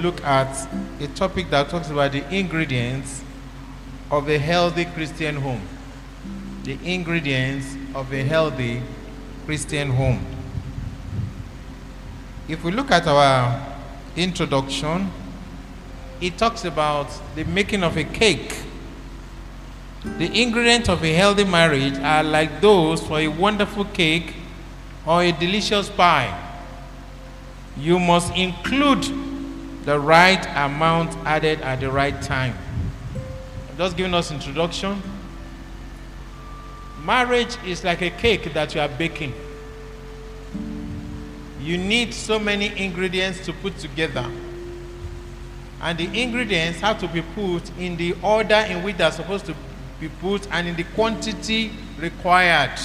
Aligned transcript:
look 0.00 0.24
at 0.24 0.68
a 1.00 1.06
topic 1.08 1.50
that 1.50 1.68
talks 1.68 1.90
about 1.90 2.12
the 2.12 2.24
ingredients 2.34 3.22
of 4.10 4.28
a 4.28 4.38
healthy 4.38 4.84
Christian 4.86 5.36
home. 5.36 5.62
The 6.64 6.78
ingredients 6.82 7.76
of 7.94 8.12
a 8.12 8.22
healthy 8.22 8.82
Christian 9.46 9.90
home. 9.90 10.24
If 12.48 12.64
we 12.64 12.72
look 12.72 12.90
at 12.90 13.06
our 13.06 13.64
introduction, 14.16 15.10
it 16.20 16.36
talks 16.36 16.64
about 16.64 17.08
the 17.34 17.44
making 17.44 17.82
of 17.82 17.96
a 17.96 18.04
cake. 18.04 18.56
The 20.02 20.42
ingredients 20.42 20.88
of 20.88 21.04
a 21.04 21.12
healthy 21.12 21.44
marriage 21.44 21.98
are 21.98 22.22
like 22.22 22.60
those 22.60 23.06
for 23.06 23.20
a 23.20 23.28
wonderful 23.28 23.84
cake 23.84 24.34
or 25.06 25.22
a 25.22 25.32
delicious 25.32 25.88
pie. 25.88 26.36
You 27.76 27.98
must 27.98 28.34
include 28.34 29.29
the 29.84 29.98
right 29.98 30.44
amount 30.56 31.16
added 31.26 31.60
at 31.62 31.80
the 31.80 31.90
right 31.90 32.20
time. 32.22 32.56
I'm 33.70 33.76
just 33.76 33.96
giving 33.96 34.14
us 34.14 34.30
introduction. 34.30 35.02
Marriage 37.04 37.56
is 37.64 37.82
like 37.82 38.02
a 38.02 38.10
cake 38.10 38.52
that 38.52 38.74
you 38.74 38.80
are 38.80 38.88
baking. 38.88 39.32
You 41.60 41.78
need 41.78 42.12
so 42.12 42.38
many 42.38 42.76
ingredients 42.82 43.44
to 43.46 43.52
put 43.52 43.78
together. 43.78 44.30
And 45.82 45.96
the 45.96 46.22
ingredients 46.22 46.80
have 46.80 47.00
to 47.00 47.08
be 47.08 47.22
put 47.22 47.70
in 47.78 47.96
the 47.96 48.14
order 48.22 48.66
in 48.68 48.82
which 48.82 48.98
they're 48.98 49.10
supposed 49.10 49.46
to 49.46 49.54
be 49.98 50.08
put 50.08 50.46
and 50.52 50.68
in 50.68 50.76
the 50.76 50.84
quantity 50.84 51.72
required. 51.98 52.78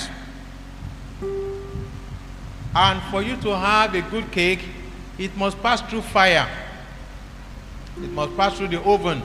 And 2.74 3.02
for 3.10 3.22
you 3.22 3.36
to 3.38 3.56
have 3.56 3.96
a 3.96 4.02
good 4.02 4.32
cake, 4.32 4.60
it 5.18 5.36
must 5.38 5.62
pass 5.62 5.82
through 5.82 6.02
fire. 6.02 6.48
It 7.98 8.12
must 8.12 8.36
pass 8.36 8.58
through 8.58 8.70
the 8.70 8.82
oven. 8.82 9.22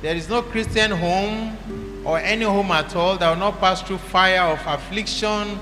There 0.00 0.14
is 0.14 0.28
no 0.28 0.42
Christian 0.42 0.90
home 0.90 1.56
or 2.04 2.18
any 2.18 2.44
home 2.44 2.70
at 2.70 2.94
all 2.94 3.16
that 3.16 3.28
will 3.28 3.36
not 3.36 3.60
pass 3.60 3.82
through 3.82 3.98
fire 3.98 4.42
of 4.42 4.60
affliction, 4.66 5.58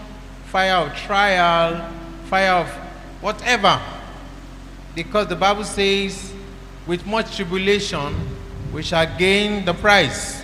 fire 0.46 0.74
of 0.76 0.96
trial, 0.96 1.92
fire 2.24 2.52
of 2.52 2.68
whatever. 3.20 3.80
Because 4.94 5.28
the 5.28 5.36
Bible 5.36 5.64
says, 5.64 6.32
with 6.86 7.06
much 7.06 7.36
tribulation, 7.36 8.14
we 8.72 8.82
shall 8.82 9.06
gain 9.16 9.64
the 9.64 9.74
prize. 9.74 10.42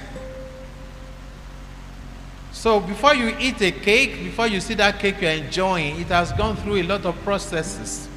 So 2.52 2.80
before 2.80 3.14
you 3.14 3.36
eat 3.38 3.60
a 3.62 3.70
cake, 3.70 4.14
before 4.14 4.46
you 4.46 4.60
see 4.60 4.74
that 4.74 4.98
cake 4.98 5.20
you're 5.20 5.30
enjoying, 5.30 6.00
it 6.00 6.08
has 6.08 6.32
gone 6.32 6.56
through 6.56 6.76
a 6.76 6.82
lot 6.82 7.04
of 7.06 7.16
processes. 7.22 8.08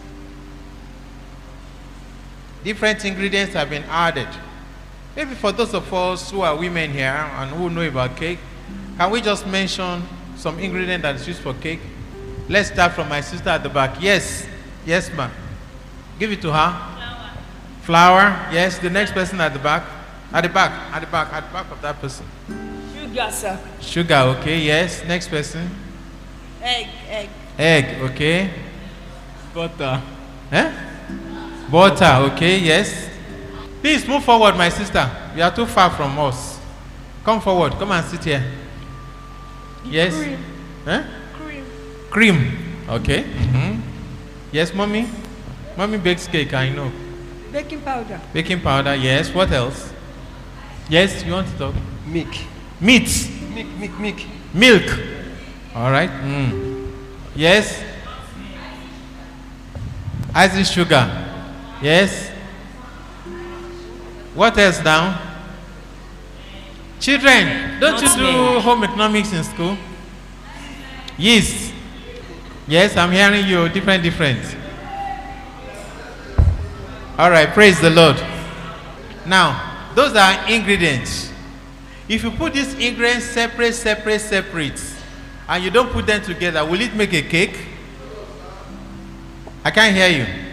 Different 2.63 3.03
ingredients 3.05 3.53
have 3.53 3.69
been 3.69 3.83
added. 3.83 4.27
Maybe 5.15 5.33
for 5.35 5.51
those 5.51 5.73
of 5.73 5.91
us 5.93 6.31
who 6.31 6.41
are 6.41 6.55
women 6.55 6.91
here 6.91 7.09
and 7.09 7.49
who 7.51 7.69
know 7.69 7.81
about 7.81 8.15
cake, 8.15 8.39
can 8.97 9.11
we 9.11 9.19
just 9.21 9.45
mention 9.47 10.03
some 10.37 10.59
ingredient 10.59 11.01
that 11.03 11.15
is 11.15 11.27
used 11.27 11.41
for 11.41 11.53
cake? 11.55 11.79
Let's 12.47 12.69
start 12.69 12.93
from 12.93 13.09
my 13.09 13.21
sister 13.21 13.49
at 13.49 13.63
the 13.63 13.69
back. 13.69 14.01
Yes, 14.01 14.45
yes, 14.85 15.11
ma'am. 15.13 15.31
Give 16.19 16.31
it 16.31 16.41
to 16.41 16.51
her. 16.51 16.69
Flour. 17.81 18.29
Flour. 18.29 18.53
Yes. 18.53 18.77
The 18.77 18.89
next 18.89 19.13
person 19.13 19.41
at 19.41 19.53
the 19.53 19.59
back. 19.59 19.83
At 20.31 20.41
the 20.43 20.49
back. 20.49 20.71
At 20.93 21.01
the 21.01 21.07
back. 21.07 21.33
At 21.33 21.47
the 21.47 21.53
back 21.53 21.71
of 21.71 21.81
that 21.81 21.99
person. 21.99 22.25
Sugar, 22.93 23.31
sir. 23.31 23.59
Sugar. 23.79 24.37
Okay. 24.37 24.59
Yes. 24.59 25.03
Next 25.05 25.29
person. 25.29 25.69
Egg, 26.61 26.87
egg. 27.09 27.29
Egg. 27.57 28.01
Okay. 28.11 28.49
Butter. 29.53 30.01
Eh? 30.51 30.90
Butter. 31.71 32.31
Okay. 32.33 32.59
Yes. 32.59 33.09
Please 33.81 34.07
move 34.07 34.23
forward, 34.23 34.55
my 34.57 34.69
sister. 34.69 35.09
You 35.35 35.43
are 35.43 35.55
too 35.55 35.65
far 35.65 35.89
from 35.89 36.19
us. 36.19 36.59
Come 37.23 37.39
forward. 37.41 37.73
Come 37.73 37.91
and 37.91 38.05
sit 38.05 38.23
here. 38.23 38.43
Yes. 39.85 40.13
Cream. 40.15 40.37
Eh? 40.87 41.03
Cream. 41.37 41.65
Cream. 42.11 42.37
Okay. 42.89 43.23
Mhm. 43.23 43.81
Yes, 44.51 44.73
mommy. 44.73 45.07
Mommy 45.77 45.97
bakes 45.97 46.27
cake. 46.27 46.53
I 46.53 46.69
know. 46.69 46.91
Baking 47.51 47.81
powder. 47.81 48.19
Baking 48.33 48.59
powder. 48.61 48.95
Yes. 48.95 49.33
What 49.33 49.51
else? 49.51 49.91
Yes. 50.89 51.23
You 51.23 51.33
want 51.33 51.47
to 51.47 51.57
talk? 51.57 51.75
Milk. 52.05 52.35
Meat. 52.79 53.29
Milk, 53.55 53.67
milk, 53.79 53.99
milk. 53.99 54.19
Milk. 54.53 54.99
All 55.75 55.91
right. 55.91 56.09
Mm. 56.09 56.91
Yes. 57.35 57.81
Icing 60.33 60.63
sugar. 60.65 61.20
Yes. 61.81 62.29
What 64.35 64.57
else 64.57 64.83
now? 64.83 65.19
Children, 66.99 67.79
don't 67.79 67.99
you 68.01 68.07
do 68.09 68.21
Nutmeg. 68.21 68.61
home 68.63 68.83
economics 68.83 69.33
in 69.33 69.43
school? 69.43 69.77
Yes. 71.17 71.73
Yes, 72.67 72.95
I'm 72.95 73.11
hearing 73.11 73.47
you. 73.47 73.67
Different, 73.69 74.03
different. 74.03 74.39
All 77.17 77.31
right. 77.31 77.49
Praise 77.49 77.81
the 77.81 77.89
Lord. 77.89 78.17
Now, 79.25 79.89
those 79.95 80.15
are 80.15 80.49
ingredients. 80.49 81.31
If 82.07 82.23
you 82.23 82.31
put 82.31 82.53
these 82.53 82.73
ingredients 82.75 83.25
separate, 83.25 83.73
separate, 83.73 84.19
separate, 84.19 84.81
and 85.49 85.63
you 85.63 85.71
don't 85.71 85.89
put 85.91 86.05
them 86.05 86.21
together, 86.21 86.63
will 86.63 86.81
it 86.81 86.93
make 86.93 87.13
a 87.13 87.21
cake? 87.21 87.57
I 89.63 89.71
can't 89.71 89.95
hear 89.95 90.07
you. 90.07 90.50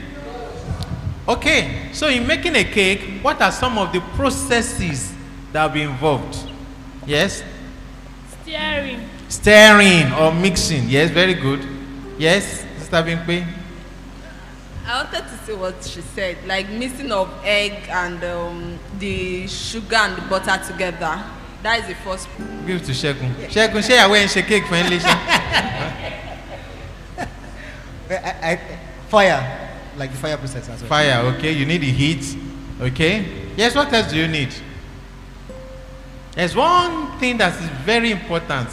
Okay, 1.28 1.90
so 1.92 2.08
in 2.08 2.26
making 2.26 2.56
a 2.56 2.64
cake, 2.64 3.20
what 3.20 3.42
are 3.42 3.52
some 3.52 3.76
of 3.76 3.92
the 3.92 4.00
processes 4.16 5.12
that 5.52 5.66
will 5.66 5.74
be 5.74 5.82
involved? 5.82 6.50
Yes? 7.06 7.42
Steering. 8.42 9.06
Stirring 9.28 10.10
or 10.14 10.32
mixing. 10.32 10.88
Yes, 10.88 11.10
very 11.10 11.34
good. 11.34 11.62
Yes, 12.16 12.64
Sister 12.78 13.02
Bimpe? 13.02 13.46
I 14.86 15.02
wanted 15.02 15.28
to 15.28 15.36
say 15.44 15.52
what 15.52 15.84
she 15.84 16.00
said, 16.00 16.38
like 16.46 16.70
mixing 16.70 17.12
of 17.12 17.28
egg 17.44 17.86
and 17.90 18.24
um, 18.24 18.78
the 18.98 19.46
sugar 19.48 19.96
and 19.96 20.16
the 20.16 20.22
butter 20.30 20.58
together. 20.64 21.22
That 21.62 21.80
is 21.80 21.88
the 21.88 21.94
first. 21.96 22.26
Give 22.66 22.80
it 22.80 22.84
to 22.86 22.92
Shegun. 22.92 23.34
Shegun, 23.50 23.86
share 23.86 24.06
away 24.06 24.22
and 24.22 24.30
shake 24.30 24.46
cake 24.46 24.64
for 24.64 24.76
English. 24.76 25.04
I, 25.04 26.30
I, 28.08 28.50
I, 28.52 28.78
fire. 29.08 29.67
Like 29.98 30.12
the 30.12 30.16
fire 30.16 30.36
process 30.36 30.68
as 30.68 30.80
well. 30.80 30.88
Fire, 30.88 31.18
okay. 31.36 31.52
You 31.52 31.66
need 31.66 31.80
the 31.80 31.90
heat, 31.90 32.36
okay. 32.80 33.24
Yes, 33.56 33.74
what 33.74 33.92
else 33.92 34.10
do 34.10 34.16
you 34.16 34.28
need? 34.28 34.54
There's 36.32 36.54
one 36.54 37.18
thing 37.18 37.36
that 37.38 37.60
is 37.60 37.68
very 37.84 38.12
important. 38.12 38.68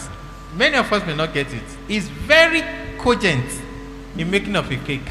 Many 0.55 0.77
of 0.77 0.91
us 0.93 1.05
may 1.05 1.15
not 1.15 1.33
get 1.33 1.51
it. 1.51 1.63
It's 1.89 2.07
very 2.07 2.61
cogent 2.99 3.45
in 4.17 4.29
making 4.29 4.55
of 4.55 4.69
a 4.71 4.75
cake. 4.77 5.01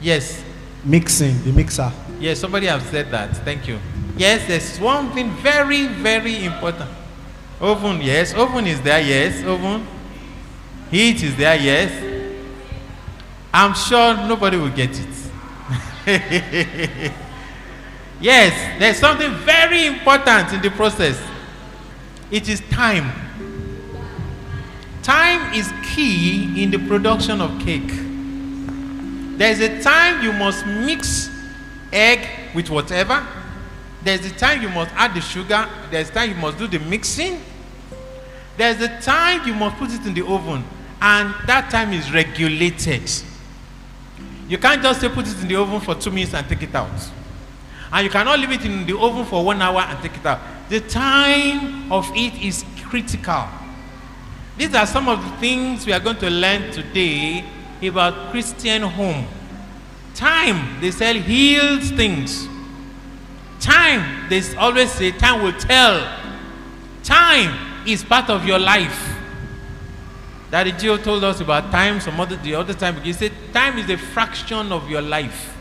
Yes, 0.00 0.44
Mixing, 0.84 1.42
the 1.42 1.50
mixer. 1.52 1.92
yes, 2.20 2.38
somebody 2.38 2.66
have 2.66 2.82
said 2.84 3.10
that. 3.10 3.36
Thank 3.38 3.66
you. 3.66 3.80
Yes, 4.16 4.46
there's 4.46 4.78
one 4.78 5.10
thing 5.10 5.30
very, 5.42 5.88
very 5.88 6.44
important. 6.44 6.88
Oven, 7.60 8.00
yes. 8.00 8.32
Oven 8.32 8.66
is 8.68 8.80
there, 8.82 9.00
yes. 9.00 9.42
Oven. 9.44 9.84
Heat 10.90 11.20
is 11.24 11.36
there, 11.36 11.56
yes. 11.56 11.90
I'm 13.52 13.74
sure 13.74 14.14
nobody 14.28 14.56
will 14.56 14.70
get 14.70 14.90
it. 14.90 15.08
yes, 18.20 18.78
there's 18.78 18.96
something 18.96 19.30
very 19.44 19.86
important 19.86 20.54
in 20.54 20.62
the 20.62 20.70
process. 20.70 21.20
It 22.30 22.48
is 22.48 22.62
time. 22.70 23.12
Time 25.02 25.52
is 25.52 25.70
key 25.84 26.62
in 26.62 26.70
the 26.70 26.78
production 26.78 27.42
of 27.42 27.60
cake. 27.60 27.90
There's 29.36 29.60
a 29.60 29.82
time 29.82 30.22
you 30.22 30.32
must 30.32 30.64
mix 30.64 31.28
egg 31.92 32.26
with 32.54 32.70
whatever. 32.70 33.26
There's 34.02 34.24
a 34.24 34.34
time 34.34 34.62
you 34.62 34.70
must 34.70 34.90
add 34.94 35.14
the 35.14 35.20
sugar. 35.20 35.68
There's 35.90 36.08
a 36.08 36.12
time 36.12 36.30
you 36.30 36.36
must 36.36 36.56
do 36.56 36.66
the 36.68 36.78
mixing. 36.78 37.38
There's 38.56 38.80
a 38.80 38.98
time 39.02 39.46
you 39.46 39.52
must 39.52 39.76
put 39.76 39.92
it 39.92 40.06
in 40.06 40.14
the 40.14 40.24
oven. 40.26 40.64
And 41.02 41.34
that 41.46 41.70
time 41.70 41.92
is 41.92 42.10
regulated. 42.12 43.10
You 44.48 44.58
can't 44.58 44.82
just 44.82 45.00
say 45.00 45.08
put 45.08 45.28
it 45.28 45.40
in 45.42 45.48
the 45.48 45.56
oven 45.56 45.80
for 45.80 45.94
two 45.94 46.10
minutes 46.10 46.34
and 46.34 46.48
take 46.48 46.62
it 46.62 46.74
out. 46.74 46.90
And 47.92 48.04
you 48.04 48.10
cannot 48.10 48.38
leave 48.38 48.50
it 48.50 48.64
in 48.64 48.86
the 48.86 48.98
oven 48.98 49.24
for 49.24 49.44
one 49.44 49.60
hour 49.60 49.80
and 49.80 50.02
take 50.02 50.16
it 50.16 50.26
out. 50.26 50.40
The 50.68 50.80
time 50.80 51.92
of 51.92 52.10
it 52.14 52.34
is 52.42 52.64
critical. 52.82 53.46
These 54.56 54.74
are 54.74 54.86
some 54.86 55.08
of 55.08 55.22
the 55.22 55.36
things 55.36 55.86
we 55.86 55.92
are 55.92 56.00
going 56.00 56.16
to 56.16 56.30
learn 56.30 56.72
today 56.72 57.44
about 57.82 58.30
Christian 58.30 58.82
home. 58.82 59.26
Time, 60.14 60.80
they 60.80 60.90
say, 60.90 61.18
heals 61.20 61.90
things. 61.90 62.48
Time, 63.60 64.28
they 64.28 64.42
always 64.56 64.90
say, 64.90 65.12
time 65.12 65.42
will 65.42 65.52
tell. 65.52 66.20
Time 67.04 67.86
is 67.86 68.02
part 68.02 68.28
of 68.30 68.44
your 68.44 68.58
life. 68.58 69.17
Daddy 70.50 70.72
Gio 70.72 71.02
told 71.02 71.24
us 71.24 71.40
about 71.40 71.70
time 71.70 72.00
some 72.00 72.18
other 72.18 72.36
the 72.36 72.54
other 72.54 72.74
time. 72.74 73.00
He 73.02 73.12
said 73.12 73.32
time 73.52 73.78
is 73.78 73.90
a 73.90 73.98
fraction 73.98 74.72
of 74.72 74.88
your 74.88 75.02
life. 75.02 75.54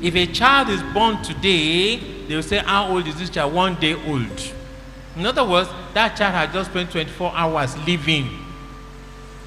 If 0.00 0.14
a 0.14 0.26
child 0.26 0.68
is 0.70 0.82
born 0.94 1.22
today, 1.22 1.96
they 2.28 2.36
will 2.36 2.42
say, 2.42 2.58
How 2.58 2.88
old 2.88 3.06
is 3.06 3.16
this 3.16 3.30
child? 3.30 3.52
One 3.52 3.74
day 3.76 3.94
old. 3.94 4.52
In 5.16 5.26
other 5.26 5.44
words, 5.44 5.68
that 5.94 6.16
child 6.16 6.34
has 6.34 6.52
just 6.52 6.70
spent 6.70 6.90
24 6.90 7.32
hours 7.34 7.76
living. 7.86 8.28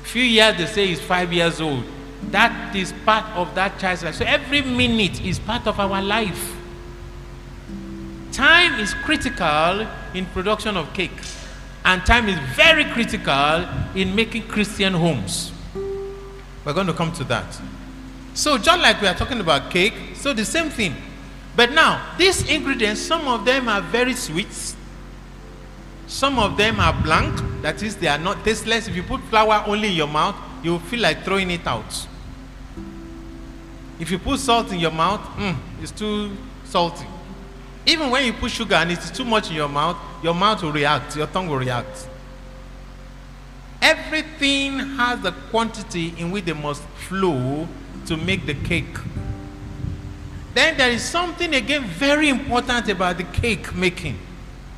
Few 0.04 0.24
years, 0.24 0.58
they 0.58 0.66
say 0.66 0.88
he's 0.88 1.00
five 1.00 1.32
years 1.32 1.62
old. 1.62 1.84
That 2.32 2.76
is 2.76 2.94
part 3.06 3.26
of 3.36 3.54
that 3.56 3.80
child's 3.80 4.04
life. 4.04 4.16
So 4.16 4.26
every 4.26 4.62
minute 4.62 5.22
is 5.24 5.40
part 5.40 5.68
of 5.68 5.80
our 5.80 6.02
life. 6.02 6.56
Time 8.32 8.80
is 8.80 8.94
critical 8.94 9.88
in 10.14 10.26
production 10.28 10.78
of 10.78 10.92
cake, 10.94 11.12
and 11.86 12.06
time 12.06 12.28
is 12.28 12.38
very 12.56 12.86
critical 12.86 13.68
in 13.96 14.16
making 14.16 14.44
Christian 14.48 14.94
homes. 14.94 15.52
We're 16.66 16.74
going 16.74 16.88
to 16.88 16.94
come 16.94 17.12
to 17.14 17.24
that. 17.26 17.60
So, 18.34 18.58
just 18.58 18.80
like 18.80 19.02
we 19.02 19.08
are 19.08 19.16
talking 19.16 19.40
about 19.40 19.72
cake, 19.72 19.94
so 20.16 20.34
the 20.34 20.46
same 20.46 20.70
thing. 20.70 20.96
But 21.56 21.72
now, 21.72 22.16
these 22.18 22.50
ingredients, 22.50 23.02
some 23.02 23.28
of 23.28 23.44
them 23.46 23.68
are 23.68 23.82
very 23.82 24.14
sweet, 24.14 24.76
some 26.08 26.40
of 26.40 26.58
them 26.58 26.80
are 26.80 26.94
blank, 27.02 27.40
that 27.62 27.82
is, 27.84 27.96
they 27.98 28.08
are 28.08 28.18
not 28.18 28.44
tasteless. 28.44 28.88
If 28.88 28.96
you 28.96 29.04
put 29.04 29.22
flour 29.24 29.64
only 29.68 29.90
in 29.90 29.96
your 29.96 30.08
mouth, 30.08 30.36
you 30.64 30.72
will 30.72 30.80
feel 30.80 31.02
like 31.02 31.24
throwing 31.24 31.52
it 31.52 31.66
out. 31.68 32.08
If 34.00 34.10
you 34.12 34.20
put 34.20 34.40
salt 34.40 34.72
in 34.72 34.80
your 34.80 34.92
mouth, 34.92 35.22
mm, 35.38 35.56
it's 35.82 35.92
too 35.92 36.32
salty. 36.64 37.06
Even 37.90 38.12
when 38.12 38.24
you 38.24 38.34
put 38.34 38.52
sugar 38.52 38.76
and 38.76 38.92
it's 38.92 39.10
too 39.10 39.26
much 39.26 39.50
in 39.50 39.56
your 39.56 39.68
mouth, 39.68 39.98
your 40.22 40.36
mouth 40.36 40.62
will 40.62 40.72
react, 40.72 41.16
your 41.16 41.26
tongue 41.26 41.48
will 41.48 41.58
react. 41.58 42.08
Everything 43.82 44.78
has 44.78 45.20
the 45.22 45.32
quantity 45.50 46.14
in 46.20 46.30
which 46.30 46.46
they 46.46 46.54
must 46.54 46.84
flow 46.84 47.68
to 48.06 48.16
make 48.16 48.46
the 48.46 48.54
cake. 48.54 48.96
Then 50.54 50.78
there 50.78 50.92
is 50.92 51.04
something 51.04 51.56
again 51.56 51.84
very 51.84 52.30
important 52.30 52.88
about 52.90 53.18
the 53.18 53.24
cake 53.24 53.74
making, 53.74 54.20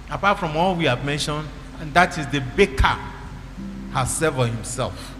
apart 0.09 0.39
from 0.39 0.55
all 0.55 0.73
we 0.75 0.85
have 0.85 1.03
mentioned, 1.03 1.49
and 1.81 1.93
that 1.93 2.17
is 2.17 2.27
the 2.27 2.39
baker 2.55 2.97
herself 3.91 4.37
or 4.37 4.47
himself. 4.47 5.13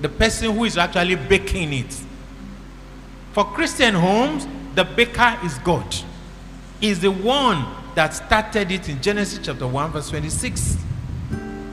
The 0.00 0.08
person 0.08 0.56
who 0.56 0.64
is 0.64 0.78
actually 0.78 1.16
baking 1.16 1.70
it. 1.74 2.00
For 3.32 3.44
Christian 3.44 3.92
homes, 3.94 4.46
the 4.74 4.84
baker 4.84 5.38
is 5.44 5.58
God. 5.58 5.94
Is 6.84 7.00
the 7.00 7.10
one 7.10 7.64
that 7.94 8.12
started 8.12 8.70
it 8.70 8.90
in 8.90 9.00
Genesis 9.00 9.40
chapter 9.42 9.66
1, 9.66 9.92
verse 9.92 10.10
26. 10.10 10.76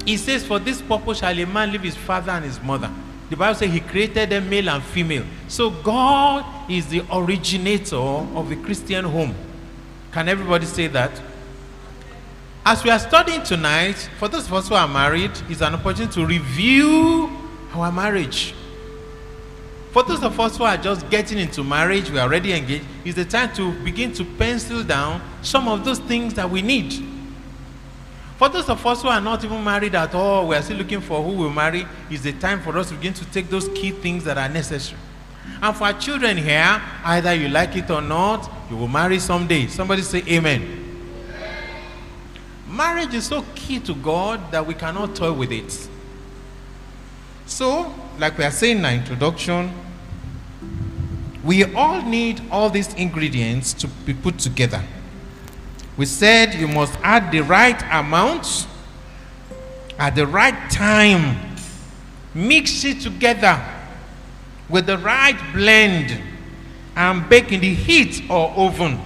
He 0.05 0.15
says, 0.15 0.45
For 0.45 0.57
this 0.57 0.81
purpose 0.81 1.17
shall 1.17 1.37
a 1.37 1.45
man 1.45 1.69
leave 1.73 1.81
his 1.81 1.97
father 1.97 2.31
and 2.31 2.45
his 2.45 2.61
mother. 2.61 2.89
The 3.29 3.35
Bible 3.35 3.55
says 3.55 3.73
he 3.73 3.81
created 3.81 4.29
them 4.29 4.49
male 4.49 4.69
and 4.69 4.81
female. 4.81 5.25
So 5.49 5.69
God 5.69 6.45
is 6.71 6.87
the 6.87 7.03
originator 7.11 7.97
of 7.97 8.47
the 8.47 8.55
Christian 8.55 9.03
home. 9.03 9.35
Can 10.13 10.29
everybody 10.29 10.65
say 10.65 10.87
that? 10.87 11.11
As 12.65 12.81
we 12.81 12.89
are 12.89 12.99
studying 12.99 13.43
tonight, 13.43 14.09
for 14.17 14.29
those 14.29 14.47
of 14.47 14.53
us 14.53 14.69
who 14.69 14.75
are 14.75 14.87
married, 14.87 15.31
it's 15.49 15.59
an 15.59 15.75
opportunity 15.75 16.13
to 16.13 16.25
review 16.25 17.29
our 17.73 17.91
marriage. 17.91 18.53
For 19.91 20.03
those 20.03 20.23
of 20.23 20.39
us 20.39 20.57
who 20.57 20.63
are 20.63 20.77
just 20.77 21.09
getting 21.09 21.37
into 21.37 21.63
marriage, 21.63 22.09
we 22.09 22.17
are 22.17 22.27
already 22.27 22.53
engaged, 22.53 22.85
it's 23.03 23.15
the 23.15 23.25
time 23.25 23.53
to 23.55 23.73
begin 23.83 24.13
to 24.13 24.23
pencil 24.23 24.83
down 24.83 25.21
some 25.41 25.67
of 25.67 25.83
those 25.83 25.99
things 25.99 26.33
that 26.35 26.49
we 26.49 26.61
need. 26.61 27.05
For 28.37 28.47
those 28.47 28.69
of 28.69 28.83
us 28.85 29.01
who 29.01 29.09
are 29.09 29.19
not 29.19 29.43
even 29.43 29.63
married 29.63 29.93
at 29.93 30.15
all, 30.15 30.47
we 30.47 30.55
are 30.55 30.61
still 30.61 30.77
looking 30.77 31.01
for 31.01 31.21
who 31.21 31.33
will 31.33 31.49
marry, 31.49 31.85
it's 32.09 32.23
the 32.23 32.31
time 32.31 32.61
for 32.61 32.75
us 32.77 32.87
to 32.89 32.95
begin 32.95 33.13
to 33.13 33.25
take 33.25 33.49
those 33.49 33.67
key 33.69 33.91
things 33.91 34.23
that 34.23 34.37
are 34.37 34.49
necessary. 34.49 34.99
And 35.61 35.75
for 35.75 35.83
our 35.83 35.93
children 35.93 36.37
here, 36.37 36.81
either 37.03 37.33
you 37.33 37.49
like 37.49 37.75
it 37.75 37.89
or 37.91 38.01
not, 38.01 38.49
you 38.69 38.77
will 38.77 38.87
marry 38.87 39.19
someday. 39.19 39.67
Somebody 39.67 40.03
say 40.03 40.23
amen. 40.27 40.77
Marriage 42.67 43.13
is 43.13 43.25
so 43.25 43.43
key 43.53 43.79
to 43.81 43.93
God 43.93 44.51
that 44.51 44.65
we 44.65 44.73
cannot 44.73 45.15
toy 45.15 45.33
with 45.33 45.51
it. 45.51 45.89
So, 47.51 47.93
like 48.17 48.37
we 48.37 48.45
are 48.45 48.49
saying 48.51 48.77
in 48.77 48.85
our 48.85 48.93
introduction, 48.93 49.73
we 51.43 51.65
all 51.75 52.01
need 52.01 52.41
all 52.49 52.69
these 52.69 52.93
ingredients 52.93 53.73
to 53.73 53.87
be 53.87 54.13
put 54.13 54.39
together. 54.39 54.81
We 55.97 56.05
said 56.05 56.53
you 56.53 56.69
must 56.69 56.97
add 57.03 57.29
the 57.29 57.41
right 57.41 57.79
amount 57.91 58.67
at 59.99 60.15
the 60.15 60.25
right 60.25 60.71
time, 60.71 61.57
mix 62.33 62.85
it 62.85 63.01
together 63.01 63.61
with 64.69 64.85
the 64.85 64.97
right 64.99 65.37
blend, 65.53 66.21
and 66.95 67.27
bake 67.27 67.51
in 67.51 67.59
the 67.59 67.73
heat 67.73 68.23
or 68.29 68.49
oven 68.51 68.97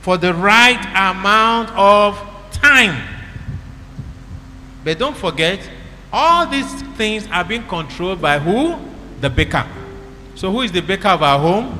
for 0.00 0.16
the 0.16 0.32
right 0.32 0.80
amount 0.96 1.68
of 1.76 2.18
time. 2.52 3.06
But 4.82 4.98
don't 4.98 5.16
forget, 5.16 5.60
all 6.12 6.46
these 6.46 6.82
things 6.96 7.26
are 7.30 7.44
being 7.44 7.66
controlled 7.66 8.20
by 8.20 8.38
who? 8.38 8.78
The 9.20 9.30
baker. 9.30 9.66
So, 10.34 10.50
who 10.50 10.62
is 10.62 10.72
the 10.72 10.80
baker 10.80 11.08
of 11.08 11.22
our 11.22 11.38
home? 11.38 11.78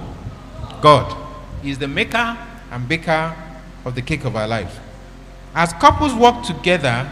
God. 0.80 1.16
He 1.62 1.70
is 1.70 1.78
the 1.78 1.88
maker 1.88 2.36
and 2.70 2.88
baker 2.88 3.34
of 3.84 3.94
the 3.94 4.02
cake 4.02 4.24
of 4.24 4.36
our 4.36 4.46
life. 4.46 4.78
As 5.54 5.72
couples 5.74 6.14
work 6.14 6.44
together 6.44 7.10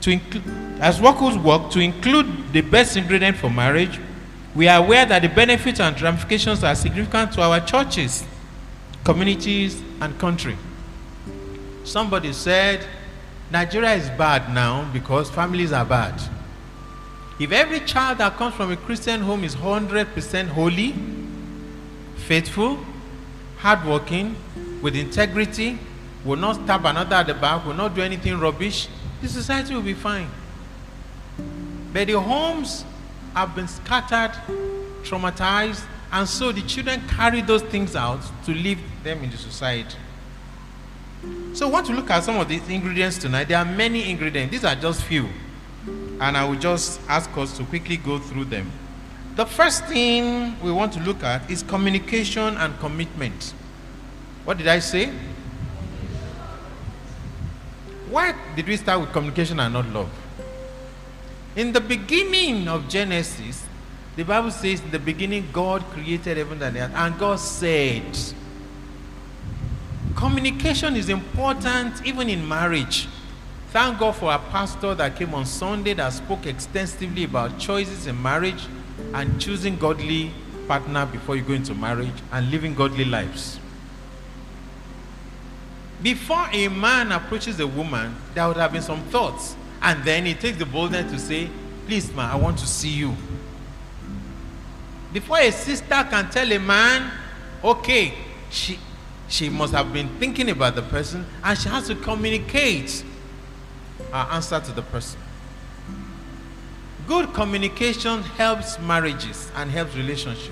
to 0.00 0.10
include, 0.10 0.44
as 0.80 1.00
couples 1.00 1.36
work 1.38 1.70
to 1.72 1.80
include 1.80 2.52
the 2.52 2.60
best 2.60 2.96
ingredient 2.96 3.36
for 3.36 3.50
marriage, 3.50 3.98
we 4.54 4.68
are 4.68 4.82
aware 4.82 5.04
that 5.04 5.22
the 5.22 5.28
benefits 5.28 5.80
and 5.80 6.00
ramifications 6.00 6.62
are 6.64 6.74
significant 6.74 7.32
to 7.32 7.42
our 7.42 7.60
churches, 7.60 8.24
communities, 9.04 9.82
and 10.00 10.18
country. 10.18 10.56
Somebody 11.84 12.32
said, 12.32 12.86
Nigeria 13.50 13.94
is 13.94 14.08
bad 14.10 14.52
now 14.52 14.90
because 14.92 15.30
families 15.30 15.72
are 15.72 15.84
bad. 15.84 16.20
If 17.38 17.52
every 17.52 17.80
child 17.80 18.18
that 18.18 18.36
comes 18.36 18.54
from 18.54 18.72
a 18.72 18.76
Christian 18.76 19.20
home 19.20 19.44
is 19.44 19.56
100% 19.56 20.48
holy, 20.48 20.94
faithful, 22.16 22.78
hardworking, 23.58 24.36
with 24.80 24.96
integrity, 24.96 25.78
will 26.24 26.36
not 26.36 26.56
stab 26.56 26.84
another 26.84 27.16
at 27.16 27.26
the 27.26 27.34
back, 27.34 27.66
will 27.66 27.74
not 27.74 27.94
do 27.94 28.02
anything 28.02 28.38
rubbish, 28.38 28.88
the 29.20 29.28
society 29.28 29.74
will 29.74 29.82
be 29.82 29.94
fine. 29.94 30.28
But 31.92 32.06
the 32.06 32.20
homes 32.20 32.84
have 33.34 33.54
been 33.54 33.68
scattered, 33.68 34.32
traumatized, 35.02 35.84
and 36.12 36.28
so 36.28 36.52
the 36.52 36.62
children 36.62 37.02
carry 37.08 37.42
those 37.42 37.62
things 37.62 37.96
out 37.96 38.20
to 38.44 38.52
leave 38.52 38.78
them 39.02 39.22
in 39.22 39.30
the 39.30 39.36
society. 39.36 39.96
So, 41.52 41.66
I 41.66 41.70
want 41.70 41.86
to 41.86 41.92
look 41.92 42.10
at 42.10 42.22
some 42.22 42.36
of 42.36 42.48
these 42.48 42.68
ingredients 42.68 43.18
tonight. 43.18 43.48
There 43.48 43.58
are 43.58 43.64
many 43.64 44.10
ingredients, 44.10 44.52
these 44.52 44.64
are 44.64 44.74
just 44.74 45.02
few. 45.02 45.28
And 46.20 46.36
I 46.36 46.44
will 46.44 46.58
just 46.58 47.00
ask 47.08 47.34
us 47.36 47.56
to 47.58 47.64
quickly 47.64 47.96
go 47.96 48.18
through 48.18 48.46
them. 48.46 48.70
The 49.36 49.44
first 49.44 49.84
thing 49.84 50.58
we 50.62 50.72
want 50.72 50.92
to 50.94 51.00
look 51.00 51.22
at 51.22 51.50
is 51.50 51.62
communication 51.62 52.56
and 52.56 52.78
commitment. 52.78 53.52
What 54.44 54.58
did 54.58 54.68
I 54.68 54.78
say? 54.78 55.12
Why 58.08 58.34
did 58.54 58.66
we 58.66 58.76
start 58.76 59.00
with 59.00 59.12
communication 59.12 59.60
and 59.60 59.74
not 59.74 59.86
love? 59.88 60.08
In 61.54 61.72
the 61.72 61.80
beginning 61.80 62.68
of 62.68 62.88
Genesis, 62.88 63.66
the 64.14 64.22
Bible 64.22 64.50
says, 64.50 64.80
in 64.80 64.90
the 64.90 64.98
beginning, 64.98 65.48
God 65.52 65.82
created 65.90 66.38
heaven 66.38 66.62
and 66.62 66.76
earth, 66.76 66.92
and 66.94 67.18
God 67.18 67.38
said, 67.38 68.16
Communication 70.14 70.96
is 70.96 71.10
important 71.10 72.06
even 72.06 72.30
in 72.30 72.48
marriage. 72.48 73.06
Thank 73.70 73.98
God 73.98 74.12
for 74.12 74.32
a 74.32 74.38
pastor 74.38 74.94
that 74.94 75.16
came 75.16 75.34
on 75.34 75.44
Sunday 75.44 75.92
that 75.94 76.12
spoke 76.12 76.46
extensively 76.46 77.24
about 77.24 77.58
choices 77.58 78.06
in 78.06 78.20
marriage 78.20 78.66
and 79.12 79.40
choosing 79.40 79.76
godly 79.76 80.30
partner 80.68 81.06
before 81.06 81.36
you 81.36 81.42
go 81.42 81.52
into 81.52 81.74
marriage 81.74 82.14
and 82.32 82.50
living 82.50 82.74
godly 82.74 83.04
lives. 83.04 83.58
Before 86.02 86.46
a 86.52 86.68
man 86.68 87.12
approaches 87.12 87.58
a 87.60 87.66
woman, 87.66 88.14
there 88.34 88.46
would 88.46 88.56
have 88.56 88.72
been 88.72 88.82
some 88.82 89.02
thoughts. 89.04 89.56
And 89.82 90.02
then 90.04 90.26
he 90.26 90.34
takes 90.34 90.58
the 90.58 90.66
boldness 90.66 91.10
to 91.12 91.18
say, 91.18 91.48
Please, 91.86 92.12
man, 92.12 92.30
I 92.30 92.36
want 92.36 92.58
to 92.58 92.66
see 92.66 92.90
you. 92.90 93.14
Before 95.12 95.38
a 95.38 95.50
sister 95.50 96.06
can 96.10 96.28
tell 96.30 96.50
a 96.50 96.58
man, 96.58 97.10
okay, 97.62 98.14
she, 98.50 98.78
she 99.28 99.48
must 99.48 99.72
have 99.72 99.92
been 99.92 100.08
thinking 100.18 100.50
about 100.50 100.74
the 100.74 100.82
person 100.82 101.24
and 101.42 101.58
she 101.58 101.68
has 101.68 101.86
to 101.86 101.94
communicate 101.94 103.04
her 104.12 104.28
answer 104.32 104.60
to 104.60 104.72
the 104.72 104.82
person. 104.82 105.20
Good 107.06 107.32
communication 107.34 108.22
helps 108.22 108.78
marriages 108.78 109.50
and 109.54 109.70
helps 109.70 109.94
relationships. 109.94 110.50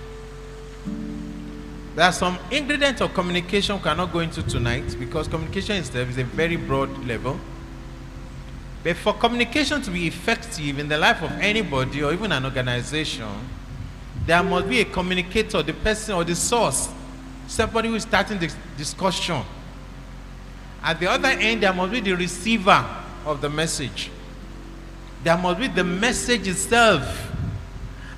There 1.94 2.04
are 2.04 2.12
some 2.12 2.38
ingredients 2.50 3.00
of 3.00 3.14
communication 3.14 3.76
we 3.76 3.82
cannot 3.82 4.12
go 4.12 4.20
into 4.20 4.42
tonight 4.42 4.96
because 4.98 5.28
communication 5.28 5.76
itself 5.76 6.08
is 6.10 6.18
a 6.18 6.24
very 6.24 6.56
broad 6.56 7.06
level. 7.06 7.38
But 8.82 8.96
for 8.96 9.14
communication 9.14 9.80
to 9.82 9.90
be 9.90 10.06
effective 10.06 10.78
in 10.78 10.88
the 10.88 10.98
life 10.98 11.22
of 11.22 11.30
anybody 11.32 12.02
or 12.02 12.12
even 12.12 12.32
an 12.32 12.44
organization, 12.44 13.28
there 14.26 14.42
must 14.42 14.68
be 14.68 14.80
a 14.80 14.84
communicator, 14.84 15.62
the 15.62 15.72
person 15.72 16.14
or 16.14 16.24
the 16.24 16.34
source 16.34 16.88
somebody 17.46 17.88
who 17.88 17.94
is 17.94 18.02
starting 18.02 18.38
the 18.38 18.52
discussion. 18.76 19.42
At 20.82 21.00
the 21.00 21.10
other 21.10 21.28
end, 21.28 21.62
there 21.62 21.72
must 21.72 21.92
be 21.92 22.00
the 22.00 22.12
receiver 22.12 22.84
of 23.24 23.40
the 23.40 23.48
message. 23.48 24.10
There 25.22 25.36
must 25.36 25.58
be 25.58 25.68
the 25.68 25.84
message 25.84 26.46
itself. 26.48 27.30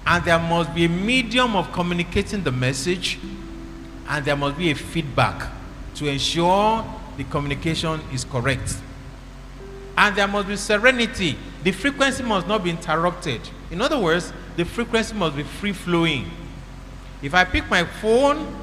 And 0.06 0.25
there 0.25 0.38
must 0.38 0.75
be 0.75 0.84
a 0.84 0.88
medium 0.88 1.56
of 1.56 1.72
communicating 1.72 2.42
the 2.42 2.52
message. 2.52 3.18
And 4.08 4.25
there 4.25 4.36
must 4.36 4.56
be 4.56 4.70
a 4.70 4.75
feedback 4.75 5.50
to 5.96 6.08
ensure 6.08 6.84
the 7.16 7.25
communication 7.25 8.00
is 8.12 8.25
correct. 8.25 8.76
And 9.96 10.14
there 10.14 10.28
must 10.28 10.48
be 10.48 10.56
serenity. 10.56 11.36
The 11.64 11.72
frequency 11.72 12.22
must 12.22 12.46
not 12.46 12.62
be 12.62 12.70
interrupted. 12.70 13.40
In 13.70 13.80
other 13.80 13.98
words, 13.98 14.32
the 14.56 14.64
frequency 14.64 15.14
must 15.14 15.36
be 15.36 15.42
free 15.42 15.72
flowing. 15.72 16.30
If 17.22 17.34
I 17.34 17.44
pick 17.44 17.68
my 17.70 17.84
phone 17.84 18.54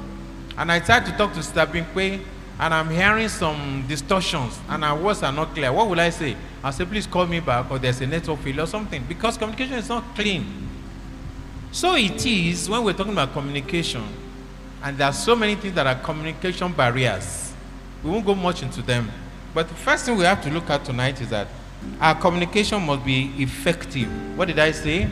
and 0.56 0.70
I 0.70 0.78
try 0.78 1.00
to 1.00 1.12
talk 1.16 1.34
to 1.34 1.40
Stabinkwe 1.40 2.20
and 2.58 2.72
I'm 2.72 2.88
hearing 2.88 3.28
some 3.28 3.84
distortions 3.88 4.58
and 4.68 4.84
our 4.84 4.98
words 4.98 5.22
are 5.22 5.32
not 5.32 5.54
clear, 5.54 5.72
what 5.72 5.88
will 5.88 6.00
I 6.00 6.10
say? 6.10 6.36
I'll 6.62 6.72
say, 6.72 6.84
please 6.84 7.06
call 7.06 7.26
me 7.26 7.40
back 7.40 7.70
or 7.70 7.78
there's 7.78 8.00
a 8.00 8.06
network 8.06 8.38
failure 8.40 8.62
or 8.62 8.66
something 8.66 9.04
because 9.08 9.36
communication 9.36 9.78
is 9.78 9.88
not 9.88 10.14
clean. 10.14 10.64
So 11.72 11.96
it 11.96 12.24
is 12.24 12.70
when 12.70 12.84
we're 12.84 12.92
talking 12.92 13.12
about 13.12 13.32
communication, 13.32 14.04
and 14.80 14.96
there 14.96 15.08
are 15.08 15.12
so 15.12 15.34
many 15.34 15.56
things 15.56 15.74
that 15.74 15.86
are 15.88 15.96
communication 15.96 16.72
barriers. 16.72 17.52
We 18.04 18.10
won't 18.10 18.24
go 18.24 18.34
much 18.34 18.62
into 18.62 18.80
them. 18.80 19.10
But 19.52 19.68
the 19.68 19.74
first 19.74 20.04
thing 20.04 20.16
we 20.16 20.22
have 20.24 20.40
to 20.44 20.50
look 20.50 20.70
at 20.70 20.84
tonight 20.84 21.20
is 21.20 21.30
that 21.30 21.48
our 22.00 22.14
communication 22.14 22.80
must 22.80 23.04
be 23.04 23.32
effective. 23.38 24.08
What 24.38 24.46
did 24.46 24.60
I 24.60 24.70
say? 24.70 25.08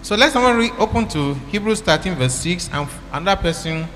So 0.00 0.16
let's 0.16 0.32
someone 0.32 0.70
open 0.78 1.06
to 1.08 1.34
Hebrews 1.50 1.82
13, 1.82 2.14
verse 2.14 2.34
6, 2.34 2.70
and 2.72 2.88
another 3.12 3.42
person, 3.42 3.86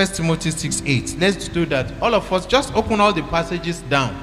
1 0.00 0.06
Timothy 0.08 0.50
6, 0.50 0.82
8. 0.86 1.16
Let's 1.18 1.46
do 1.48 1.66
that. 1.66 1.92
All 2.00 2.14
of 2.14 2.32
us, 2.32 2.46
just 2.46 2.74
open 2.74 3.00
all 3.00 3.12
the 3.12 3.22
passages 3.24 3.82
down. 3.82 4.14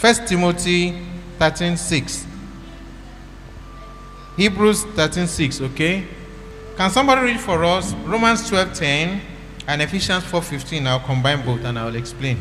1 0.00 0.14
Timothy 0.26 1.02
13, 1.38 1.76
6. 1.76 2.26
Hebrews 4.38 4.84
13, 4.84 5.26
6, 5.26 5.60
okay? 5.60 6.06
Can 6.78 6.88
somebody 6.88 7.20
read 7.26 7.40
for 7.40 7.62
us 7.62 7.92
Romans 8.06 8.48
12, 8.48 8.72
10 8.72 9.20
and 9.66 9.82
Ephesians 9.82 10.24
4, 10.24 10.40
15? 10.40 10.86
I'll 10.86 11.00
combine 11.00 11.44
both 11.44 11.62
and 11.62 11.78
I'll 11.78 11.94
explain. 11.94 12.38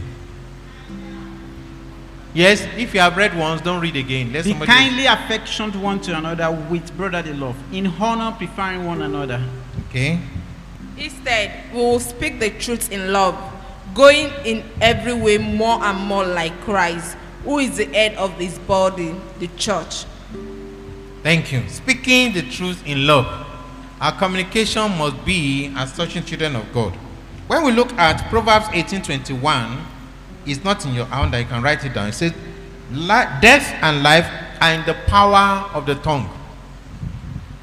Yes, 2.34 2.66
if 2.78 2.94
you 2.94 3.02
have 3.02 3.18
read 3.18 3.38
once, 3.38 3.60
don't 3.60 3.82
read 3.82 3.98
again. 3.98 4.32
Let 4.32 4.46
Be 4.46 4.52
somebody. 4.52 4.72
kindly 4.72 5.08
affectioned 5.08 5.76
one 5.76 6.00
to 6.04 6.18
another 6.18 6.52
with 6.70 6.96
brotherly 6.96 7.34
love, 7.34 7.58
in 7.74 7.88
honor 7.88 8.34
preferring 8.38 8.86
one 8.86 9.02
another. 9.02 9.44
Okay. 9.90 10.22
Instead, 10.98 11.72
we 11.74 11.80
will 11.80 12.00
speak 12.00 12.40
the 12.40 12.50
truth 12.50 12.92
in 12.92 13.14
love, 13.14 13.36
going 13.94 14.32
in 14.46 14.64
every 14.82 15.14
way 15.14 15.38
more 15.38 15.84
and 15.84 15.98
more 16.08 16.26
like 16.26 16.60
Christ, 16.62 17.18
who 17.44 17.60
is 17.60 17.78
the 17.78 17.86
head 17.86 18.16
of 18.16 18.34
his 18.40 18.58
body, 18.60 19.16
the 19.40 19.48
church. 19.58 20.06
Thank 21.24 21.52
you. 21.52 21.68
Speaking 21.68 22.34
the 22.34 22.42
truth 22.44 22.86
in 22.86 23.06
love. 23.06 23.46
Our 24.00 24.12
communication 24.12 24.96
must 24.98 25.26
be 25.26 25.74
as 25.76 25.92
touching 25.94 26.24
children 26.24 26.56
of 26.56 26.72
God. 26.72 26.94
When 27.48 27.64
we 27.64 27.72
look 27.72 27.92
at 27.94 28.30
Proverbs 28.30 28.68
18:21, 28.72 29.84
it's 30.46 30.64
not 30.64 30.86
in 30.86 30.94
your 30.94 31.06
hand 31.06 31.34
that 31.34 31.40
you 31.40 31.46
can 31.46 31.62
write 31.64 31.84
it 31.84 31.94
down. 31.94 32.10
It 32.10 32.14
says, 32.14 32.34
"Death 33.42 33.74
and 33.82 34.04
life 34.04 34.30
are 34.62 34.74
in 34.74 34.86
the 34.86 34.94
power 35.08 35.70
of 35.74 35.86
the 35.86 35.96
tongue." 35.96 36.30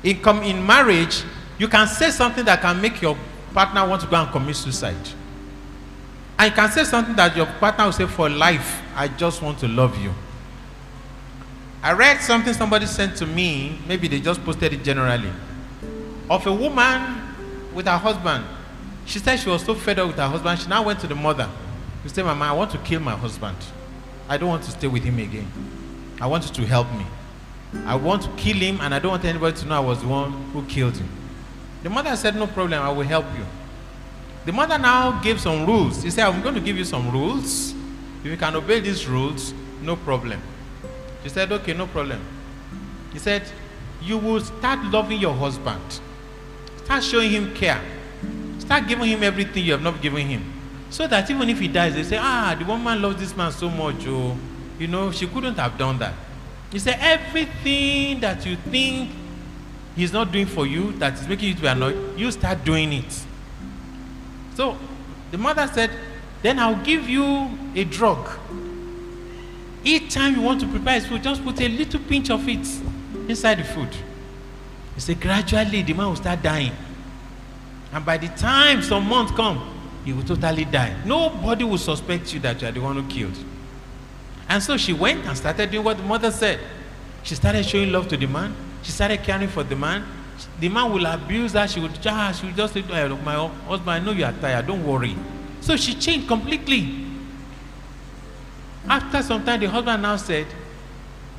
In, 0.02 0.18
in 0.42 0.66
marriage, 0.66 1.22
you 1.58 1.68
can 1.68 1.86
say 1.86 2.10
something 2.10 2.44
that 2.44 2.60
can 2.60 2.80
make 2.80 3.00
your 3.00 3.16
partner 3.52 3.86
want 3.86 4.02
to 4.02 4.08
go 4.08 4.16
and 4.16 4.30
commit 4.30 4.56
suicide. 4.56 4.96
And 6.38 6.50
you 6.50 6.56
can 6.56 6.70
say 6.70 6.84
something 6.84 7.14
that 7.16 7.36
your 7.36 7.46
partner 7.46 7.84
will 7.84 7.92
say, 7.92 8.06
"For 8.06 8.28
life, 8.28 8.82
I 8.96 9.08
just 9.08 9.40
want 9.40 9.58
to 9.60 9.68
love 9.68 9.96
you." 10.02 10.12
I 11.82 11.92
read 11.92 12.20
something 12.22 12.54
somebody 12.54 12.86
sent 12.86 13.16
to 13.18 13.26
me, 13.26 13.78
maybe 13.86 14.08
they 14.08 14.18
just 14.18 14.42
posted 14.44 14.72
it 14.72 14.82
generally, 14.82 15.30
of 16.30 16.46
a 16.46 16.52
woman 16.52 17.20
with 17.74 17.86
her 17.86 17.98
husband. 17.98 18.44
She 19.04 19.18
said 19.18 19.38
she 19.38 19.50
was 19.50 19.62
so 19.62 19.74
fed 19.74 19.98
up 19.98 20.06
with 20.08 20.16
her 20.16 20.28
husband, 20.28 20.58
she 20.60 20.66
now 20.66 20.82
went 20.82 21.00
to 21.00 21.06
the 21.06 21.14
mother. 21.14 21.48
She 22.02 22.08
said, 22.08 22.24
Mama, 22.24 22.46
I 22.46 22.52
want 22.52 22.70
to 22.70 22.78
kill 22.78 23.00
my 23.00 23.12
husband. 23.14 23.56
I 24.28 24.38
don't 24.38 24.48
want 24.48 24.62
to 24.64 24.70
stay 24.70 24.86
with 24.86 25.04
him 25.04 25.18
again. 25.18 25.46
I 26.20 26.26
want 26.26 26.46
you 26.46 26.54
to 26.54 26.66
help 26.66 26.90
me. 26.92 27.04
I 27.84 27.96
want 27.96 28.22
to 28.22 28.30
kill 28.36 28.56
him, 28.56 28.80
and 28.80 28.94
I 28.94 28.98
don't 28.98 29.10
want 29.10 29.24
anybody 29.24 29.56
to 29.58 29.66
know 29.66 29.76
I 29.76 29.80
was 29.80 30.00
the 30.00 30.08
one 30.08 30.32
who 30.52 30.64
killed 30.64 30.96
him. 30.96 31.08
The 31.84 31.90
mother 31.90 32.16
said, 32.16 32.34
No 32.34 32.46
problem, 32.46 32.82
I 32.82 32.90
will 32.90 33.04
help 33.04 33.26
you. 33.36 33.44
The 34.46 34.52
mother 34.52 34.78
now 34.78 35.20
gave 35.22 35.38
some 35.38 35.66
rules. 35.66 36.02
He 36.02 36.10
said, 36.10 36.26
I'm 36.26 36.40
going 36.42 36.54
to 36.54 36.60
give 36.60 36.78
you 36.78 36.84
some 36.84 37.10
rules. 37.12 37.72
If 38.20 38.30
you 38.30 38.36
can 38.38 38.56
obey 38.56 38.80
these 38.80 39.06
rules, 39.06 39.52
no 39.82 39.94
problem. 39.94 40.40
She 41.22 41.28
said, 41.28 41.52
Okay, 41.52 41.74
no 41.74 41.86
problem. 41.86 42.20
He 43.12 43.18
said, 43.18 43.42
You 44.00 44.16
will 44.16 44.40
start 44.40 44.82
loving 44.86 45.20
your 45.20 45.34
husband. 45.34 46.00
Start 46.84 47.04
showing 47.04 47.30
him 47.30 47.54
care. 47.54 47.82
Start 48.60 48.88
giving 48.88 49.10
him 49.10 49.22
everything 49.22 49.62
you 49.62 49.72
have 49.72 49.82
not 49.82 50.00
given 50.00 50.26
him. 50.26 50.52
So 50.88 51.06
that 51.06 51.28
even 51.30 51.50
if 51.50 51.60
he 51.60 51.68
dies, 51.68 51.94
they 51.94 52.02
say, 52.02 52.18
Ah, 52.18 52.56
the 52.58 52.64
woman 52.64 53.02
loves 53.02 53.20
this 53.20 53.36
man 53.36 53.52
so 53.52 53.68
much. 53.68 54.06
Oh, 54.06 54.34
you 54.78 54.86
know, 54.86 55.12
she 55.12 55.26
couldn't 55.26 55.56
have 55.56 55.76
done 55.76 55.98
that. 55.98 56.14
He 56.72 56.78
said, 56.78 56.96
Everything 56.98 58.20
that 58.20 58.46
you 58.46 58.56
think 58.56 59.10
he's 59.96 60.12
not 60.12 60.32
doing 60.32 60.46
for 60.46 60.66
you, 60.66 60.92
that 60.92 61.14
is 61.14 61.28
making 61.28 61.48
you 61.48 61.54
to 61.54 61.60
be 61.60 61.66
annoyed, 61.66 62.18
you 62.18 62.30
start 62.30 62.64
doing 62.64 62.92
it. 62.92 63.24
So 64.54 64.76
the 65.30 65.38
mother 65.38 65.66
said, 65.72 65.90
Then 66.42 66.58
I'll 66.58 66.82
give 66.84 67.08
you 67.08 67.50
a 67.74 67.84
drug. 67.84 68.28
Each 69.84 70.14
time 70.14 70.34
you 70.36 70.42
want 70.42 70.60
to 70.60 70.66
prepare 70.66 70.94
his 70.94 71.06
food, 71.06 71.22
just 71.22 71.44
put 71.44 71.60
a 71.60 71.68
little 71.68 72.00
pinch 72.00 72.30
of 72.30 72.48
it 72.48 72.66
inside 73.28 73.56
the 73.56 73.64
food. 73.64 73.94
He 74.94 75.00
said, 75.00 75.20
gradually 75.20 75.82
the 75.82 75.92
man 75.92 76.06
will 76.06 76.16
start 76.16 76.42
dying. 76.42 76.72
And 77.92 78.04
by 78.04 78.16
the 78.16 78.28
time 78.28 78.82
some 78.82 79.06
months 79.06 79.32
come, 79.32 79.70
he 80.04 80.12
will 80.12 80.22
totally 80.22 80.64
die. 80.64 80.94
Nobody 81.04 81.64
will 81.64 81.78
suspect 81.78 82.32
you 82.32 82.40
that 82.40 82.60
you 82.62 82.68
are 82.68 82.72
the 82.72 82.80
one 82.80 82.96
who 82.96 83.08
killed. 83.08 83.36
And 84.48 84.62
so 84.62 84.76
she 84.76 84.92
went 84.92 85.24
and 85.26 85.36
started 85.36 85.70
doing 85.70 85.84
what 85.84 85.96
the 85.96 86.02
mother 86.02 86.30
said. 86.30 86.60
She 87.22 87.34
started 87.34 87.64
showing 87.64 87.92
love 87.92 88.08
to 88.08 88.16
the 88.16 88.26
man. 88.26 88.54
She 88.84 88.92
started 88.92 89.22
caring 89.24 89.48
for 89.48 89.64
the 89.64 89.74
man. 89.74 90.04
The 90.60 90.68
man 90.68 90.92
will 90.92 91.06
abuse 91.06 91.52
her. 91.54 91.66
She 91.66 91.80
would, 91.80 91.98
ah, 92.06 92.30
she 92.32 92.46
would 92.46 92.56
just 92.56 92.74
say, 92.74 92.84
"Eh, 92.92 93.06
look, 93.06 93.22
my 93.22 93.34
husband, 93.66 93.90
I 93.90 93.98
know 93.98 94.12
you 94.12 94.24
are 94.24 94.32
tired. 94.32 94.66
Don't 94.66 94.84
worry. 94.86 95.16
So 95.60 95.76
she 95.76 95.94
changed 95.94 96.28
completely. 96.28 97.06
After 98.88 99.22
some 99.22 99.44
time, 99.44 99.60
the 99.60 99.66
husband 99.66 100.02
now 100.02 100.16
said, 100.16 100.46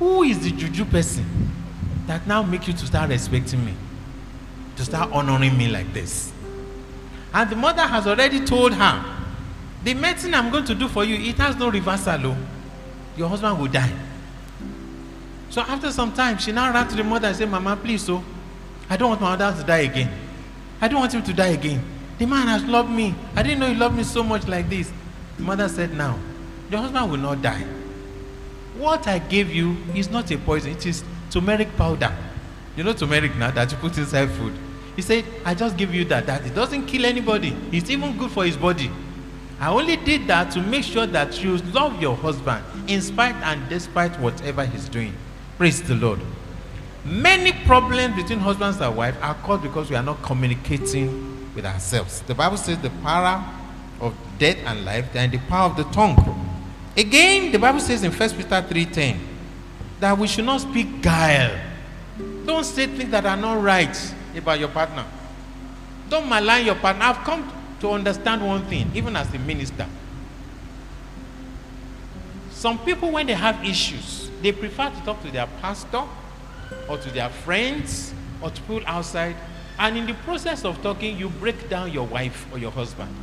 Who 0.00 0.24
is 0.24 0.40
the 0.40 0.50
juju 0.50 0.84
person 0.86 1.24
that 2.06 2.26
now 2.26 2.42
make 2.42 2.66
you 2.66 2.72
to 2.74 2.86
start 2.86 3.08
respecting 3.10 3.64
me? 3.64 3.74
To 4.76 4.84
start 4.84 5.12
honoring 5.12 5.56
me 5.56 5.68
like 5.68 5.92
this? 5.92 6.32
And 7.32 7.48
the 7.48 7.56
mother 7.56 7.82
has 7.82 8.06
already 8.06 8.44
told 8.44 8.72
her, 8.74 9.04
The 9.84 9.94
medicine 9.94 10.34
I'm 10.34 10.50
going 10.50 10.64
to 10.64 10.74
do 10.74 10.88
for 10.88 11.04
you, 11.04 11.14
it 11.30 11.36
has 11.38 11.54
no 11.56 11.70
reversal. 11.70 12.26
oh. 12.26 12.36
Your 13.16 13.28
husband 13.28 13.58
will 13.60 13.68
die. 13.68 13.92
So 15.56 15.62
after 15.62 15.90
some 15.90 16.12
time, 16.12 16.36
she 16.36 16.52
now 16.52 16.70
ran 16.70 16.86
to 16.88 16.94
the 16.94 17.02
mother 17.02 17.28
and 17.28 17.34
said, 17.34 17.48
Mama, 17.48 17.78
please, 17.82 18.10
oh, 18.10 18.22
I 18.90 18.98
don't 18.98 19.08
want 19.08 19.22
my 19.22 19.36
mother 19.38 19.58
to 19.58 19.66
die 19.66 19.88
again. 19.90 20.10
I 20.82 20.86
don't 20.86 21.00
want 21.00 21.14
him 21.14 21.22
to 21.22 21.32
die 21.32 21.46
again. 21.46 21.82
The 22.18 22.26
man 22.26 22.46
has 22.48 22.62
loved 22.64 22.90
me. 22.90 23.14
I 23.34 23.42
didn't 23.42 23.60
know 23.60 23.68
he 23.68 23.74
loved 23.74 23.96
me 23.96 24.02
so 24.02 24.22
much 24.22 24.46
like 24.46 24.68
this. 24.68 24.92
The 25.38 25.42
mother 25.44 25.66
said, 25.70 25.94
Now, 25.94 26.18
your 26.70 26.80
husband 26.80 27.10
will 27.10 27.16
not 27.16 27.40
die. 27.40 27.64
What 28.76 29.08
I 29.08 29.18
gave 29.18 29.48
you 29.48 29.78
is 29.94 30.10
not 30.10 30.30
a 30.30 30.36
poison, 30.36 30.72
it 30.72 30.84
is 30.84 31.02
turmeric 31.30 31.74
powder. 31.78 32.14
You 32.76 32.84
know 32.84 32.92
turmeric 32.92 33.34
now 33.36 33.50
that 33.52 33.72
you 33.72 33.78
put 33.78 33.96
inside 33.96 34.30
food. 34.32 34.52
He 34.94 35.00
said, 35.00 35.24
I 35.42 35.54
just 35.54 35.78
give 35.78 35.94
you 35.94 36.04
that. 36.04 36.26
That 36.26 36.44
it 36.44 36.54
doesn't 36.54 36.84
kill 36.84 37.06
anybody. 37.06 37.56
It's 37.72 37.88
even 37.88 38.18
good 38.18 38.30
for 38.30 38.44
his 38.44 38.58
body. 38.58 38.90
I 39.58 39.70
only 39.70 39.96
did 39.96 40.26
that 40.26 40.50
to 40.50 40.60
make 40.60 40.84
sure 40.84 41.06
that 41.06 41.42
you 41.42 41.56
love 41.72 42.02
your 42.02 42.14
husband 42.14 42.62
in 42.88 43.00
spite 43.00 43.36
and 43.36 43.66
despite 43.70 44.20
whatever 44.20 44.66
he's 44.66 44.86
doing. 44.90 45.14
Praise 45.56 45.82
the 45.82 45.94
Lord. 45.94 46.20
Many 47.02 47.52
problems 47.64 48.14
between 48.14 48.40
husbands 48.40 48.78
and 48.80 48.94
wives 48.94 49.16
are 49.22 49.34
caused 49.34 49.62
because 49.62 49.88
we 49.88 49.96
are 49.96 50.02
not 50.02 50.22
communicating 50.22 51.48
with 51.54 51.64
ourselves. 51.64 52.20
The 52.22 52.34
Bible 52.34 52.58
says 52.58 52.78
the 52.78 52.90
power 53.02 53.42
of 54.00 54.14
death 54.38 54.58
and 54.66 54.84
life 54.84 55.16
in 55.16 55.30
the 55.30 55.38
power 55.38 55.70
of 55.70 55.76
the 55.76 55.84
tongue. 55.84 56.16
Again, 56.94 57.52
the 57.52 57.58
Bible 57.58 57.80
says 57.80 58.02
in 58.02 58.12
1 58.12 58.36
Peter 58.36 58.60
3:10 58.60 59.18
that 60.00 60.18
we 60.18 60.26
should 60.26 60.44
not 60.44 60.60
speak 60.60 61.00
guile. 61.00 61.58
Don't 62.44 62.64
say 62.64 62.86
things 62.86 63.10
that 63.10 63.24
are 63.24 63.36
not 63.36 63.62
right 63.62 64.14
about 64.36 64.60
your 64.60 64.68
partner. 64.68 65.06
Don't 66.10 66.28
malign 66.28 66.66
your 66.66 66.74
partner. 66.74 67.04
I've 67.04 67.24
come 67.24 67.50
to 67.80 67.90
understand 67.92 68.46
one 68.46 68.66
thing, 68.66 68.90
even 68.94 69.16
as 69.16 69.32
a 69.32 69.38
minister. 69.38 69.86
Some 72.56 72.78
people, 72.78 73.10
when 73.10 73.26
they 73.26 73.34
have 73.34 73.62
issues, 73.62 74.30
they 74.40 74.50
prefer 74.50 74.88
to 74.88 75.00
talk 75.04 75.22
to 75.22 75.30
their 75.30 75.46
pastor 75.60 76.02
or 76.88 76.96
to 76.96 77.10
their 77.10 77.28
friends 77.28 78.14
or 78.40 78.48
to 78.50 78.60
people 78.62 78.82
outside 78.86 79.36
And 79.78 79.96
in 79.96 80.06
the 80.06 80.14
process 80.14 80.64
of 80.64 80.80
talking, 80.82 81.18
you 81.18 81.28
break 81.28 81.68
down 81.68 81.92
your 81.92 82.06
wife 82.06 82.46
or 82.50 82.58
your 82.58 82.70
husband. 82.70 83.14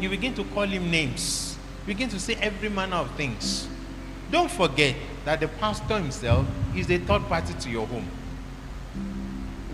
You 0.00 0.08
begin 0.08 0.34
to 0.34 0.44
call 0.44 0.64
him 0.64 0.90
names. 0.90 1.56
You 1.86 1.94
begin 1.94 2.08
to 2.10 2.18
say 2.18 2.34
every 2.34 2.68
manner 2.68 2.96
of 2.96 3.10
things. 3.12 3.68
Don't 4.30 4.50
forget 4.50 4.96
that 5.24 5.40
the 5.40 5.48
pastor 5.48 5.98
himself 5.98 6.46
is 6.74 6.86
the 6.86 6.98
third 6.98 7.22
party 7.28 7.54
to 7.54 7.70
your 7.70 7.86
home. 7.86 8.08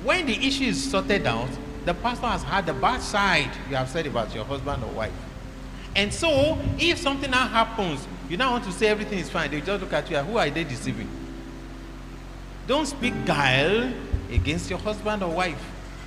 When 0.05 0.27
the 0.27 0.35
issue 0.47 0.65
is 0.65 0.91
sorted 0.91 1.27
out, 1.27 1.49
the 1.87 1.95
pastor 1.95 2.27
has 2.27 2.43
had 2.43 2.67
the 2.67 2.75
bad 2.75 3.01
side 3.01 3.51
you 3.71 3.77
have 3.77 3.89
said 3.89 4.07
about 4.07 4.35
your 4.35 4.45
husband 4.45 4.85
or 4.85 4.91
wife. 4.91 5.13
And 5.95 6.13
so, 6.13 6.59
if 6.79 6.99
something 6.99 7.31
now 7.31 7.49
happens, 7.49 8.07
you 8.29 8.37
now 8.37 8.53
want 8.53 8.65
to 8.65 8.73
say 8.73 8.89
everything 8.89 9.19
is 9.19 9.31
fine, 9.31 9.51
they 9.51 9.61
just 9.61 9.81
look 9.81 9.93
at 9.93 10.11
you 10.11 10.19
who 10.19 10.37
are 10.39 10.51
they 10.51 10.65
deceiving? 10.65 11.09
Don't 12.67 12.87
speak 12.87 13.15
guile 13.25 13.93
against 14.31 14.69
your 14.69 14.79
husband 14.79 15.23
or 15.23 15.31
wife. 15.31 15.63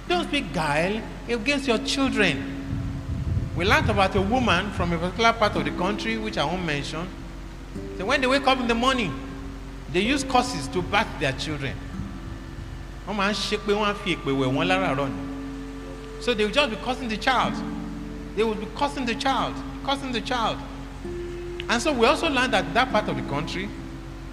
Don't 0.08 0.28
speak 0.28 0.52
guile 0.54 1.02
against 1.28 1.68
your 1.68 1.78
children. 1.80 2.56
We 3.56 3.66
learned 3.66 3.90
about 3.90 4.16
a 4.16 4.22
woman 4.22 4.72
from 4.72 4.94
a 4.94 4.98
particular 4.98 5.34
part 5.34 5.56
of 5.56 5.66
the 5.66 5.72
country, 5.72 6.18
which 6.18 6.38
I 6.38 6.46
won't 6.46 6.66
mention. 6.66 7.08
So 7.98 8.06
when 8.06 8.22
they 8.22 8.28
wake 8.28 8.48
up 8.48 8.60
in 8.60 8.68
the 8.68 8.76
morning, 8.76 9.14
they 9.92 10.02
use 10.02 10.24
curses 10.24 10.68
to 10.70 10.82
bath 10.82 11.08
their 11.20 11.34
children. 11.34 11.76
So 13.08 13.14
they 16.34 16.46
will 16.46 16.52
just 16.52 16.70
be 16.70 16.76
cursing 16.78 17.08
the 17.08 17.18
child. 17.18 17.54
They 18.36 18.44
will 18.44 18.56
be 18.56 18.68
cursing 18.76 19.06
the 19.06 19.16
child, 19.16 19.56
cursing 19.84 20.12
the 20.12 20.22
child. 20.22 20.58
And 21.70 21.82
so 21.82 21.94
we 21.94 22.08
also 22.08 22.28
learned 22.30 22.54
that 22.54 22.74
that 22.74 22.92
part 22.92 23.08
of 23.08 23.16
the 23.16 23.30
country, 23.30 23.70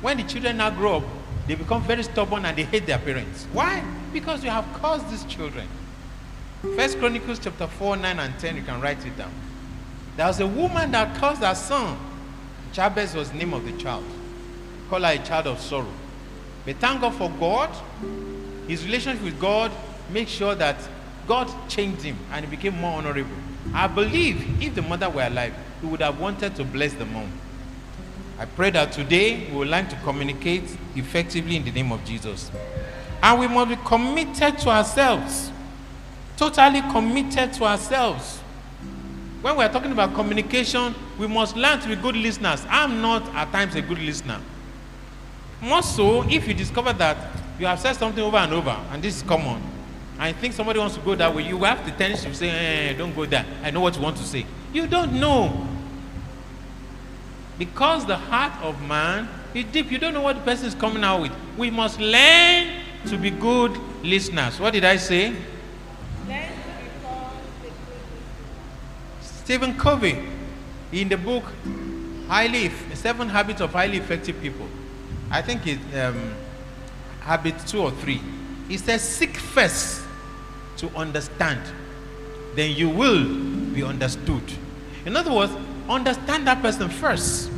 when 0.00 0.16
the 0.16 0.22
children 0.22 0.56
now 0.56 0.70
grow 0.70 0.96
up, 0.96 1.04
they 1.46 1.54
become 1.54 1.82
very 1.82 2.02
stubborn 2.02 2.44
and 2.46 2.56
they 2.56 2.64
hate 2.64 2.86
their 2.86 2.98
parents. 2.98 3.46
Why? 3.52 3.84
Because 4.12 4.42
you 4.42 4.50
have 4.50 4.64
caused 4.74 5.08
these 5.10 5.24
children. 5.24 5.68
First 6.74 6.98
Chronicles 6.98 7.38
chapter 7.38 7.66
4, 7.66 7.98
9 7.98 8.18
and 8.18 8.38
10, 8.38 8.56
you 8.56 8.62
can 8.62 8.80
write 8.80 9.04
it 9.04 9.16
down. 9.16 9.30
There 10.16 10.26
was 10.26 10.40
a 10.40 10.46
woman 10.46 10.90
that 10.92 11.14
caused 11.18 11.42
her 11.42 11.54
son. 11.54 11.98
Jabez 12.72 13.14
was 13.14 13.30
the 13.30 13.36
name 13.36 13.52
of 13.52 13.64
the 13.64 13.72
child. 13.80 14.04
Call 14.88 15.02
her 15.02 15.12
a 15.12 15.18
child 15.18 15.46
of 15.46 15.60
sorrow. 15.60 15.92
But 16.64 16.76
thank 16.76 17.02
God 17.02 17.14
for 17.14 17.30
God. 17.30 17.70
His 18.66 18.84
relationship 18.84 19.22
with 19.22 19.38
God 19.38 19.70
makes 20.10 20.30
sure 20.30 20.54
that 20.54 20.76
God 21.28 21.50
changed 21.68 22.02
him 22.02 22.16
and 22.32 22.44
he 22.44 22.50
became 22.50 22.80
more 22.80 22.98
honorable. 22.98 23.30
I 23.74 23.86
believe 23.86 24.62
if 24.62 24.74
the 24.74 24.82
mother 24.82 25.10
were 25.10 25.22
alive, 25.26 25.54
he 25.80 25.86
would 25.86 26.00
have 26.00 26.20
wanted 26.20 26.56
to 26.56 26.64
bless 26.64 26.92
the 26.94 27.04
mom. 27.04 27.30
I 28.38 28.44
pray 28.44 28.70
that 28.70 28.92
today 28.92 29.48
we 29.50 29.56
will 29.56 29.66
learn 29.66 29.88
to 29.88 29.96
communicate 29.96 30.64
effectively 30.94 31.56
in 31.56 31.64
the 31.64 31.70
name 31.70 31.90
of 31.92 32.04
Jesus. 32.04 32.50
And 33.22 33.40
we 33.40 33.48
must 33.48 33.70
be 33.70 33.76
committed 33.84 34.58
to 34.58 34.68
ourselves. 34.68 35.50
Totally 36.36 36.82
committed 36.82 37.52
to 37.54 37.64
ourselves. 37.64 38.38
When 39.40 39.56
we 39.56 39.64
are 39.64 39.72
talking 39.72 39.92
about 39.92 40.14
communication, 40.14 40.94
we 41.18 41.26
must 41.26 41.56
learn 41.56 41.80
to 41.80 41.88
be 41.88 41.96
good 41.96 42.16
listeners. 42.16 42.64
I'm 42.68 43.00
not 43.00 43.22
at 43.34 43.50
times 43.52 43.74
a 43.74 43.82
good 43.82 43.98
listener. 43.98 44.40
More 45.60 45.82
so, 45.82 46.22
if 46.28 46.46
you 46.46 46.52
discover 46.52 46.92
that 46.94 47.16
you 47.58 47.66
have 47.66 47.80
said 47.80 47.94
something 47.94 48.22
over 48.22 48.36
and 48.36 48.52
over, 48.52 48.76
and 48.90 49.02
this 49.02 49.16
is 49.16 49.22
common, 49.22 49.62
you 50.24 50.32
think 50.32 50.54
somebody 50.54 50.78
wants 50.78 50.94
to 50.94 51.00
go 51.02 51.14
that 51.14 51.34
way, 51.34 51.42
you 51.46 51.62
have 51.64 51.84
the 51.84 51.92
tendency 51.92 52.26
to 52.26 52.34
say, 52.34 52.48
eh, 52.48 52.92
don't 52.94 53.14
go 53.14 53.26
there. 53.26 53.44
I 53.62 53.70
know 53.70 53.80
what 53.80 53.96
you 53.96 54.02
want 54.02 54.16
to 54.16 54.22
say. 54.22 54.46
You 54.72 54.86
don't 54.86 55.12
know. 55.12 55.66
Because 57.58 58.06
the 58.06 58.16
heart 58.16 58.52
of 58.62 58.80
man 58.82 59.28
is 59.54 59.64
deep. 59.66 59.90
You 59.90 59.98
don't 59.98 60.14
know 60.14 60.22
what 60.22 60.36
the 60.36 60.42
person 60.42 60.66
is 60.66 60.74
coming 60.74 61.04
out 61.04 61.22
with. 61.22 61.32
We 61.56 61.70
must 61.70 62.00
learn 62.00 62.82
to 63.06 63.16
be 63.16 63.30
good 63.30 63.76
listeners. 64.02 64.58
What 64.58 64.72
did 64.72 64.84
I 64.84 64.96
say? 64.96 65.34
Stephen 69.20 69.76
Covey, 69.78 70.18
in 70.92 71.08
the 71.08 71.16
book 71.16 71.44
Highly 72.26 72.70
Seven 72.94 73.28
Habits 73.28 73.60
of 73.60 73.72
Highly 73.72 73.98
Effective 73.98 74.40
People, 74.40 74.66
I 75.30 75.40
think 75.40 75.66
it's 75.66 75.96
um, 75.96 76.34
habit 77.20 77.54
two 77.66 77.80
or 77.80 77.92
three. 77.92 78.20
He 78.66 78.76
says, 78.76 79.02
Seek 79.02 79.36
first 79.36 80.05
to 80.78 80.88
understand, 80.96 81.60
then 82.54 82.76
you 82.76 82.88
will 82.88 83.24
be 83.74 83.82
understood. 83.82 84.42
In 85.04 85.16
other 85.16 85.32
words, 85.32 85.52
understand 85.88 86.46
that 86.46 86.62
person 86.62 86.88
first, 86.88 87.50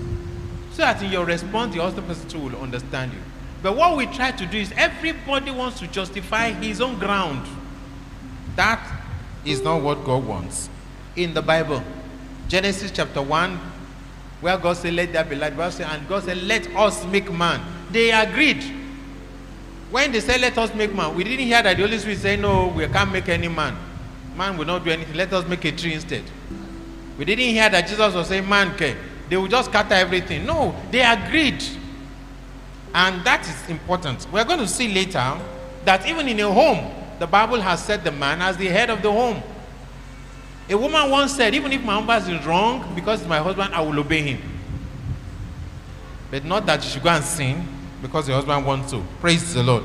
so 0.72 0.83
that 0.83 1.02
in 1.02 1.11
your 1.11 1.24
response, 1.24 1.74
the 1.74 1.83
other 1.83 2.02
person 2.02 2.28
too 2.28 2.38
will 2.38 2.57
understand 2.61 3.12
you. 3.12 3.18
But 3.62 3.76
what 3.76 3.96
we 3.96 4.07
try 4.07 4.31
to 4.31 4.46
do 4.46 4.59
is 4.59 4.72
everybody 4.76 5.50
wants 5.50 5.81
to 5.81 5.88
justify 5.88 6.50
his 6.52 6.81
own 6.81 6.98
ground. 6.98 7.46
That 8.54 8.81
is 9.44 9.62
not 9.62 9.83
what 9.83 10.04
God 10.04 10.24
wants. 10.24 10.68
In 11.16 11.35
the 11.35 11.42
Bible, 11.42 11.83
Genesis 12.48 12.90
chapter 12.92 13.20
1, 13.20 13.59
where 14.40 14.57
God 14.59 14.76
said, 14.76 14.94
Let 14.94 15.12
there 15.12 15.24
be 15.24 15.35
light, 15.35 15.52
and 15.59 16.09
God 16.09 16.24
said, 16.24 16.37
Let 16.42 16.68
us 16.76 17.04
make 17.07 17.33
man. 17.33 17.61
They 17.90 18.12
agreed. 18.12 18.78
When 19.90 20.12
they 20.12 20.20
said, 20.20 20.40
Let 20.40 20.57
us 20.59 20.74
make 20.74 20.94
man, 20.94 21.14
we 21.14 21.24
didn't 21.24 21.46
hear 21.46 21.62
that 21.62 21.77
the 21.77 21.83
Holy 21.83 21.98
Spirit 21.98 22.18
say, 22.18 22.37
No, 22.37 22.68
we 22.68 22.87
can't 22.88 23.11
make 23.11 23.29
any 23.29 23.48
man. 23.48 23.77
Man 24.37 24.57
will 24.57 24.66
not 24.66 24.85
do 24.85 24.90
anything. 24.90 25.16
Let 25.16 25.33
us 25.33 25.46
make 25.48 25.64
a 25.64 25.72
tree 25.72 25.94
instead. 25.94 26.24
We 27.16 27.24
didn't 27.24 27.46
hear 27.46 27.68
that 27.68 27.88
Jesus 27.88 28.14
was 28.14 28.29
saying, 28.29 28.48
Man, 28.48 28.72
okay, 28.72 28.96
they 29.29 29.37
will 29.37 29.48
just 29.48 29.70
scatter 29.70 29.94
everything. 29.94 30.44
No, 30.44 30.74
they 30.90 31.01
agreed. 31.01 31.62
And 32.94 33.24
that 33.24 33.46
is 33.48 33.70
important. 33.70 34.27
We're 34.33 34.44
going 34.44 34.61
to 34.61 34.68
see 34.68 34.92
later 34.92 35.38
that 35.85 36.07
even 36.07 36.29
in 36.29 36.40
a 36.40 36.53
home, 36.53 36.92
the 37.18 37.27
Bible 37.27 37.61
has 37.61 37.85
set 37.85 38.05
the 38.05 38.12
man 38.12 38.40
as 38.42 38.57
the 38.57 38.66
head 38.66 38.90
of 38.90 39.03
the 39.03 39.11
home. 39.11 39.42
A 40.70 40.77
woman 40.77 41.11
once 41.11 41.35
said, 41.35 41.55
Even 41.55 41.72
if 41.72 41.83
my 41.83 42.01
husband 42.01 42.40
is 42.40 42.46
wrong, 42.46 42.92
because 42.94 43.20
it's 43.20 43.29
my 43.29 43.38
husband, 43.38 43.74
I 43.74 43.81
will 43.81 43.98
obey 43.98 44.20
him. 44.20 44.42
But 46.31 46.44
not 46.44 46.66
that 46.66 46.85
you 46.85 46.90
should 46.90 47.03
go 47.03 47.09
and 47.09 47.24
sin 47.24 47.66
because 48.02 48.28
your 48.28 48.37
husband 48.37 48.64
wants 48.64 48.90
to. 48.92 49.02
Praise 49.20 49.54
the 49.54 49.62
Lord. 49.62 49.84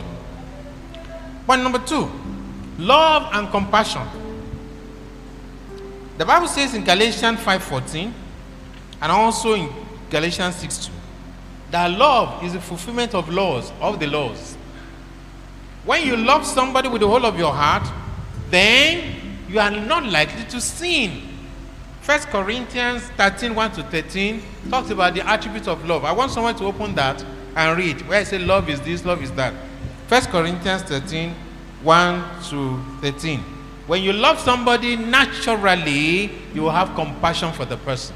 Point 1.45 1.63
number 1.63 1.79
two 1.79 2.09
love 2.77 3.29
and 3.33 3.49
compassion. 3.49 4.07
The 6.17 6.25
Bible 6.25 6.47
says 6.47 6.73
in 6.73 6.83
Galatians 6.83 7.39
5:14 7.39 8.13
and 9.01 9.11
also 9.11 9.53
in 9.53 9.69
Galatians 10.09 10.55
6:2 10.55 10.91
that 11.71 11.89
love 11.89 12.43
is 12.43 12.53
the 12.53 12.61
fulfillment 12.61 13.15
of 13.15 13.29
laws, 13.29 13.71
of 13.81 13.99
the 13.99 14.05
laws. 14.05 14.55
When 15.85 16.05
you 16.05 16.15
love 16.15 16.45
somebody 16.45 16.87
with 16.87 17.01
the 17.01 17.07
whole 17.07 17.25
of 17.25 17.37
your 17.37 17.51
heart, 17.51 17.87
then 18.51 19.15
you 19.49 19.59
are 19.59 19.71
not 19.71 20.05
likely 20.05 20.43
to 20.45 20.61
sin. 20.61 21.29
First 22.01 22.27
Corinthians 22.27 23.01
13, 23.17 23.55
1 23.55 23.71
to 23.71 23.83
13 23.83 24.43
talks 24.69 24.91
about 24.91 25.15
the 25.15 25.27
attributes 25.27 25.67
of 25.67 25.83
love. 25.85 26.05
I 26.05 26.11
want 26.11 26.31
someone 26.31 26.55
to 26.57 26.65
open 26.65 26.93
that 26.95 27.25
and 27.55 27.77
read 27.77 28.01
where 28.07 28.19
I 28.19 28.23
say 28.23 28.39
love 28.39 28.69
is 28.69 28.81
this, 28.81 29.05
love 29.05 29.21
is 29.21 29.31
that. 29.33 29.53
1 30.09 30.21
Corinthians 30.25 30.83
13, 30.83 31.33
1 31.83 32.43
to 32.49 32.83
13. 33.01 33.39
When 33.87 34.01
you 34.01 34.13
love 34.13 34.39
somebody 34.39 34.95
naturally, 34.95 36.31
you 36.53 36.61
will 36.61 36.71
have 36.71 36.95
compassion 36.95 37.51
for 37.51 37.65
the 37.65 37.77
person. 37.77 38.15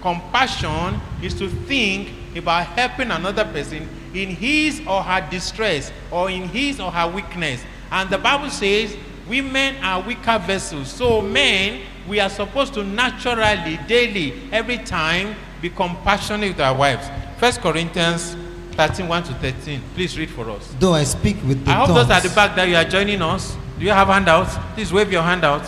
Compassion 0.00 1.00
is 1.22 1.34
to 1.34 1.48
think 1.48 2.10
about 2.36 2.66
helping 2.66 3.10
another 3.10 3.44
person 3.44 3.88
in 4.14 4.30
his 4.30 4.80
or 4.86 5.02
her 5.02 5.26
distress 5.30 5.92
or 6.10 6.30
in 6.30 6.48
his 6.48 6.80
or 6.80 6.90
her 6.90 7.10
weakness. 7.10 7.62
And 7.90 8.08
the 8.08 8.18
Bible 8.18 8.50
says 8.50 8.96
women 9.28 9.76
are 9.82 10.00
weaker 10.00 10.38
vessels. 10.38 10.90
So, 10.90 11.20
men, 11.20 11.82
we 12.08 12.20
are 12.20 12.30
supposed 12.30 12.74
to 12.74 12.84
naturally, 12.84 13.78
daily, 13.86 14.48
every 14.52 14.78
time, 14.78 15.34
be 15.60 15.70
compassionate 15.70 16.50
with 16.50 16.60
our 16.60 16.74
wives. 16.76 17.08
1 17.38 17.52
Corinthians 17.54 18.36
13 18.76 19.08
1 19.08 19.22
to 19.24 19.34
13. 19.34 19.80
Please 19.94 20.18
read 20.18 20.30
for 20.30 20.50
us. 20.50 20.74
Though 20.78 20.94
I 20.94 21.04
speak 21.04 21.36
with 21.44 21.64
the 21.64 21.70
I 21.70 21.74
hope 21.74 21.88
tongues, 21.88 22.08
those 22.08 22.16
at 22.16 22.22
the 22.28 22.34
back 22.34 22.54
that 22.56 22.68
you 22.68 22.76
are 22.76 22.84
joining 22.84 23.22
us. 23.22 23.56
Do 23.78 23.84
you 23.84 23.90
have 23.90 24.08
handouts? 24.08 24.56
Please 24.74 24.92
wave 24.92 25.10
your 25.12 25.22
hand 25.22 25.44
out. 25.44 25.66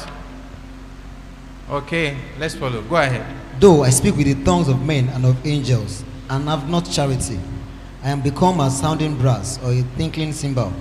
Okay, 1.70 2.16
let's 2.38 2.54
follow. 2.54 2.80
Go 2.82 2.96
ahead. 2.96 3.24
though 3.60 3.82
I 3.82 3.90
speak 3.90 4.16
with 4.16 4.26
the 4.26 4.42
tongues 4.44 4.68
of 4.68 4.80
men 4.84 5.08
and 5.10 5.24
of 5.26 5.46
angels, 5.46 6.04
and 6.30 6.48
have 6.48 6.68
not 6.70 6.88
charity, 6.90 7.38
I 8.02 8.10
am 8.10 8.20
become 8.20 8.60
a 8.60 8.70
sounding 8.70 9.16
brass 9.18 9.58
or 9.64 9.72
a 9.72 9.82
tinkling 9.96 10.32
cymbal. 10.32 10.72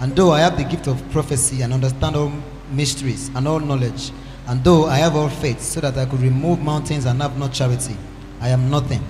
And 0.00 0.14
though 0.14 0.32
I 0.32 0.40
have 0.40 0.56
the 0.58 0.64
gift 0.64 0.88
of 0.88 1.00
prophecy 1.10 1.62
and 1.62 1.72
understand 1.72 2.16
all 2.16 2.32
mysteries 2.70 3.30
and 3.34 3.46
all 3.46 3.60
knowledge, 3.60 4.10
and 4.48 4.62
though 4.64 4.86
I 4.86 4.96
have 4.96 5.16
all 5.16 5.28
faith 5.28 5.60
so 5.60 5.80
that 5.80 5.96
I 5.96 6.04
could 6.06 6.20
remove 6.20 6.60
mountains 6.60 7.04
and 7.06 7.22
have 7.22 7.38
not 7.38 7.52
charity, 7.52 7.96
I 8.40 8.48
am 8.48 8.68
nothing. 8.70 9.02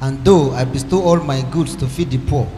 And 0.00 0.24
though 0.24 0.50
I 0.52 0.64
bestow 0.64 1.02
all 1.02 1.18
my 1.18 1.42
goods 1.50 1.74
to 1.76 1.86
feed 1.86 2.10
the 2.10 2.18
poor, 2.18 2.48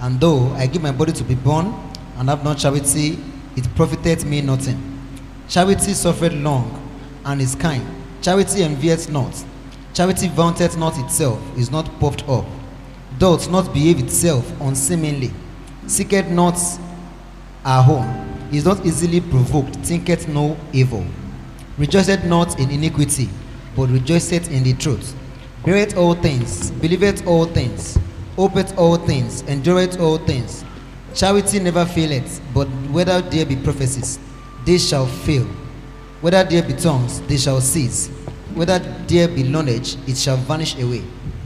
and 0.00 0.18
though 0.20 0.48
I 0.54 0.66
give 0.66 0.82
my 0.82 0.92
body 0.92 1.12
to 1.12 1.24
be 1.24 1.34
born 1.34 1.74
and 2.16 2.28
have 2.28 2.44
not 2.44 2.58
charity, 2.58 3.18
it 3.56 3.74
profiteth 3.74 4.24
me 4.24 4.40
nothing. 4.40 4.80
Charity 5.48 5.92
suffereth 5.94 6.32
long 6.34 6.82
and 7.24 7.40
is 7.40 7.54
kind. 7.54 7.84
Charity 8.22 8.62
envieth 8.62 9.10
not. 9.10 9.44
Charity 9.94 10.28
vaunteth 10.28 10.76
not 10.76 10.98
itself, 10.98 11.40
is 11.56 11.70
not 11.70 11.88
puffed 12.00 12.28
up, 12.28 12.44
doth 13.18 13.50
not 13.50 13.72
behave 13.72 13.98
itself 13.98 14.44
unseemly, 14.60 15.30
seeketh 15.86 16.28
not 16.28 16.58
her 17.64 17.84
own, 17.88 18.48
is 18.52 18.66
not 18.66 18.84
easily 18.84 19.22
provoked, 19.22 19.74
thinketh 19.76 20.28
no 20.28 20.54
evil, 20.74 21.02
rejoiceth 21.78 22.24
not 22.24 22.60
in 22.60 22.70
iniquity, 22.70 23.28
but 23.74 23.88
rejoiceth 23.88 24.50
in 24.50 24.62
the 24.64 24.74
truth, 24.74 25.16
beareth 25.66 25.96
all 25.96 26.14
things, 26.14 26.70
believeth 26.70 27.26
all 27.26 27.44
things, 27.44 27.98
hopeth 28.36 28.78
all 28.78 28.96
things, 28.96 29.42
endureth 29.48 29.98
all 29.98 30.16
things. 30.16 30.64
Charity 31.12 31.58
never 31.58 31.84
faileth, 31.84 32.40
but 32.54 32.66
whether 32.92 33.20
there 33.20 33.44
be 33.44 33.56
prophecies, 33.56 34.20
they 34.64 34.78
shall 34.78 35.06
fail. 35.06 35.44
Whether 36.20 36.44
there 36.44 36.62
be 36.62 36.72
tongues, 36.72 37.20
they 37.22 37.36
shall 37.36 37.60
cease. 37.60 38.06
Whether 38.54 38.78
there 39.08 39.26
be 39.26 39.42
knowledge, 39.42 39.96
it 40.06 40.16
shall 40.16 40.36
vanish 40.36 40.78
away. 40.78 41.02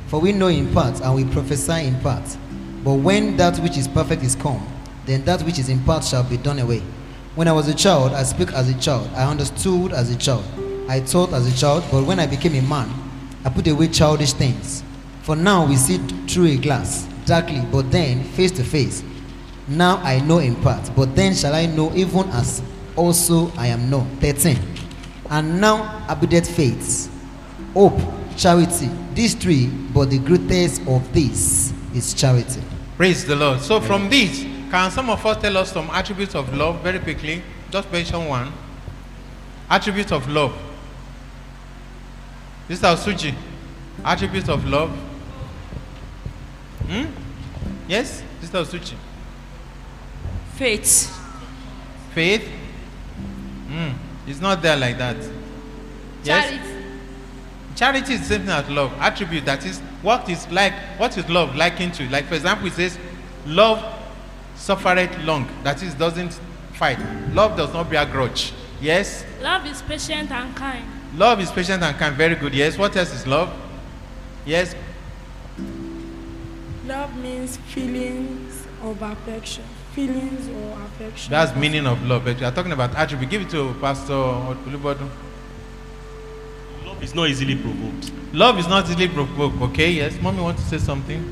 For 0.08 0.20
we 0.20 0.32
know 0.32 0.48
in 0.48 0.70
part, 0.74 1.00
and 1.00 1.14
we 1.14 1.24
prophesy 1.24 1.86
in 1.86 1.98
part. 2.00 2.36
But 2.84 2.94
when 2.94 3.38
that 3.38 3.58
which 3.60 3.78
is 3.78 3.88
perfect 3.88 4.22
is 4.22 4.34
come, 4.34 4.66
then 5.06 5.24
that 5.24 5.40
which 5.44 5.58
is 5.58 5.70
in 5.70 5.80
part 5.84 6.04
shall 6.04 6.24
be 6.24 6.36
done 6.36 6.58
away. 6.58 6.82
When 7.36 7.48
I 7.48 7.52
was 7.52 7.68
a 7.68 7.74
child, 7.74 8.12
I 8.12 8.24
spoke 8.24 8.52
as 8.52 8.68
a 8.68 8.78
child, 8.78 9.08
I 9.14 9.30
understood 9.30 9.94
as 9.94 10.10
a 10.10 10.16
child, 10.16 10.44
I 10.90 11.00
thought 11.00 11.32
as 11.32 11.46
a 11.50 11.56
child, 11.58 11.84
but 11.90 12.04
when 12.04 12.18
I 12.18 12.26
became 12.26 12.54
a 12.54 12.60
man, 12.60 12.92
I 13.44 13.50
put 13.50 13.66
away 13.66 13.88
childish 13.88 14.32
things. 14.32 14.82
For 15.22 15.36
now 15.36 15.66
we 15.66 15.76
see 15.76 15.98
through 16.26 16.46
a 16.46 16.56
glass, 16.56 17.06
darkly, 17.24 17.62
but 17.70 17.90
then 17.90 18.24
face 18.24 18.50
to 18.52 18.64
face. 18.64 19.02
Now 19.68 19.96
I 19.98 20.20
know 20.20 20.38
in 20.38 20.56
part, 20.56 20.90
but 20.96 21.14
then 21.14 21.34
shall 21.34 21.54
I 21.54 21.66
know 21.66 21.92
even 21.94 22.28
as 22.30 22.62
also 22.96 23.52
I 23.56 23.68
am 23.68 23.88
known. 23.88 24.08
13. 24.16 24.58
And 25.30 25.60
now 25.60 26.04
abideth 26.08 26.50
faith, 26.54 27.10
hope, 27.74 28.00
charity. 28.36 28.90
These 29.14 29.34
three, 29.34 29.66
but 29.66 30.10
the 30.10 30.18
greatest 30.18 30.82
of 30.86 31.12
these 31.12 31.72
is 31.94 32.14
charity. 32.14 32.62
Praise 32.96 33.24
the 33.24 33.36
Lord. 33.36 33.60
So 33.60 33.80
from 33.80 34.10
this, 34.10 34.42
can 34.70 34.90
some 34.90 35.08
of 35.10 35.24
us 35.24 35.40
tell 35.40 35.56
us 35.56 35.72
some 35.72 35.88
attributes 35.90 36.34
of 36.34 36.52
love 36.54 36.80
very 36.82 36.98
quickly? 36.98 37.42
Just 37.70 37.90
mention 37.92 38.26
one. 38.26 38.52
Attributes 39.68 40.12
of 40.12 40.28
love. 40.28 40.52
This 42.70 42.78
is 42.78 42.84
Suji. 42.84 43.34
Attributes 44.04 44.48
of 44.48 44.64
love. 44.64 44.90
Hmm? 46.86 47.06
Yes? 47.88 48.22
This 48.40 48.54
is 48.54 48.68
Suchi. 48.68 48.94
Faith. 50.54 51.20
Faith. 52.14 52.48
Hmm. 53.66 53.90
It's 54.24 54.40
not 54.40 54.62
there 54.62 54.76
like 54.76 54.98
that. 54.98 55.16
Yes? 56.22 56.48
Charity. 56.48 56.74
Charity 57.74 58.14
is 58.14 58.20
the 58.20 58.26
same 58.26 58.42
thing 58.42 58.50
as 58.50 58.70
love. 58.70 58.92
Attribute 59.00 59.44
that 59.46 59.66
is 59.66 59.80
what 60.00 60.28
is 60.28 60.48
like 60.52 60.72
what 60.96 61.18
is 61.18 61.28
love 61.28 61.56
likened 61.56 61.94
to. 61.94 62.08
Like 62.08 62.26
for 62.26 62.36
example, 62.36 62.68
it 62.68 62.74
says, 62.74 62.96
Love 63.46 63.82
suffereth 64.54 65.18
long. 65.24 65.48
That 65.64 65.82
is 65.82 65.92
doesn't 65.94 66.38
fight. 66.74 67.00
Love 67.32 67.56
does 67.56 67.72
not 67.74 67.90
bear 67.90 68.06
grudge. 68.06 68.52
Yes? 68.80 69.24
Love 69.42 69.66
is 69.66 69.82
patient 69.82 70.30
and 70.30 70.54
kind. 70.54 70.99
Love 71.16 71.40
is 71.40 71.50
patient 71.50 71.82
and 71.82 71.96
kind. 71.96 72.14
Very 72.14 72.34
good. 72.34 72.54
Yes. 72.54 72.78
What 72.78 72.96
else 72.96 73.12
is 73.12 73.26
love? 73.26 73.52
Yes. 74.46 74.74
Love 76.86 77.16
means 77.16 77.56
feelings 77.56 78.66
of 78.82 79.02
affection. 79.02 79.64
Feelings 79.92 80.48
or 80.48 80.80
affection. 80.82 81.30
That's 81.30 81.54
meaning 81.56 81.86
of 81.86 82.02
love. 82.04 82.24
But 82.24 82.38
we 82.38 82.44
are 82.46 82.52
talking 82.52 82.72
about 82.72 82.94
attribute. 82.94 83.30
Give 83.30 83.42
it 83.42 83.50
to 83.50 83.74
Pastor 83.80 84.12
Olubodu. 84.12 85.08
Love 86.86 87.02
is 87.02 87.14
not 87.14 87.28
easily 87.28 87.56
provoked. 87.56 88.12
Love 88.32 88.58
is 88.58 88.68
not 88.68 88.84
easily 88.88 89.08
provoked. 89.08 89.60
Okay. 89.62 89.90
Yes. 89.90 90.20
Mommy 90.22 90.40
want 90.42 90.58
to 90.58 90.64
say 90.64 90.78
something. 90.78 91.22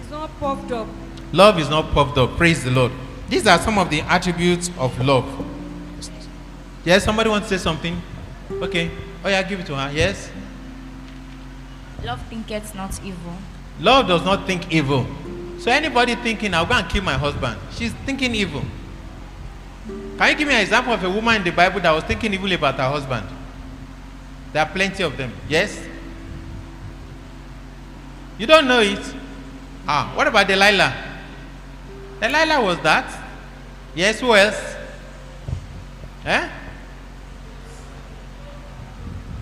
It's 0.00 0.10
not 0.10 0.30
puffed 0.38 0.70
up. 0.72 0.86
Love 1.32 1.58
is 1.58 1.70
not 1.70 1.90
puffed 1.92 2.18
up. 2.18 2.36
Praise 2.36 2.62
the 2.64 2.70
Lord. 2.70 2.92
These 3.28 3.46
are 3.46 3.58
some 3.58 3.78
of 3.78 3.88
the 3.88 4.00
attributes 4.02 4.70
of 4.76 4.98
love. 5.00 5.24
Yes, 6.84 7.04
somebody 7.04 7.30
wants 7.30 7.48
to 7.48 7.58
say 7.58 7.62
something? 7.62 8.02
Okay. 8.50 8.90
Oh, 9.24 9.28
yeah, 9.28 9.42
give 9.42 9.60
it 9.60 9.66
to 9.66 9.76
her. 9.76 9.90
Yes. 9.92 10.30
Love 12.04 12.22
thinketh 12.28 12.74
not 12.74 12.98
evil. 13.04 13.34
Love 13.78 14.08
does 14.08 14.24
not 14.24 14.46
think 14.46 14.72
evil. 14.72 15.06
So, 15.58 15.70
anybody 15.70 16.14
thinking, 16.14 16.54
I'll 16.54 16.66
go 16.66 16.74
and 16.74 16.88
kill 16.88 17.02
my 17.02 17.14
husband, 17.14 17.58
she's 17.72 17.92
thinking 18.06 18.34
evil. 18.34 18.64
Can 19.86 20.30
you 20.30 20.36
give 20.36 20.48
me 20.48 20.54
an 20.54 20.60
example 20.60 20.92
of 20.92 21.02
a 21.04 21.10
woman 21.10 21.36
in 21.36 21.44
the 21.44 21.50
Bible 21.50 21.80
that 21.80 21.90
was 21.92 22.04
thinking 22.04 22.32
evil 22.32 22.52
about 22.52 22.76
her 22.76 22.88
husband? 22.88 23.26
There 24.52 24.62
are 24.62 24.68
plenty 24.68 25.02
of 25.02 25.16
them. 25.16 25.32
Yes? 25.48 25.86
You 28.38 28.46
don't 28.46 28.66
know 28.66 28.80
it? 28.80 29.14
Ah, 29.86 30.12
what 30.14 30.26
about 30.26 30.46
Delilah? 30.48 30.94
Delilah 32.20 32.62
was 32.62 32.78
that? 32.80 33.06
Yes, 33.94 34.20
who 34.20 34.34
else? 34.34 34.76
Eh? 36.24 36.48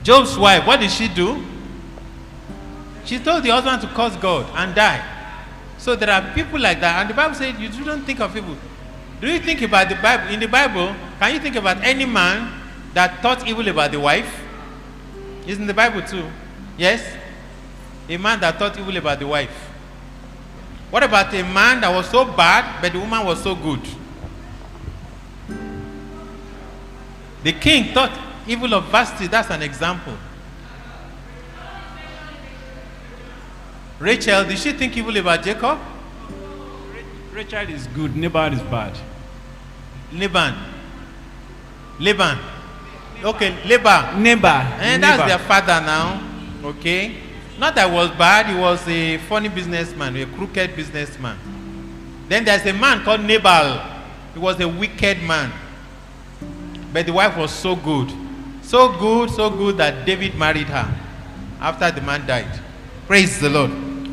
Job's 0.09 0.39
wife, 0.39 0.67
what 0.67 0.81
did 0.81 0.91
she 0.91 1.07
do? 1.07 1.45
She 3.05 3.19
told 3.19 3.43
the 3.45 3.51
husband 3.51 3.83
to 3.83 3.89
curse 3.89 4.17
God 4.17 4.47
and 4.57 4.75
die. 4.75 5.05
So 5.77 5.97
there 5.97 6.09
are 6.09 6.33
people 6.33 6.59
like 6.59 6.81
that, 6.81 7.03
and 7.03 7.11
the 7.11 7.15
Bible 7.15 7.35
says 7.35 7.61
you 7.61 7.71
shouldn't 7.71 8.07
think 8.07 8.19
of 8.19 8.35
evil. 8.35 8.57
Do 9.21 9.31
you 9.31 9.39
think 9.39 9.61
about 9.61 9.91
the 9.91 9.97
Bible? 9.97 10.33
In 10.33 10.41
the 10.41 10.49
Bible, 10.49 10.97
can 11.21 11.35
you 11.35 11.41
think 11.41 11.57
about 11.57 11.85
any 11.85 12.07
man 12.07 12.59
that 12.95 13.21
thought 13.21 13.47
evil 13.47 13.69
about 13.69 13.93
the 13.93 14.01
wife? 14.01 14.35
It's 15.47 15.59
in 15.59 15.67
the 15.67 15.75
Bible 15.75 16.01
too. 16.01 16.25
Yes? 16.79 17.05
A 18.09 18.17
man 18.17 18.41
that 18.41 18.59
thought 18.59 18.79
evil 18.79 18.97
about 18.97 19.19
the 19.19 19.27
wife. 19.27 19.53
What 20.89 21.03
about 21.03 21.35
a 21.35 21.43
man 21.43 21.83
that 21.83 21.95
was 21.95 22.09
so 22.09 22.25
bad, 22.25 22.81
but 22.81 22.95
the 22.95 22.99
woman 22.99 23.27
was 23.27 23.43
so 23.43 23.55
good? 23.55 23.83
The 27.43 27.53
king 27.53 27.93
thought 27.93 28.28
evil 28.49 28.75
of 28.75 28.87
Vashti. 28.87 29.29
That's 29.29 29.51
an 29.51 29.63
example. 29.63 30.17
Rachel, 34.01 34.45
did 34.45 34.59
she 34.59 34.73
think 34.73 34.97
evil 34.97 35.17
about 35.17 35.43
Jacob? 35.43 35.79
Rachel 37.33 37.69
is 37.69 37.87
good, 37.89 38.17
Nabal 38.17 38.53
is 38.53 38.63
bad. 38.63 38.97
Laban. 40.13 40.55
Laban. 42.01 42.39
Okay, 43.23 43.57
Laban. 43.67 44.23
Neighbor. 44.23 44.49
And 44.49 45.03
that's 45.03 45.29
their 45.29 45.39
father 45.39 45.85
now. 45.85 46.23
Okay. 46.65 47.17
Not 47.59 47.75
that 47.75 47.91
was 47.91 48.11
bad, 48.11 48.47
he 48.47 48.55
was 48.55 48.87
a 48.87 49.19
funny 49.19 49.49
businessman, 49.49 50.17
a 50.17 50.27
crooked 50.27 50.77
businessman. 50.77 51.37
Then 52.29 52.45
there's 52.45 52.65
a 52.67 52.73
man 52.73 53.03
called 53.03 53.23
Nabal. 53.23 53.83
He 54.33 54.39
was 54.39 54.61
a 54.61 54.69
wicked 54.69 55.23
man. 55.23 55.53
But 56.93 57.07
the 57.07 57.13
wife 57.13 57.37
was 57.37 57.51
so 57.51 57.75
good. 57.75 58.13
So 58.69 58.93
good, 58.99 59.31
so 59.31 59.49
good 59.49 59.79
that 59.79 60.05
David 60.05 60.35
married 60.35 60.67
her 60.67 60.95
after 61.59 61.91
the 61.91 62.03
man 62.03 62.27
died. 62.27 62.61
Praise 63.07 63.41
the 63.41 63.49
Lord. 63.49 63.71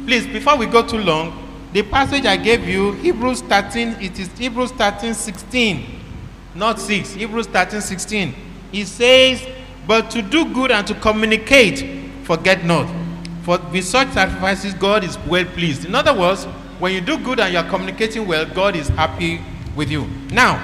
Please, 0.07 0.25
before 0.25 0.55
we 0.55 0.65
go 0.65 0.81
too 0.81 0.99
long, 0.99 1.67
the 1.73 1.83
passage 1.83 2.25
I 2.25 2.37
gave 2.37 2.65
you, 2.65 2.93
Hebrews 2.93 3.41
13, 3.41 3.97
it 3.99 4.17
is 4.17 4.29
Hebrews 4.37 4.71
13, 4.71 5.13
16, 5.13 5.99
not 6.55 6.79
6. 6.79 7.15
Hebrews 7.15 7.47
13, 7.47 7.81
16. 7.81 8.33
It 8.71 8.85
says, 8.85 9.45
But 9.85 10.09
to 10.11 10.21
do 10.21 10.45
good 10.53 10.71
and 10.71 10.87
to 10.87 10.93
communicate, 11.01 12.23
forget 12.23 12.63
not. 12.63 12.89
For 13.43 13.59
with 13.73 13.83
such 13.83 14.07
sacrifices, 14.13 14.73
God 14.73 15.03
is 15.03 15.17
well 15.27 15.43
pleased. 15.43 15.83
In 15.83 15.93
other 15.95 16.17
words, 16.17 16.45
when 16.79 16.93
you 16.93 17.01
do 17.01 17.17
good 17.17 17.41
and 17.41 17.51
you 17.51 17.59
are 17.59 17.69
communicating 17.69 18.25
well, 18.25 18.45
God 18.45 18.77
is 18.77 18.87
happy 18.87 19.41
with 19.75 19.91
you. 19.91 20.07
Now, 20.31 20.63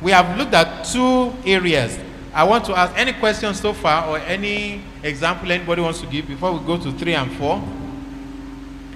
we 0.00 0.12
have 0.12 0.38
looked 0.38 0.54
at 0.54 0.84
two 0.84 1.34
areas. 1.44 1.98
I 2.34 2.44
want 2.44 2.64
to 2.64 2.74
ask 2.76 2.96
any 2.96 3.12
questions 3.12 3.60
so 3.60 3.74
far 3.74 4.08
or 4.08 4.18
any 4.18 4.80
example 5.02 5.52
anybody 5.52 5.82
wants 5.82 6.00
to 6.00 6.06
give 6.06 6.26
before 6.26 6.52
we 6.52 6.64
go 6.64 6.78
to 6.78 6.90
three 6.92 7.14
and 7.14 7.30
four. 7.32 7.62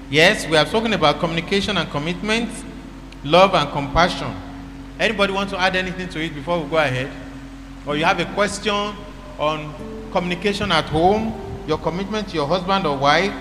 Yes, 0.08 0.46
we 0.46 0.56
are 0.56 0.64
talking 0.64 0.94
about 0.94 1.20
communication 1.20 1.76
and 1.76 1.90
commitment, 1.90 2.48
love 3.24 3.54
and 3.54 3.70
compassion. 3.72 4.34
Anybody 4.98 5.34
want 5.34 5.50
to 5.50 5.60
add 5.60 5.76
anything 5.76 6.08
to 6.08 6.24
it 6.24 6.34
before 6.34 6.62
we 6.62 6.70
go 6.70 6.78
ahead? 6.78 7.10
Or 7.84 7.96
you 7.96 8.04
have 8.04 8.18
a 8.20 8.24
question 8.32 8.94
on 9.38 9.74
communication 10.12 10.72
at 10.72 10.86
home, 10.86 11.34
your 11.66 11.78
commitment 11.78 12.28
to 12.28 12.34
your 12.36 12.46
husband 12.46 12.86
or 12.86 12.96
wife, 12.96 13.34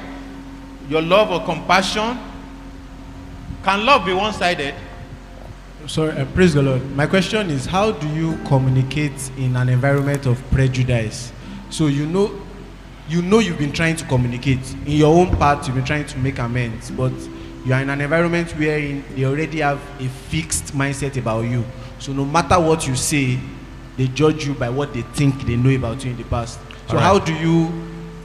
your 0.90 1.02
love 1.02 1.32
or 1.32 1.46
compassion? 1.46 2.20
Can 3.64 3.86
love 3.86 4.06
be 4.06 4.14
one 4.14 4.34
sided? 4.34 4.76
Sorry, 5.88 6.12
uh, 6.12 6.26
praise 6.34 6.54
the 6.54 6.64
Lord. 6.64 6.82
My 6.96 7.06
question 7.06 7.50
is 7.52 7.66
how 7.66 7.92
do 7.92 8.08
you 8.10 8.38
communicate 8.46 9.32
in 9.38 9.56
an 9.56 9.70
environment 9.70 10.26
of 10.26 10.42
prejudice? 10.50 11.32
So 11.70 11.88
you 11.88 12.06
know 12.08 12.42
you 13.08 13.22
know 13.22 13.40
you've 13.40 13.60
been 13.60 13.72
trying 13.72 13.96
to 13.98 14.06
communicate. 14.06 14.72
In 14.86 14.94
your 14.94 15.16
own 15.16 15.36
part, 15.38 15.66
you've 15.68 15.76
been 15.76 15.86
trying 15.86 16.06
to 16.08 16.18
make 16.18 16.40
amends, 16.40 16.90
but 16.92 17.12
you 17.66 17.74
are 17.74 17.82
in 17.82 17.90
an 17.90 18.02
environment 18.02 18.52
wherein 18.52 19.04
they 19.16 19.26
already 19.26 19.60
have 19.60 19.80
a 20.00 20.08
fixed 20.08 20.74
mindset 20.74 21.18
about 21.18 21.42
you. 21.42 21.64
So 22.00 22.14
no 22.14 22.26
matter 22.26 22.60
what 22.60 22.88
you 22.88 22.96
say, 22.96 23.40
they 23.98 24.08
judge 24.08 24.46
you 24.46 24.54
by 24.54 24.70
what 24.70 24.94
they 24.94 25.02
think 25.02 25.42
they 25.46 25.56
know 25.56 25.70
about 25.70 26.04
you 26.04 26.12
in 26.12 26.18
the 26.18 26.24
past. 26.24 26.60
So 26.88 26.98
Alright. 26.98 27.04
how 27.04 27.20
do 27.20 27.34
you 27.34 27.72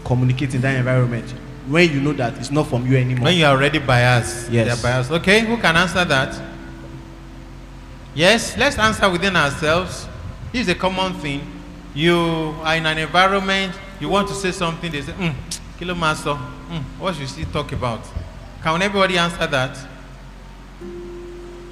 communicate 0.05 0.55
in 0.55 0.61
that 0.63 0.77
environment 0.77 1.31
when 1.69 1.91
you 1.91 2.01
know 2.01 2.13
that 2.15 2.37
it's 2.39 2.51
not 2.51 2.67
from 2.67 2.87
you 2.87 2.97
anymore? 2.97 3.25
When 3.25 3.37
you 3.37 3.45
are 3.45 3.55
already 3.55 3.79
biased. 3.79 4.51
Yes. 4.51 4.67
They 4.67 4.73
are 4.73 4.93
biased. 4.93 5.11
Okay, 5.11 5.41
who 5.41 5.57
can 5.59 5.77
answer 5.77 6.05
that? 6.05 6.50
Yes, 8.15 8.57
let's 8.57 8.77
answer 8.79 9.09
within 9.09 9.37
ourselves. 9.37 10.09
This 10.53 10.63
is 10.63 10.69
a 10.69 10.75
common 10.75 11.15
thing. 11.15 11.41
You 11.95 12.55
are 12.63 12.77
in 12.77 12.87
an 12.87 12.99
environment, 12.99 13.73
you 14.01 14.09
want 14.09 14.29
to 14.29 14.35
say 14.35 14.51
something, 14.51 14.91
they 14.91 15.03
say, 15.03 15.13
mm, 15.13 15.35
kilo 15.79 15.95
master, 15.95 16.31
mm, 16.31 16.83
what 16.99 17.15
should 17.15 17.29
she 17.29 17.45
talk 17.45 17.73
about? 17.73 18.01
Can 18.63 18.83
everybody 18.83 19.17
answer 19.17 19.47
that? 19.47 19.79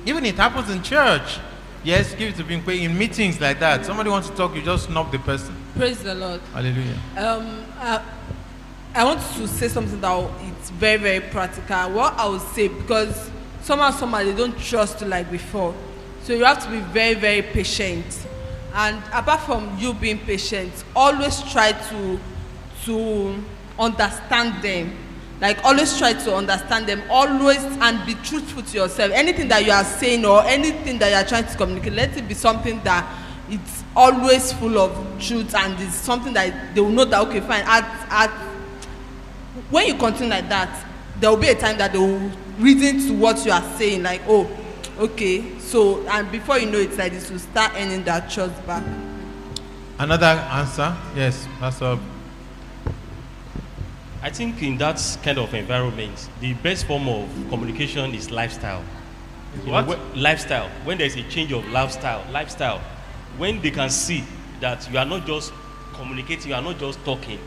Even 0.07 0.25
it 0.25 0.37
happens 0.37 0.71
in 0.71 0.83
church. 0.83 1.39
Yes, 1.85 2.15
give 2.15 2.31
it 2.31 2.37
to 2.37 2.45
being 2.45 2.85
in 2.85 2.97
meetings 2.97 3.41
like 3.41 3.61
that. 3.61 3.85
Somebody 3.85 4.11
wants 4.11 4.29
to 4.29 4.37
talk, 4.37 4.55
you 4.55 4.63
just 4.63 4.91
knock 4.91 5.11
the 5.11 5.19
person. 5.19 5.55
Praise 5.75 6.03
the 6.03 6.15
Lord. 6.15 6.41
Hallelujah. 6.53 6.99
Um, 7.17 7.65
uh, 7.79 8.03
I 8.95 9.05
want 9.05 9.21
to 9.21 9.47
say 9.47 9.69
something 9.69 10.01
that 10.01 10.31
it's 10.43 10.71
very, 10.71 10.99
very 10.99 11.21
practical. 11.21 11.91
What 11.93 12.15
I 12.15 12.29
would 12.29 12.41
say, 12.41 12.69
because 12.69 13.31
somehow, 13.63 13.91
somehow 13.91 14.25
they 14.25 14.35
don't 14.35 14.59
trust 14.59 15.03
like 15.03 15.31
before. 15.31 15.75
So 16.29 16.35
you 16.35 16.45
have 16.45 16.63
to 16.65 16.71
be 16.71 16.81
very, 16.81 17.15
very 17.15 17.41
patient. 17.41 18.05
And 18.75 19.03
apart 19.15 19.41
from 19.41 19.79
you 19.79 19.95
being 19.95 20.19
patient, 20.19 20.71
always 20.95 21.41
try 21.51 21.73
to 21.73 22.21
to 22.85 23.43
understand 23.79 24.63
them. 24.63 24.95
Like 25.41 25.65
always 25.65 25.97
try 25.97 26.13
to 26.13 26.37
understand 26.37 26.87
them. 26.87 27.03
Always 27.09 27.65
and 27.65 28.05
be 28.05 28.13
truthful 28.17 28.63
to 28.63 28.77
yourself. 28.77 29.11
Anything 29.13 29.49
that 29.49 29.65
you 29.65 29.73
are 29.73 29.85
saying 29.85 30.27
or 30.27 30.45
anything 30.45 30.99
that 30.99 31.09
you 31.09 31.17
are 31.17 31.25
trying 31.25 31.51
to 31.51 31.57
communicate, 31.57 31.95
let 31.95 32.15
it 32.15 32.29
be 32.29 32.35
something 32.35 32.79
that 32.85 33.09
it's 33.49 33.83
always 33.97 34.53
full 34.53 34.77
of 34.77 34.93
truth 35.19 35.55
and 35.55 35.81
it's 35.81 35.95
something 35.95 36.35
that 36.35 36.75
they 36.75 36.83
will 36.83 36.91
know 36.91 37.07
that 37.07 37.27
okay, 37.29 37.41
fine. 37.41 37.65
At 37.65 37.85
at 38.11 38.31
when 39.71 39.87
you 39.87 39.95
continue 39.95 40.29
like 40.29 40.51
that, 40.51 40.87
there 41.21 41.31
will 41.31 41.39
be 41.39 41.49
a 41.49 41.55
time 41.59 41.79
that 41.79 41.95
they 41.95 41.99
will 41.99 42.31
reason 42.59 42.99
to 43.09 43.15
what 43.15 43.47
you 43.47 43.51
are 43.51 43.65
saying. 43.79 44.03
Like 44.03 44.21
oh, 44.29 44.47
okay. 44.99 45.59
So 45.59 46.07
and 46.09 46.31
before 46.31 46.59
you 46.59 46.71
know 46.71 46.79
it, 46.79 46.97
like 46.97 47.13
this 47.13 47.31
will 47.31 47.39
start 47.39 47.73
earning 47.77 48.05
that 48.05 48.31
trust 48.31 48.65
back. 48.67 48.83
Another 49.99 50.27
answer? 50.27 50.97
Yes, 51.17 51.47
Pastor. 51.59 51.99
I 54.23 54.31
think 54.31 54.63
in 54.63 54.77
that 54.79 55.01
kind 55.23 55.39
of 55.39 55.55
environment, 55.55 56.29
the 56.41 56.53
best 56.55 56.87
form 56.87 57.09
of 57.09 57.29
communication 57.49 58.15
is 58.15 58.31
lifestyle. 58.31 58.83
You 59.65 59.67
know, 59.67 59.83
What? 59.83 59.87
whe- 59.99 60.17
lifestyle. 60.17 60.69
When 60.85 60.99
there's 60.99 61.17
a 61.17 61.23
change 61.31 61.53
of 61.53 61.67
lifestyle, 61.71 62.25
lifestyle, 62.33 62.81
when 63.39 63.61
they 63.63 63.71
can 63.71 63.91
see 63.91 64.25
that 64.61 64.91
you 64.91 64.99
are 64.99 65.05
not 65.05 65.25
just 65.27 65.53
communicating, 65.95 66.49
you 66.51 66.55
are 66.55 66.63
not 66.63 66.79
just 66.79 67.03
talking, 67.05 67.39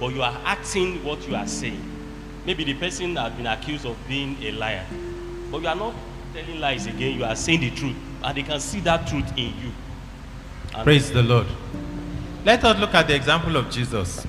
but 0.00 0.14
you 0.14 0.22
are 0.22 0.34
acting 0.44 1.04
what 1.04 1.26
you 1.28 1.36
are 1.36 1.46
saying. 1.46 1.80
Maybe 2.46 2.64
the 2.64 2.74
person 2.74 3.16
has 3.16 3.32
been 3.34 3.46
accused 3.46 3.84
of 3.86 3.96
being 4.08 4.36
a 4.42 4.52
liar, 4.52 4.84
but 5.50 5.60
you 5.62 5.68
are 5.68 5.76
not 5.76 5.94
telling 6.34 6.58
lies 6.58 6.86
again. 6.86 7.16
You 7.16 7.24
are 7.24 7.36
saying 7.36 7.60
the 7.60 7.70
truth, 7.70 7.94
and 8.24 8.36
they 8.36 8.42
can 8.42 8.58
see 8.58 8.80
that 8.80 9.06
truth 9.06 9.30
in 9.36 9.54
you. 9.62 9.70
And 10.74 10.82
Praise 10.82 11.12
the 11.12 11.22
Lord. 11.22 11.46
Let 12.44 12.64
us 12.64 12.78
look 12.78 12.92
at 12.92 13.06
the 13.06 13.14
example 13.14 13.56
of 13.56 13.70
Jesus. 13.70 14.26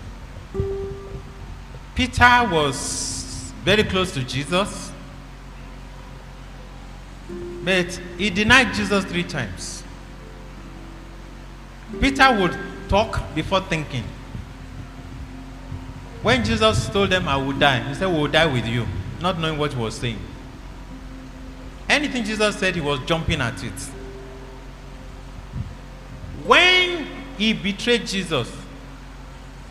Peter 1.95 2.47
was 2.51 3.51
very 3.63 3.83
close 3.83 4.11
to 4.13 4.23
Jesus, 4.23 4.91
but 7.63 7.99
he 8.17 8.29
denied 8.29 8.73
Jesus 8.75 9.03
three 9.05 9.23
times. 9.23 9.83
Peter 11.99 12.37
would 12.39 12.55
talk 12.87 13.33
before 13.33 13.61
thinking. 13.61 14.03
When 16.21 16.43
Jesus 16.43 16.87
told 16.89 17.09
them, 17.09 17.27
I 17.27 17.37
will 17.37 17.57
die, 17.57 17.79
he 17.79 17.95
said, 17.95 18.07
We 18.07 18.19
will 18.19 18.27
die 18.27 18.45
with 18.45 18.67
you, 18.67 18.85
not 19.21 19.39
knowing 19.39 19.57
what 19.57 19.73
he 19.73 19.79
was 19.79 19.95
saying. 19.95 20.19
Anything 21.87 22.23
Jesus 22.23 22.55
said, 22.57 22.75
he 22.75 22.81
was 22.81 22.99
jumping 23.05 23.41
at 23.41 23.63
it. 23.63 23.73
When 26.45 27.07
he 27.37 27.53
betrayed 27.53 28.05
Jesus, 28.07 28.51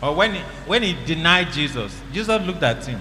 or 0.01 0.13
when 0.15 0.35
he, 0.35 0.41
when 0.65 0.83
he 0.83 0.93
denied 1.05 1.51
Jesus, 1.51 1.99
Jesus 2.11 2.41
looked 2.45 2.63
at 2.63 2.85
him. 2.85 2.99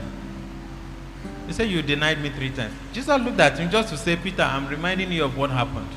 He 1.46 1.52
said, 1.52 1.68
You 1.68 1.82
denied 1.82 2.20
me 2.22 2.30
three 2.30 2.50
times. 2.50 2.72
Jesus 2.92 3.20
looked 3.20 3.40
at 3.40 3.58
him 3.58 3.70
just 3.70 3.90
to 3.90 3.96
say, 3.98 4.16
Peter, 4.16 4.42
I'm 4.42 4.66
reminding 4.68 5.12
you 5.12 5.24
of 5.24 5.36
what 5.36 5.50
happened. 5.50 5.88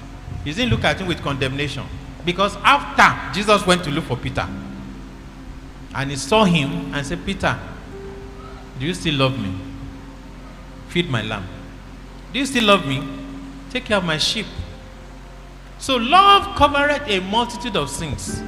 He 0.43 0.53
didn't 0.53 0.71
look 0.71 0.83
at 0.83 0.99
him 0.99 1.07
with 1.07 1.21
condemnation. 1.21 1.85
Because 2.25 2.57
after 2.57 3.33
Jesus 3.33 3.65
went 3.65 3.83
to 3.85 3.91
look 3.91 4.05
for 4.05 4.17
Peter, 4.17 4.47
and 5.95 6.11
he 6.11 6.17
saw 6.17 6.43
him 6.43 6.93
and 6.93 7.05
said, 7.05 7.25
Peter, 7.25 7.57
do 8.79 8.85
you 8.85 8.93
still 8.93 9.15
love 9.15 9.39
me? 9.39 9.55
Feed 10.89 11.09
my 11.09 11.21
lamb. 11.21 11.47
Do 12.37 12.41
you 12.41 12.45
still 12.45 12.65
love 12.65 12.85
me? 12.85 13.01
Take 13.71 13.85
care 13.85 13.97
of 13.97 14.03
my 14.03 14.19
sheep. 14.19 14.45
So 15.79 15.95
love 15.95 16.55
covereth 16.55 17.07
a 17.07 17.19
multitude 17.19 17.75
of 17.75 17.89
sins. 17.89 18.43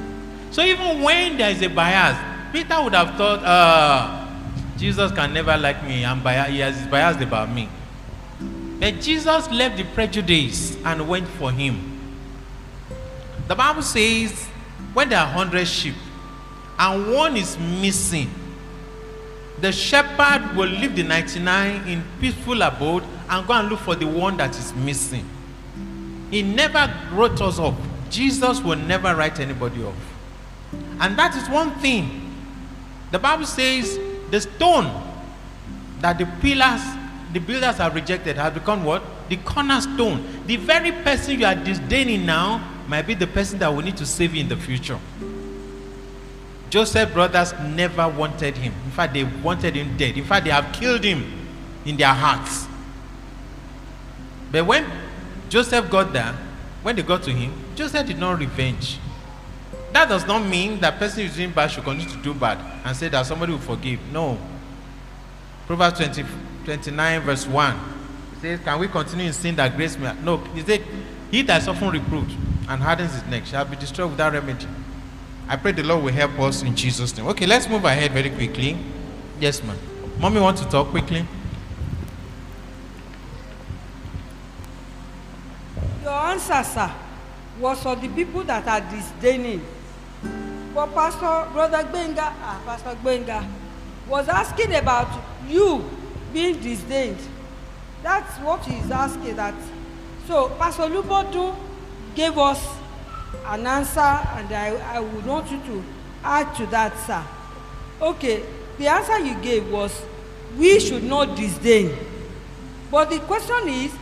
So 0.52 0.62
even 0.62 1.02
when 1.02 1.36
there 1.36 1.50
is 1.50 1.60
a 1.60 1.66
bias, 1.66 2.16
Peter 2.52 2.80
would 2.84 2.94
have 2.94 3.16
thought, 3.16 3.42
uh, 3.42 4.28
Jesus 4.76 5.10
can 5.10 5.34
never 5.34 5.56
like 5.56 5.82
me. 5.82 6.04
I'm 6.04 6.22
biased. 6.22 6.50
He 6.52 6.60
has 6.60 6.86
biased 6.86 7.20
about 7.20 7.50
me. 7.50 7.68
But 8.78 9.00
Jesus 9.00 9.50
left 9.50 9.76
the 9.76 9.82
prejudice 9.86 10.76
and 10.84 11.08
went 11.08 11.26
for 11.26 11.50
him. 11.50 12.14
The 13.48 13.56
Bible 13.56 13.82
says, 13.82 14.46
when 14.94 15.08
there 15.08 15.18
are 15.18 15.26
hundred 15.26 15.66
sheep 15.66 15.96
and 16.78 17.12
one 17.12 17.36
is 17.36 17.58
missing, 17.58 18.30
the 19.60 19.72
shepherd 19.72 20.56
will 20.56 20.68
leave 20.68 20.96
the 20.96 21.02
99 21.02 21.86
in 21.86 22.02
peaceful 22.20 22.62
abode 22.62 23.04
and 23.28 23.46
go 23.46 23.52
and 23.54 23.68
look 23.68 23.80
for 23.80 23.94
the 23.94 24.06
one 24.06 24.36
that 24.38 24.56
is 24.58 24.74
missing. 24.74 25.28
He 26.30 26.42
never 26.42 26.92
wrote 27.12 27.40
us 27.40 27.58
off. 27.58 27.74
Jesus 28.08 28.60
will 28.60 28.76
never 28.76 29.14
write 29.14 29.38
anybody 29.38 29.82
off. 29.84 29.94
And 31.00 31.18
that 31.18 31.36
is 31.36 31.48
one 31.48 31.72
thing. 31.80 32.32
The 33.10 33.18
Bible 33.18 33.46
says 33.46 33.98
the 34.30 34.40
stone 34.40 35.08
that 36.00 36.18
the 36.18 36.26
pillars, 36.40 36.80
the 37.32 37.40
builders 37.40 37.76
have 37.76 37.94
rejected 37.94 38.36
has 38.36 38.52
become 38.54 38.84
what? 38.84 39.02
The 39.28 39.36
cornerstone. 39.38 40.44
The 40.46 40.56
very 40.56 40.92
person 40.92 41.38
you 41.38 41.46
are 41.46 41.54
disdaining 41.54 42.24
now 42.24 42.66
might 42.88 43.06
be 43.06 43.14
the 43.14 43.26
person 43.26 43.58
that 43.58 43.68
will 43.68 43.82
need 43.82 43.96
to 43.98 44.06
save 44.06 44.34
in 44.34 44.48
the 44.48 44.56
future. 44.56 44.98
Joseph's 46.70 47.12
brothers 47.12 47.52
never 47.60 48.08
wanted 48.08 48.56
him. 48.56 48.72
In 48.84 48.90
fact, 48.92 49.12
they 49.12 49.24
wanted 49.24 49.74
him 49.74 49.96
dead. 49.96 50.16
In 50.16 50.24
fact, 50.24 50.44
they 50.44 50.52
have 50.52 50.72
killed 50.72 51.02
him 51.04 51.24
in 51.84 51.96
their 51.96 52.14
hearts. 52.14 52.66
But 54.52 54.64
when 54.64 54.86
Joseph 55.48 55.90
got 55.90 56.12
there, 56.12 56.32
when 56.82 56.96
they 56.96 57.02
got 57.02 57.22
to 57.24 57.32
him, 57.32 57.52
Joseph 57.74 58.06
did 58.06 58.18
not 58.18 58.38
revenge. 58.38 58.98
That 59.92 60.08
does 60.08 60.26
not 60.26 60.46
mean 60.46 60.78
that 60.80 60.98
person 60.98 61.24
who's 61.26 61.36
doing 61.36 61.50
bad 61.50 61.68
should 61.72 61.82
continue 61.82 62.08
to 62.14 62.22
do 62.22 62.32
bad 62.32 62.58
and 62.84 62.96
say 62.96 63.08
that 63.08 63.26
somebody 63.26 63.52
will 63.52 63.58
forgive. 63.58 64.00
No. 64.12 64.38
Proverbs 65.66 65.98
20, 65.98 66.24
29, 66.64 67.20
verse 67.22 67.46
1. 67.46 67.74
It 67.74 68.40
says, 68.40 68.60
Can 68.60 68.78
we 68.78 68.86
continue 68.86 69.26
in 69.26 69.32
sin 69.32 69.56
that 69.56 69.76
grace 69.76 69.98
may? 69.98 70.14
No. 70.22 70.36
He 70.36 70.62
said, 70.62 70.84
He 71.32 71.42
that 71.42 71.62
is 71.62 71.68
often 71.68 71.90
reproved 71.90 72.32
and 72.68 72.80
hardens 72.80 73.12
his 73.12 73.24
neck 73.26 73.44
shall 73.46 73.64
be 73.64 73.74
destroyed 73.76 74.10
without 74.10 74.32
remedy. 74.32 74.66
I 75.50 75.56
pray 75.56 75.72
the 75.72 75.82
Lord 75.82 76.04
will 76.04 76.12
help 76.12 76.38
us 76.38 76.62
in 76.62 76.76
Jesus' 76.76 77.16
name. 77.16 77.26
Okay, 77.26 77.44
let's 77.44 77.68
move 77.68 77.84
ahead 77.84 78.12
very 78.12 78.30
quickly. 78.30 78.76
Yes, 79.40 79.60
ma'am. 79.64 79.76
Mommy 80.20 80.40
want 80.40 80.56
to 80.58 80.64
talk 80.66 80.86
quickly? 80.90 81.26
Your 86.04 86.12
answer, 86.12 86.62
sir, 86.62 86.92
was 87.58 87.82
for 87.82 87.96
the 87.96 88.06
people 88.06 88.44
that 88.44 88.64
are 88.68 88.80
disdaining. 88.92 89.66
But 90.72 90.94
Pastor, 90.94 91.50
Brother 91.52 91.82
Benga, 91.90 92.32
ah, 92.42 92.62
Pastor 92.64 92.96
Benga, 93.02 93.44
was 94.08 94.28
asking 94.28 94.76
about 94.76 95.08
you 95.48 95.84
being 96.32 96.60
disdained. 96.60 97.18
That's 98.04 98.38
what 98.38 98.64
he's 98.64 98.88
asking. 98.88 99.34
That 99.34 99.54
so 100.28 100.50
Pastor 100.50 100.84
Lubodu 100.84 101.56
gave 102.14 102.38
us 102.38 102.64
an 103.46 103.66
answer, 103.66 104.00
and 104.00 104.52
I, 104.52 104.68
I 104.96 105.00
would 105.00 105.26
want 105.26 105.50
you 105.50 105.58
to 105.58 105.84
add 106.24 106.54
to 106.56 106.66
that, 106.66 106.96
sir. 107.06 107.24
Okay, 108.00 108.42
the 108.78 108.86
answer 108.88 109.18
you 109.18 109.34
gave 109.42 109.70
was 109.70 110.02
we 110.56 110.80
should 110.80 111.04
not 111.04 111.36
disdain. 111.36 111.96
But 112.90 113.10
the 113.10 113.18
question 113.20 113.68
is, 113.68 113.92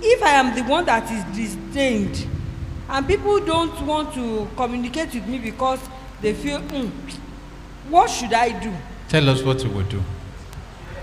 if 0.00 0.22
I 0.22 0.30
am 0.30 0.54
the 0.54 0.62
one 0.62 0.84
that 0.84 1.10
is 1.10 1.24
disdained 1.36 2.26
and 2.88 3.06
people 3.06 3.40
don't 3.44 3.80
want 3.86 4.14
to 4.14 4.48
communicate 4.56 5.12
with 5.14 5.26
me 5.26 5.38
because 5.38 5.80
they 6.20 6.34
feel, 6.34 6.60
mm, 6.60 6.90
what 7.88 8.08
should 8.08 8.32
I 8.32 8.58
do? 8.60 8.72
Tell 9.08 9.28
us 9.28 9.42
what 9.42 9.62
you 9.64 9.70
will 9.70 9.84
do. 9.84 10.02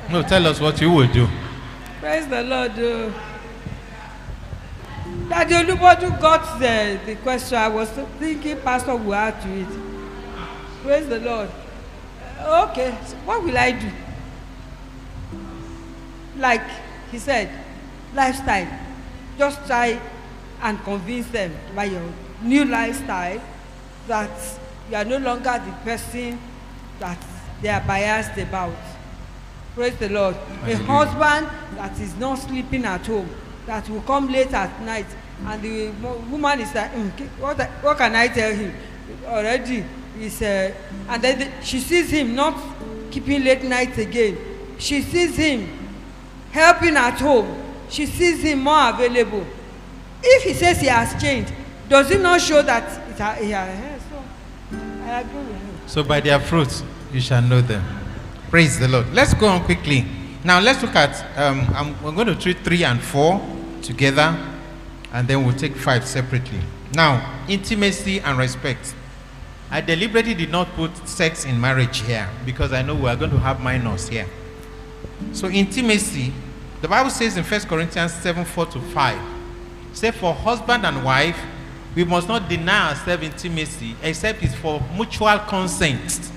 No, 0.09 0.21
tell 0.21 0.45
us 0.47 0.59
what 0.61 0.79
you 0.79 0.91
will 0.91 1.11
do. 1.11 1.27
Praise 1.99 2.27
the 2.27 2.43
Lord. 2.43 2.71
Uh, 2.79 3.11
Daddy 5.29 5.55
Olubodu 5.55 6.21
got 6.21 6.59
the, 6.59 6.99
the 7.05 7.15
question. 7.15 7.57
I 7.57 7.67
was 7.67 7.89
thinking 8.19 8.57
Pastor 8.61 8.95
will 8.95 9.15
add 9.15 9.41
to 9.41 9.49
it. 9.49 9.67
Praise 10.83 11.07
the 11.07 11.19
Lord. 11.19 11.49
Uh, 12.39 12.67
okay, 12.69 12.95
so 13.05 13.15
what 13.25 13.43
will 13.43 13.57
I 13.57 13.71
do? 13.71 13.89
Like 16.37 16.61
he 17.11 17.17
said, 17.17 17.49
lifestyle. 18.13 18.67
Just 19.37 19.65
try 19.65 19.99
and 20.61 20.83
convince 20.83 21.27
them 21.27 21.53
by 21.75 21.85
your 21.85 22.03
new 22.43 22.65
lifestyle 22.65 23.41
that 24.07 24.29
you 24.89 24.95
are 24.95 25.05
no 25.05 25.17
longer 25.17 25.61
the 25.65 25.71
person 25.83 26.39
that 26.99 27.17
they 27.61 27.69
are 27.69 27.81
biased 27.81 28.37
about. 28.37 28.75
Praise 29.73 29.97
the 29.97 30.09
Lord. 30.09 30.35
A 30.65 30.75
husband 30.75 31.49
that 31.77 31.99
is 31.99 32.15
not 32.15 32.35
sleeping 32.35 32.85
at 32.85 33.05
home, 33.07 33.29
that 33.65 33.89
will 33.89 34.01
come 34.01 34.27
late 34.31 34.53
at 34.53 34.81
night, 34.81 35.07
and 35.45 35.61
the 35.61 35.89
woman 36.29 36.59
is 36.59 36.73
like, 36.73 36.91
"Hmm, 36.91 37.09
ki- 37.17 37.29
what, 37.39 37.59
what 37.81 37.97
can 37.97 38.15
I 38.15 38.27
tell 38.27 38.53
him? 38.53 38.73
Already, 39.25 39.83
is 40.19 40.41
uh, 40.41 40.71
and 41.09 41.21
then 41.23 41.39
the, 41.39 41.51
she 41.65 41.79
sees 41.79 42.09
him 42.09 42.35
not 42.35 42.55
keeping 43.11 43.43
late 43.43 43.63
nights 43.63 43.97
again. 43.97 44.37
She 44.77 45.01
sees 45.01 45.35
him 45.35 45.67
helping 46.51 46.95
at 46.95 47.19
home. 47.19 47.61
She 47.89 48.05
sees 48.05 48.41
him 48.41 48.59
more 48.59 48.89
available. 48.89 49.45
If 50.23 50.43
he 50.43 50.53
says 50.53 50.79
he 50.81 50.87
has 50.87 51.19
changed, 51.21 51.53
does 51.87 52.09
it 52.11 52.21
not 52.21 52.41
show 52.41 52.61
that 52.61 53.09
it 53.11 53.17
ha- 53.19 53.33
he 53.39 53.51
has? 53.51 53.69
eh, 53.69 53.99
So, 54.09 54.75
I 55.05 55.19
agree 55.21 55.37
with 55.39 55.47
him. 55.61 55.75
So 55.87 56.03
by 56.03 56.19
their 56.19 56.39
fruits 56.39 56.83
you 57.13 57.21
shall 57.21 57.41
know 57.41 57.61
them. 57.61 57.83
Praise 58.49 58.79
the 58.79 58.87
Lord. 58.87 59.13
Let's 59.13 59.33
go 59.33 59.47
on 59.47 59.63
quickly. 59.63 60.05
Now 60.45 60.59
let's 60.59 60.79
look 60.83 60.95
at. 60.95 61.39
Um, 61.39 61.65
I'm, 61.73 62.03
we're 62.03 62.11
going 62.11 62.27
to 62.27 62.35
treat 62.35 62.59
three 62.59 62.83
and 62.83 63.01
four 63.01 63.41
together, 63.81 64.37
and 65.11 65.27
then 65.27 65.43
we'll 65.43 65.55
take 65.55 65.75
five 65.75 66.05
separately. 66.05 66.59
Now, 66.93 67.43
intimacy 67.49 68.19
and 68.19 68.37
respect. 68.37 68.93
I 69.71 69.81
deliberately 69.81 70.35
did 70.35 70.51
not 70.51 70.67
put 70.75 70.95
sex 71.07 71.45
in 71.45 71.59
marriage 71.59 72.01
here 72.01 72.29
because 72.45 72.73
I 72.73 72.83
know 72.83 72.93
we 72.93 73.09
are 73.09 73.15
going 73.15 73.31
to 73.31 73.39
have 73.39 73.59
minors 73.59 74.07
here. 74.07 74.27
So 75.33 75.49
intimacy, 75.49 76.31
the 76.79 76.87
Bible 76.87 77.09
says 77.09 77.37
in 77.37 77.43
1 77.43 77.61
Corinthians 77.61 78.13
7, 78.13 78.45
4 78.45 78.65
to 78.67 78.79
5, 78.79 79.19
say 79.93 80.11
for 80.11 80.31
husband 80.31 80.85
and 80.85 81.03
wife, 81.03 81.39
we 81.95 82.03
must 82.03 82.27
not 82.27 82.47
deny 82.47 82.89
ourselves 82.89 83.23
intimacy 83.23 83.95
except 84.03 84.43
it's 84.43 84.53
for 84.53 84.79
mutual 84.95 85.39
consent. 85.39 86.31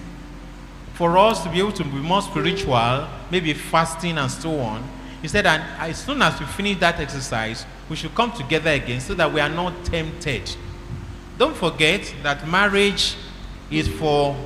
For 0.94 1.18
us 1.18 1.42
to 1.44 1.50
be 1.50 1.58
able 1.58 1.72
to 1.72 1.84
be 1.84 1.98
more 1.98 2.22
spiritual, 2.22 3.06
maybe 3.30 3.52
fasting 3.52 4.18
and 4.18 4.30
so 4.30 4.58
on, 4.60 4.88
he 5.20 5.28
said, 5.28 5.46
and 5.46 5.62
as 5.78 5.98
soon 5.98 6.22
as 6.22 6.38
we 6.38 6.46
finish 6.46 6.78
that 6.78 7.00
exercise, 7.00 7.66
we 7.88 7.96
should 7.96 8.14
come 8.14 8.30
together 8.32 8.70
again 8.70 9.00
so 9.00 9.14
that 9.14 9.32
we 9.32 9.40
are 9.40 9.48
not 9.48 9.84
tempted. 9.84 10.48
Don't 11.36 11.56
forget 11.56 12.14
that 12.22 12.46
marriage 12.46 13.16
is 13.70 13.88
for 13.88 14.36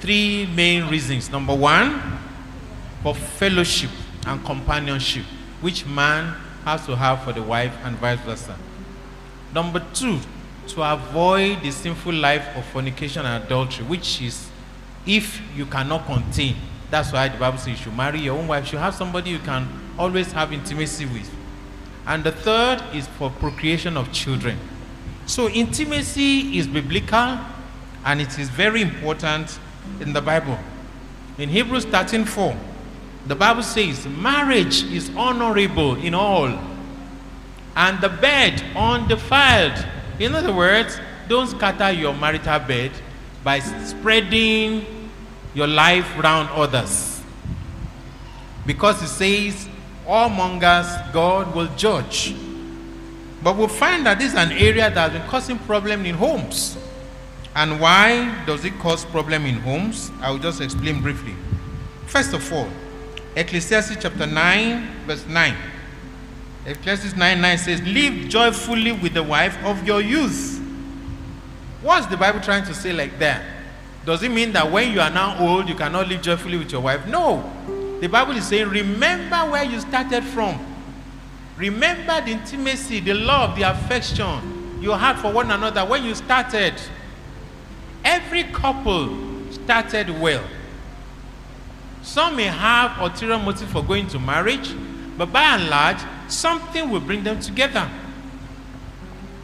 three 0.00 0.46
main 0.54 0.88
reasons. 0.88 1.30
Number 1.30 1.54
one, 1.54 2.00
for 3.02 3.14
fellowship 3.14 3.90
and 4.26 4.44
companionship, 4.44 5.24
which 5.60 5.86
man 5.86 6.34
has 6.64 6.84
to 6.86 6.96
have 6.96 7.22
for 7.22 7.32
the 7.32 7.42
wife 7.42 7.72
and 7.84 7.96
vice 7.98 8.20
versa. 8.20 8.56
Number 9.54 9.84
two, 9.92 10.18
to 10.68 10.82
avoid 10.82 11.62
the 11.62 11.70
sinful 11.70 12.12
life 12.12 12.44
of 12.56 12.64
fornication 12.66 13.24
and 13.24 13.44
adultery, 13.44 13.86
which 13.86 14.20
is 14.20 14.48
if 15.06 15.40
you 15.56 15.66
cannot 15.66 16.06
contain. 16.06 16.56
That's 16.90 17.12
why 17.12 17.28
the 17.28 17.38
Bible 17.38 17.58
says 17.58 17.68
you 17.68 17.76
should 17.76 17.96
marry 17.96 18.20
your 18.20 18.38
own 18.38 18.46
wife. 18.46 18.64
You 18.64 18.70
should 18.70 18.80
have 18.80 18.94
somebody 18.94 19.30
you 19.30 19.38
can 19.40 19.68
always 19.98 20.32
have 20.32 20.52
intimacy 20.52 21.06
with. 21.06 21.30
And 22.06 22.22
the 22.22 22.32
third 22.32 22.82
is 22.94 23.06
for 23.06 23.30
procreation 23.30 23.96
of 23.96 24.12
children. 24.12 24.58
So 25.26 25.48
intimacy 25.48 26.58
is 26.58 26.68
biblical 26.68 27.38
and 28.04 28.20
it 28.20 28.38
is 28.38 28.48
very 28.48 28.82
important 28.82 29.58
in 30.00 30.12
the 30.12 30.20
Bible. 30.20 30.58
In 31.38 31.48
Hebrews 31.48 31.86
13:4, 31.86 32.56
the 33.26 33.34
Bible 33.34 33.64
says, 33.64 34.06
marriage 34.06 34.84
is 34.84 35.10
honorable 35.16 35.96
in 35.96 36.14
all, 36.14 36.56
and 37.74 38.00
the 38.00 38.08
bed 38.08 38.62
undefiled. 38.76 39.84
In 40.20 40.34
other 40.36 40.52
words, 40.52 41.00
don't 41.28 41.48
scatter 41.48 41.90
your 41.90 42.14
marital 42.14 42.60
bed 42.60 42.92
by 43.42 43.58
spreading 43.58 44.86
your 45.56 45.66
life 45.66 46.06
around 46.18 46.50
others. 46.50 47.22
Because 48.66 49.02
it 49.02 49.08
says, 49.08 49.66
all 50.06 50.28
mongers 50.28 50.86
God 51.14 51.54
will 51.54 51.68
judge. 51.76 52.34
But 53.42 53.56
we'll 53.56 53.68
find 53.68 54.04
that 54.04 54.18
this 54.18 54.32
is 54.32 54.38
an 54.38 54.52
area 54.52 54.90
that 54.90 55.10
has 55.10 55.12
been 55.12 55.26
causing 55.28 55.58
problem 55.60 56.04
in 56.04 56.14
homes. 56.14 56.76
And 57.54 57.80
why 57.80 58.44
does 58.44 58.66
it 58.66 58.78
cause 58.80 59.06
problem 59.06 59.46
in 59.46 59.54
homes? 59.54 60.10
I 60.20 60.30
will 60.30 60.38
just 60.38 60.60
explain 60.60 61.00
briefly. 61.00 61.34
First 62.06 62.34
of 62.34 62.52
all, 62.52 62.68
Ecclesiastes 63.34 63.96
chapter 63.98 64.26
9, 64.26 65.06
verse 65.06 65.26
9. 65.26 65.56
Ecclesiastes 66.66 67.16
9 67.16 67.40
9 67.40 67.58
says, 67.58 67.80
Live 67.80 68.28
joyfully 68.28 68.92
with 68.92 69.14
the 69.14 69.22
wife 69.22 69.56
of 69.64 69.86
your 69.86 70.02
youth. 70.02 70.60
What's 71.80 72.06
the 72.08 72.18
Bible 72.18 72.40
trying 72.40 72.64
to 72.66 72.74
say 72.74 72.92
like 72.92 73.18
that? 73.20 73.55
Does 74.06 74.22
it 74.22 74.30
mean 74.30 74.52
that 74.52 74.70
when 74.70 74.92
you 74.92 75.00
are 75.00 75.10
now 75.10 75.36
old, 75.40 75.68
you 75.68 75.74
cannot 75.74 76.06
live 76.06 76.22
joyfully 76.22 76.56
with 76.56 76.70
your 76.70 76.80
wife? 76.80 77.04
No. 77.08 77.52
The 78.00 78.06
Bible 78.06 78.36
is 78.36 78.46
saying, 78.46 78.68
Remember 78.68 79.36
where 79.50 79.64
you 79.64 79.80
started 79.80 80.22
from. 80.22 80.64
Remember 81.56 82.20
the 82.20 82.30
intimacy, 82.30 83.00
the 83.00 83.14
love, 83.14 83.56
the 83.56 83.62
affection 83.62 84.78
you 84.80 84.92
had 84.92 85.18
for 85.18 85.32
one 85.32 85.50
another 85.50 85.84
when 85.84 86.04
you 86.04 86.14
started. 86.14 86.74
Every 88.04 88.44
couple 88.44 89.50
started 89.50 90.08
well. 90.20 90.44
Some 92.02 92.36
may 92.36 92.44
have 92.44 93.00
ulterior 93.00 93.38
motive 93.38 93.68
for 93.70 93.82
going 93.82 94.06
to 94.08 94.20
marriage, 94.20 94.72
but 95.18 95.32
by 95.32 95.42
and 95.56 95.68
large, 95.68 95.98
something 96.28 96.88
will 96.90 97.00
bring 97.00 97.24
them 97.24 97.40
together. 97.40 97.90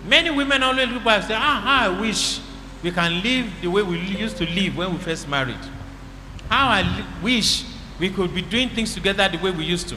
Many 0.06 0.30
women 0.30 0.62
always 0.62 0.88
look 0.88 1.02
back 1.02 1.22
and 1.22 1.24
say, 1.24 1.34
Ah, 1.36 1.86
I 1.86 2.00
wish 2.00 2.38
we 2.82 2.90
can 2.90 3.22
live 3.22 3.50
the 3.60 3.68
way 3.68 3.82
we 3.82 3.98
used 3.98 4.36
to 4.38 4.46
live 4.46 4.76
when 4.76 4.92
we 4.92 4.98
first 4.98 5.28
married. 5.28 5.58
How 6.48 6.68
I 6.68 7.04
wish 7.22 7.64
we 7.98 8.10
could 8.10 8.34
be 8.34 8.42
doing 8.42 8.68
things 8.68 8.94
together 8.94 9.28
the 9.28 9.38
way 9.38 9.50
we 9.50 9.64
used 9.64 9.88
to. 9.90 9.96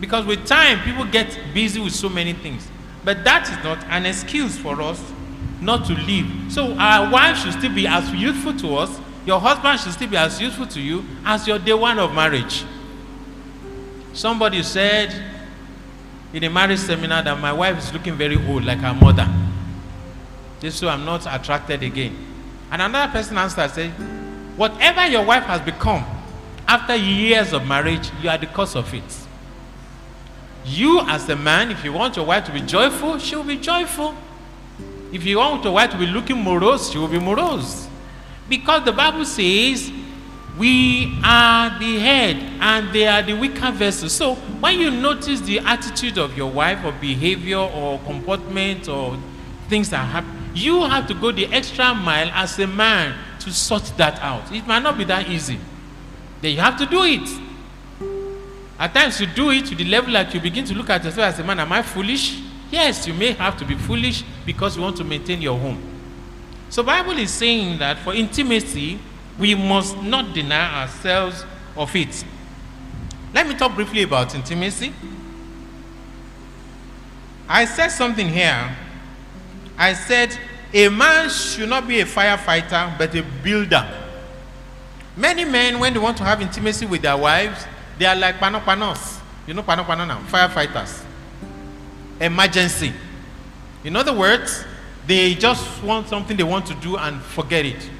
Because 0.00 0.24
with 0.26 0.46
time, 0.46 0.80
people 0.80 1.04
get 1.04 1.38
busy 1.54 1.80
with 1.80 1.94
so 1.94 2.08
many 2.08 2.32
things. 2.32 2.66
But 3.04 3.24
that 3.24 3.48
is 3.48 3.62
not 3.64 3.84
an 3.84 4.06
excuse 4.06 4.58
for 4.58 4.80
us 4.80 5.02
not 5.60 5.86
to 5.86 5.94
live. 5.94 6.52
So 6.52 6.74
our 6.74 7.10
wife 7.10 7.38
should 7.38 7.52
still 7.52 7.74
be 7.74 7.86
as 7.86 8.12
youthful 8.12 8.54
to 8.58 8.76
us. 8.76 8.98
Your 9.24 9.40
husband 9.40 9.80
should 9.80 9.92
still 9.92 10.08
be 10.08 10.16
as 10.16 10.40
useful 10.40 10.66
to 10.68 10.80
you 10.80 11.04
as 11.24 11.46
your 11.46 11.58
day 11.58 11.74
one 11.74 11.98
of 11.98 12.14
marriage. 12.14 12.64
Somebody 14.12 14.62
said 14.62 15.14
in 16.32 16.44
a 16.44 16.50
marriage 16.50 16.78
seminar 16.78 17.22
that 17.22 17.38
my 17.38 17.52
wife 17.52 17.78
is 17.78 17.92
looking 17.92 18.14
very 18.14 18.36
old, 18.48 18.64
like 18.64 18.78
her 18.78 18.94
mother. 18.94 19.28
Just 20.60 20.78
so 20.78 20.88
I'm 20.88 21.04
not 21.04 21.26
attracted 21.32 21.82
again. 21.82 22.16
And 22.70 22.82
another 22.82 23.12
person 23.12 23.38
answered, 23.38 23.70
said, 23.70 23.90
Whatever 24.56 25.06
your 25.06 25.24
wife 25.24 25.44
has 25.44 25.60
become 25.60 26.04
after 26.66 26.96
years 26.96 27.52
of 27.52 27.66
marriage, 27.66 28.10
you 28.22 28.28
are 28.28 28.38
the 28.38 28.46
cause 28.46 28.74
of 28.74 28.92
it. 28.92 29.04
You, 30.64 31.00
as 31.02 31.28
a 31.28 31.36
man, 31.36 31.70
if 31.70 31.84
you 31.84 31.92
want 31.92 32.16
your 32.16 32.26
wife 32.26 32.44
to 32.46 32.52
be 32.52 32.60
joyful, 32.60 33.18
she 33.18 33.36
will 33.36 33.44
be 33.44 33.56
joyful. 33.56 34.14
If 35.12 35.24
you 35.24 35.38
want 35.38 35.62
your 35.62 35.74
wife 35.74 35.90
to 35.92 35.98
be 35.98 36.06
looking 36.06 36.42
morose, 36.42 36.90
she 36.90 36.98
will 36.98 37.08
be 37.08 37.20
morose. 37.20 37.86
Because 38.48 38.84
the 38.84 38.92
Bible 38.92 39.24
says, 39.24 39.92
we 40.58 41.18
are 41.22 41.78
the 41.78 41.98
head 41.98 42.36
and 42.60 42.92
they 42.92 43.06
are 43.06 43.22
the 43.22 43.34
weaker 43.34 43.70
vessels. 43.70 44.12
So 44.12 44.34
when 44.34 44.80
you 44.80 44.90
notice 44.90 45.40
the 45.40 45.58
attitude 45.60 46.18
of 46.18 46.36
your 46.36 46.50
wife 46.50 46.84
or 46.84 46.92
behavior 46.92 47.58
or 47.58 47.98
comportment 48.00 48.88
or 48.88 49.18
things 49.68 49.90
that 49.90 50.04
happen, 50.04 50.35
you 50.56 50.84
have 50.84 51.06
to 51.08 51.14
go 51.14 51.32
the 51.32 51.46
extra 51.52 51.94
mile 51.94 52.30
as 52.32 52.58
a 52.58 52.66
man 52.66 53.14
to 53.40 53.52
sort 53.52 53.84
that 53.96 54.18
out. 54.20 54.50
It 54.52 54.66
might 54.66 54.82
not 54.82 54.96
be 54.96 55.04
that 55.04 55.28
easy. 55.28 55.58
Then 56.40 56.52
you 56.52 56.60
have 56.60 56.78
to 56.78 56.86
do 56.86 57.02
it. 57.04 57.28
At 58.78 58.94
times 58.94 59.20
you 59.20 59.26
do 59.26 59.50
it 59.50 59.66
to 59.66 59.74
the 59.74 59.84
level 59.84 60.12
that 60.14 60.32
you 60.34 60.40
begin 60.40 60.64
to 60.66 60.74
look 60.74 60.90
at 60.90 61.04
yourself 61.04 61.34
as 61.34 61.38
a 61.40 61.44
man, 61.44 61.60
am 61.60 61.72
I 61.72 61.82
foolish? 61.82 62.40
Yes, 62.70 63.06
you 63.06 63.14
may 63.14 63.32
have 63.32 63.56
to 63.58 63.64
be 63.64 63.74
foolish 63.74 64.24
because 64.44 64.76
you 64.76 64.82
want 64.82 64.96
to 64.96 65.04
maintain 65.04 65.40
your 65.40 65.58
home. 65.58 65.80
So 66.68 66.82
Bible 66.82 67.18
is 67.18 67.30
saying 67.30 67.78
that 67.78 67.98
for 67.98 68.14
intimacy, 68.14 68.98
we 69.38 69.54
must 69.54 69.96
not 70.02 70.34
deny 70.34 70.82
ourselves 70.82 71.44
of 71.76 71.94
it. 71.94 72.24
Let 73.34 73.46
me 73.46 73.54
talk 73.54 73.74
briefly 73.74 74.02
about 74.02 74.34
intimacy. 74.34 74.92
I 77.48 77.66
said 77.66 77.88
something 77.88 78.28
here. 78.28 78.76
I 79.78 79.92
said 79.92 80.36
a 80.72 80.88
man 80.88 81.30
should 81.30 81.68
not 81.68 81.86
be 81.86 82.00
a 82.00 82.04
firefighter 82.04 82.96
but 82.98 83.14
a 83.14 83.22
builder. 83.42 83.86
Many 85.16 85.44
men, 85.44 85.78
when 85.78 85.94
they 85.94 85.98
want 85.98 86.16
to 86.18 86.24
have 86.24 86.42
intimacy 86.42 86.84
with 86.84 87.02
their 87.02 87.16
wives, 87.16 87.64
they 87.98 88.04
are 88.04 88.16
like 88.16 88.36
panopanos. 88.36 89.20
You 89.46 89.54
know 89.54 89.62
panopano 89.62 90.06
now? 90.06 90.20
Firefighters. 90.28 91.02
Emergency. 92.20 92.92
In 93.84 93.96
other 93.96 94.12
words, 94.12 94.64
they 95.06 95.34
just 95.34 95.82
want 95.82 96.08
something 96.08 96.36
they 96.36 96.42
want 96.42 96.66
to 96.66 96.74
do 96.74 96.96
and 96.96 97.22
forget 97.22 97.64
it. 97.64 97.90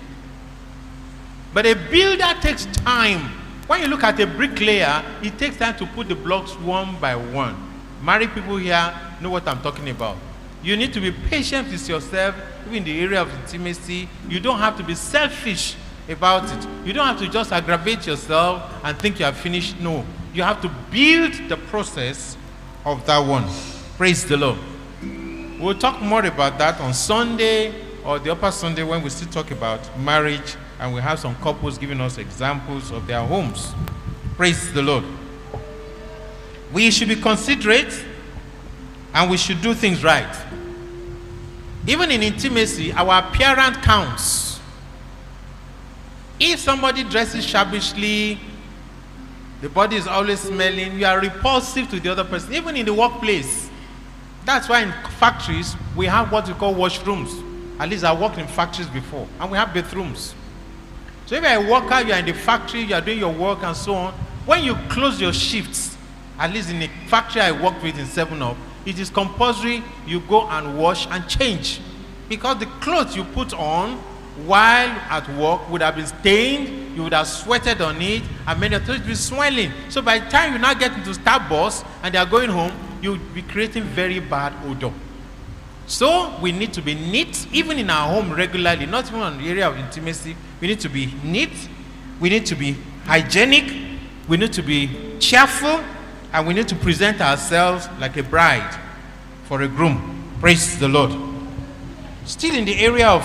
But 1.54 1.64
a 1.64 1.74
builder 1.74 2.34
takes 2.40 2.66
time. 2.66 3.30
When 3.66 3.80
you 3.80 3.86
look 3.88 4.02
at 4.04 4.20
a 4.20 4.26
bricklayer, 4.26 5.02
it 5.22 5.38
takes 5.38 5.56
time 5.56 5.76
to 5.76 5.86
put 5.86 6.08
the 6.08 6.14
blocks 6.14 6.52
one 6.58 7.00
by 7.00 7.16
one. 7.16 7.56
Married 8.02 8.32
people 8.32 8.56
here 8.56 8.92
know 9.20 9.30
what 9.30 9.46
I'm 9.48 9.62
talking 9.62 9.88
about. 9.88 10.16
You 10.62 10.76
need 10.76 10.92
to 10.94 11.00
be 11.00 11.12
patient 11.12 11.70
with 11.70 11.88
yourself, 11.88 12.34
even 12.66 12.78
in 12.78 12.84
the 12.84 13.00
area 13.00 13.22
of 13.22 13.32
intimacy. 13.42 14.08
You 14.28 14.40
don't 14.40 14.58
have 14.58 14.76
to 14.78 14.82
be 14.82 14.94
selfish 14.94 15.76
about 16.08 16.44
it. 16.44 16.68
You 16.84 16.92
don't 16.92 17.06
have 17.06 17.18
to 17.18 17.28
just 17.28 17.52
aggravate 17.52 18.06
yourself 18.06 18.62
and 18.84 18.98
think 18.98 19.18
you 19.18 19.24
have 19.24 19.36
finished. 19.36 19.78
No. 19.80 20.04
You 20.32 20.42
have 20.42 20.60
to 20.62 20.68
build 20.90 21.32
the 21.48 21.56
process 21.56 22.36
of 22.84 23.04
that 23.06 23.18
one. 23.18 23.44
Praise 23.96 24.24
the 24.24 24.36
Lord. 24.36 24.58
We'll 25.58 25.78
talk 25.78 26.00
more 26.02 26.24
about 26.24 26.58
that 26.58 26.80
on 26.80 26.92
Sunday 26.92 27.74
or 28.04 28.18
the 28.18 28.30
upper 28.30 28.50
Sunday 28.50 28.82
when 28.82 29.02
we 29.02 29.10
still 29.10 29.30
talk 29.30 29.50
about 29.50 29.80
marriage 29.98 30.56
and 30.78 30.94
we 30.94 31.00
have 31.00 31.18
some 31.18 31.34
couples 31.36 31.78
giving 31.78 32.00
us 32.00 32.18
examples 32.18 32.90
of 32.90 33.06
their 33.06 33.22
homes. 33.22 33.72
Praise 34.36 34.72
the 34.72 34.82
Lord. 34.82 35.04
We 36.72 36.90
should 36.90 37.08
be 37.08 37.16
considerate 37.16 38.04
and 39.14 39.30
we 39.30 39.38
should 39.38 39.62
do 39.62 39.72
things 39.72 40.04
right. 40.04 40.30
Even 41.86 42.10
in 42.10 42.22
intimacy, 42.22 42.92
our 42.92 43.20
appearance 43.20 43.76
counts. 43.78 44.60
If 46.38 46.60
somebody 46.60 47.04
dresses 47.04 47.46
shabbishly, 47.46 48.38
the 49.60 49.68
body 49.68 49.96
is 49.96 50.06
always 50.06 50.40
smelling, 50.40 50.98
you 50.98 51.06
are 51.06 51.20
repulsive 51.20 51.88
to 51.90 52.00
the 52.00 52.10
other 52.10 52.24
person, 52.24 52.52
even 52.52 52.76
in 52.76 52.84
the 52.84 52.92
workplace. 52.92 53.70
That's 54.44 54.68
why 54.68 54.82
in 54.82 54.92
factories, 55.18 55.74
we 55.96 56.06
have 56.06 56.30
what 56.30 56.46
we 56.46 56.54
call 56.54 56.74
washrooms. 56.74 57.42
At 57.78 57.88
least 57.88 58.04
I 58.04 58.12
worked 58.12 58.38
in 58.38 58.46
factories 58.46 58.88
before, 58.88 59.26
and 59.40 59.50
we 59.50 59.56
have 59.56 59.72
bathrooms. 59.72 60.34
So 61.26 61.34
if 61.34 61.42
you're 61.42 61.52
a 61.52 61.70
worker, 61.70 62.00
you're 62.06 62.16
in 62.16 62.26
the 62.26 62.34
factory, 62.34 62.82
you're 62.82 63.00
doing 63.00 63.18
your 63.18 63.32
work 63.32 63.62
and 63.62 63.76
so 63.76 63.94
on, 63.94 64.14
when 64.44 64.62
you 64.62 64.74
close 64.88 65.20
your 65.20 65.32
shifts, 65.32 65.96
at 66.38 66.52
least 66.52 66.70
in 66.70 66.78
the 66.78 66.88
factory 67.08 67.40
I 67.40 67.50
worked 67.50 67.82
with 67.82 67.98
in 67.98 68.06
7 68.06 68.40
Up, 68.42 68.56
it 68.86 68.98
is 68.98 69.10
compulsory 69.10 69.82
you 70.06 70.20
go 70.20 70.48
and 70.48 70.78
wash 70.78 71.06
and 71.08 71.28
change. 71.28 71.80
Because 72.28 72.58
the 72.58 72.66
clothes 72.80 73.14
you 73.14 73.24
put 73.24 73.52
on 73.52 73.98
while 74.46 74.88
at 74.88 75.28
work 75.36 75.68
would 75.70 75.82
have 75.82 75.96
been 75.96 76.06
stained, 76.06 76.96
you 76.96 77.02
would 77.02 77.12
have 77.12 77.26
sweated 77.26 77.80
on 77.80 78.00
it, 78.00 78.22
and 78.46 78.60
many 78.60 78.74
of 78.76 78.86
those 78.86 78.98
would 78.98 79.06
be 79.06 79.14
swelling. 79.14 79.72
So 79.88 80.02
by 80.02 80.18
the 80.18 80.30
time 80.30 80.52
you 80.52 80.58
now 80.58 80.74
get 80.74 80.92
into 80.92 81.10
Starbucks 81.10 81.86
and 82.02 82.14
they 82.14 82.18
are 82.18 82.26
going 82.26 82.48
home, 82.48 82.72
you'll 83.02 83.18
be 83.34 83.42
creating 83.42 83.82
very 83.84 84.20
bad 84.20 84.52
odor. 84.64 84.92
So 85.86 86.36
we 86.40 86.52
need 86.52 86.72
to 86.74 86.82
be 86.82 86.94
neat, 86.94 87.46
even 87.52 87.78
in 87.78 87.90
our 87.90 88.12
home 88.12 88.32
regularly, 88.32 88.86
not 88.86 89.08
even 89.08 89.20
on 89.20 89.38
the 89.38 89.48
area 89.48 89.68
of 89.68 89.76
intimacy. 89.76 90.36
We 90.60 90.68
need 90.68 90.80
to 90.80 90.88
be 90.88 91.12
neat, 91.22 91.68
we 92.20 92.28
need 92.28 92.46
to 92.46 92.54
be 92.54 92.76
hygienic, 93.04 93.72
we 94.28 94.36
need 94.36 94.52
to 94.54 94.62
be 94.62 95.16
cheerful, 95.20 95.80
and 96.32 96.46
we 96.46 96.54
need 96.54 96.68
to 96.68 96.74
present 96.74 97.20
ourselves 97.20 97.88
like 97.98 98.16
a 98.16 98.22
bride 98.22 98.78
for 99.44 99.62
a 99.62 99.68
groom. 99.68 100.30
Praise 100.40 100.78
the 100.78 100.88
Lord. 100.88 101.12
Still 102.24 102.54
in 102.56 102.64
the 102.64 102.78
area 102.84 103.08
of 103.08 103.24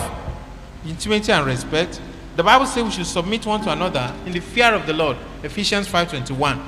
intimacy 0.86 1.32
and 1.32 1.46
respect, 1.46 2.00
the 2.36 2.44
Bible 2.44 2.66
says 2.66 2.84
we 2.84 2.92
should 2.92 3.06
submit 3.06 3.46
one 3.46 3.62
to 3.62 3.72
another 3.72 4.14
in 4.26 4.32
the 4.32 4.40
fear 4.40 4.74
of 4.74 4.86
the 4.86 4.94
Lord. 4.94 5.18
Ephesians 5.44 5.88
5:21. 5.88 6.60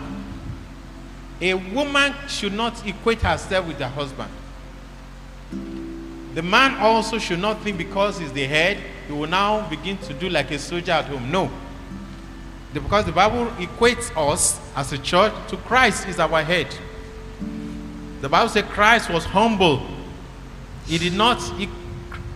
A 1.41 1.53
woman 1.53 2.13
should 2.27 2.53
not 2.53 2.85
equate 2.85 3.21
herself 3.21 3.67
with 3.67 3.79
her 3.79 3.87
husband. 3.87 4.29
The 6.33 6.41
man 6.41 6.75
also 6.75 7.19
should 7.19 7.39
not 7.39 7.61
think 7.61 7.77
because 7.77 8.17
he's 8.19 8.33
the 8.33 8.45
head, 8.45 8.77
he 9.07 9.13
will 9.13 9.29
now 9.29 9.67
begin 9.69 9.97
to 9.99 10.13
do 10.13 10.29
like 10.29 10.51
a 10.51 10.57
soldier 10.57 10.93
at 10.93 11.05
home. 11.05 11.31
No. 11.31 11.51
Because 12.73 13.05
the 13.05 13.11
Bible 13.11 13.45
equates 13.57 14.11
us 14.17 14.59
as 14.75 14.91
a 14.91 14.97
church 14.97 15.31
to 15.49 15.57
Christ 15.57 16.07
is 16.07 16.19
our 16.19 16.41
head. 16.41 16.67
The 18.21 18.29
Bible 18.29 18.49
says 18.49 18.63
Christ 18.63 19.09
was 19.09 19.25
humble. 19.25 19.85
He 20.85 20.97
did 20.97 21.13
not 21.13 21.39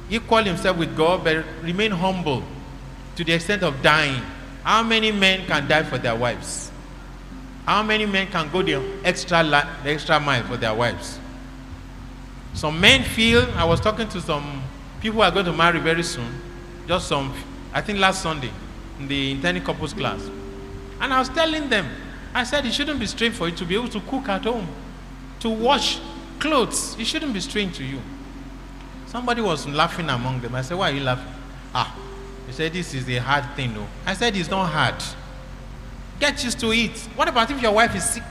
equal 0.10 0.44
himself 0.44 0.78
with 0.78 0.96
God, 0.96 1.24
but 1.24 1.44
remain 1.62 1.92
humble 1.92 2.44
to 3.16 3.24
the 3.24 3.34
extent 3.34 3.64
of 3.64 3.82
dying. 3.82 4.22
How 4.64 4.84
many 4.84 5.12
men 5.12 5.48
can 5.48 5.68
die 5.68 5.84
for 5.84 5.98
their 5.98 6.16
wives? 6.16 6.72
How 7.66 7.84
many 7.84 8.06
men 8.06 8.28
can 8.28 8.50
go 8.52 8.62
the 8.62 8.82
extra, 9.04 9.44
the 9.44 9.90
extra 9.90 10.20
mile 10.20 10.44
for 10.44 10.56
their 10.56 10.74
wives? 10.74 11.20
Some 12.54 12.80
men 12.80 13.04
feel, 13.04 13.50
I 13.56 13.66
was 13.66 13.80
talking 13.80 14.08
to 14.10 14.22
some 14.22 14.62
people 15.02 15.18
who 15.18 15.24
are 15.24 15.32
going 15.32 15.46
to 15.46 15.54
marry 15.54 15.80
very 15.80 16.04
soon, 16.04 16.42
just 16.88 17.08
some, 17.08 17.34
I 17.74 17.82
think 17.82 18.00
last 18.00 18.22
Sunday, 18.22 18.52
in 19.00 19.08
the 19.08 19.32
intending 19.32 19.64
couples 19.64 19.94
class. 19.94 20.22
And 21.00 21.14
I 21.14 21.20
was 21.20 21.30
telling 21.30 21.70
them, 21.70 21.88
I 22.34 22.44
said 22.44 22.66
it 22.66 22.74
shouldn't 22.74 23.00
be 23.00 23.06
strange 23.06 23.36
for 23.36 23.48
you 23.48 23.56
to 23.56 23.66
be 23.66 23.76
able 23.76 23.90
to 23.90 24.00
cook 24.02 24.28
at 24.30 24.44
home, 24.44 24.68
to 25.40 25.50
wash 25.50 26.00
clothes. 26.40 26.96
It 27.00 27.06
shouldn't 27.06 27.34
be 27.34 27.40
strange 27.40 27.78
to 27.78 27.84
you. 27.84 28.00
Somebody 29.08 29.42
was 29.42 29.68
laughing 29.68 30.10
among 30.10 30.42
them. 30.42 30.56
I 30.56 30.62
said, 30.62 30.78
Why 30.78 30.92
are 30.92 30.94
you 30.94 31.04
laughing? 31.04 31.34
Ah, 31.74 31.96
he 32.46 32.54
said, 32.54 32.74
This 32.74 32.94
is 32.94 33.08
a 33.10 33.18
hard 33.18 33.46
thing, 33.56 33.74
no. 33.74 33.88
I 34.06 34.14
said, 34.14 34.36
It's 34.36 34.50
not 34.50 34.66
hard. 34.66 35.02
Get 36.20 36.44
used 36.44 36.60
to 36.60 36.72
it. 36.72 36.98
What 37.16 37.28
about 37.28 37.50
if 37.52 37.62
your 37.62 37.72
wife 37.72 37.96
is 37.96 38.04
sick? 38.10 38.24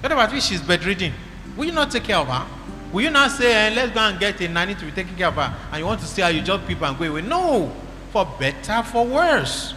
What 0.00 0.12
about 0.12 0.32
if 0.32 0.42
she's 0.42 0.60
bedridden? 0.60 1.12
Will 1.56 1.64
you 1.64 1.72
not 1.72 1.90
take 1.90 2.04
care 2.04 2.16
of 2.16 2.28
her? 2.28 2.46
Will 2.92 3.02
you 3.02 3.10
not 3.10 3.30
say, 3.32 3.52
eh, 3.52 3.74
let's 3.74 3.92
go 3.92 4.00
and 4.00 4.18
get 4.20 4.40
a 4.40 4.48
nanny 4.48 4.74
to 4.74 4.84
be 4.84 4.92
taking 4.92 5.16
care 5.16 5.26
of 5.28 5.34
her, 5.34 5.54
and 5.72 5.78
you 5.80 5.86
want 5.86 6.00
to 6.00 6.06
see 6.06 6.22
how 6.22 6.28
you 6.28 6.40
judge 6.42 6.66
people 6.66 6.86
and 6.86 6.96
go 6.96 7.04
away? 7.04 7.22
No, 7.22 7.72
for 8.16 8.24
better, 8.38 8.82
for 8.82 9.04
worse. 9.04 9.74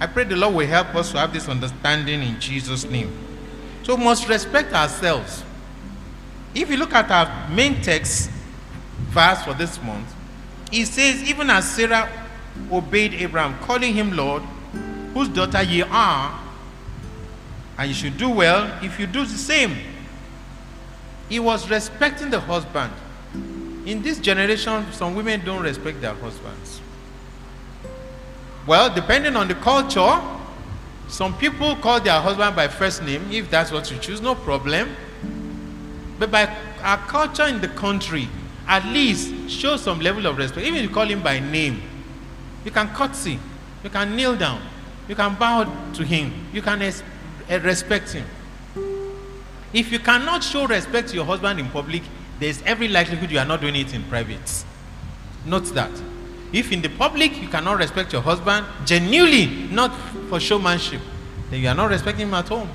I 0.00 0.08
pray 0.08 0.24
the 0.24 0.34
Lord 0.34 0.56
will 0.56 0.66
help 0.66 0.92
us 0.96 1.12
to 1.12 1.18
have 1.18 1.32
this 1.32 1.48
understanding 1.48 2.20
in 2.20 2.40
Jesus' 2.40 2.84
name. 2.84 3.16
So 3.84 3.94
we 3.94 4.02
must 4.02 4.28
respect 4.28 4.72
ourselves. 4.72 5.44
If 6.52 6.68
you 6.68 6.76
look 6.76 6.92
at 6.92 7.08
our 7.12 7.48
main 7.48 7.80
text 7.80 8.28
verse 9.10 9.40
for 9.44 9.54
this 9.54 9.80
month, 9.84 10.12
it 10.72 10.86
says, 10.86 11.22
Even 11.22 11.48
as 11.48 11.70
Sarah 11.70 12.10
obeyed 12.72 13.14
Abraham, 13.14 13.56
calling 13.60 13.94
him 13.94 14.16
Lord, 14.16 14.42
whose 15.14 15.28
daughter 15.28 15.62
ye 15.62 15.82
are, 15.82 16.40
and 17.78 17.88
you 17.88 17.94
should 17.94 18.18
do 18.18 18.30
well 18.30 18.84
if 18.84 18.98
you 18.98 19.06
do 19.06 19.24
the 19.24 19.38
same. 19.38 19.76
He 21.28 21.38
was 21.38 21.70
respecting 21.70 22.30
the 22.30 22.40
husband. 22.40 22.92
In 23.86 24.02
this 24.02 24.18
generation, 24.18 24.92
some 24.92 25.14
women 25.14 25.44
don't 25.44 25.62
respect 25.62 26.00
their 26.00 26.14
husbands. 26.14 26.81
Well, 28.66 28.94
depending 28.94 29.34
on 29.36 29.48
the 29.48 29.54
culture, 29.54 30.20
some 31.08 31.36
people 31.36 31.76
call 31.76 32.00
their 32.00 32.20
husband 32.20 32.54
by 32.54 32.68
first 32.68 33.02
name, 33.02 33.30
if 33.30 33.50
that's 33.50 33.72
what 33.72 33.90
you 33.90 33.98
choose, 33.98 34.20
no 34.20 34.34
problem. 34.34 34.96
But 36.18 36.30
by 36.30 36.54
our 36.82 36.98
culture 36.98 37.46
in 37.46 37.60
the 37.60 37.68
country, 37.68 38.28
at 38.66 38.84
least 38.86 39.50
show 39.50 39.76
some 39.76 40.00
level 40.00 40.26
of 40.26 40.38
respect. 40.38 40.66
Even 40.66 40.78
if 40.78 40.88
you 40.88 40.94
call 40.94 41.06
him 41.06 41.22
by 41.22 41.40
name, 41.40 41.82
you 42.64 42.70
can 42.70 42.88
curtsy, 42.94 43.38
you 43.82 43.90
can 43.90 44.14
kneel 44.14 44.36
down, 44.36 44.62
you 45.08 45.16
can 45.16 45.34
bow 45.34 45.64
to 45.94 46.04
him, 46.04 46.32
you 46.52 46.62
can 46.62 46.80
eh, 46.80 46.92
respect 47.58 48.12
him. 48.12 48.24
If 49.72 49.90
you 49.90 49.98
cannot 49.98 50.44
show 50.44 50.66
respect 50.66 51.08
to 51.08 51.14
your 51.16 51.24
husband 51.24 51.58
in 51.58 51.68
public, 51.70 52.02
there's 52.38 52.62
every 52.62 52.88
likelihood 52.88 53.30
you 53.30 53.38
are 53.38 53.44
not 53.44 53.60
doing 53.60 53.74
it 53.74 53.92
in 53.92 54.02
private. 54.04 54.64
Note 55.44 55.64
that. 55.74 55.90
If 56.52 56.70
in 56.70 56.82
the 56.82 56.90
public 56.90 57.40
you 57.40 57.48
cannot 57.48 57.78
respect 57.78 58.12
your 58.12 58.22
husband, 58.22 58.66
genuinely, 58.84 59.68
not 59.70 59.90
for 60.28 60.38
showmanship, 60.38 61.00
then 61.50 61.60
you 61.60 61.68
are 61.68 61.74
not 61.74 61.90
respecting 61.90 62.28
him 62.28 62.34
at 62.34 62.48
home. 62.48 62.68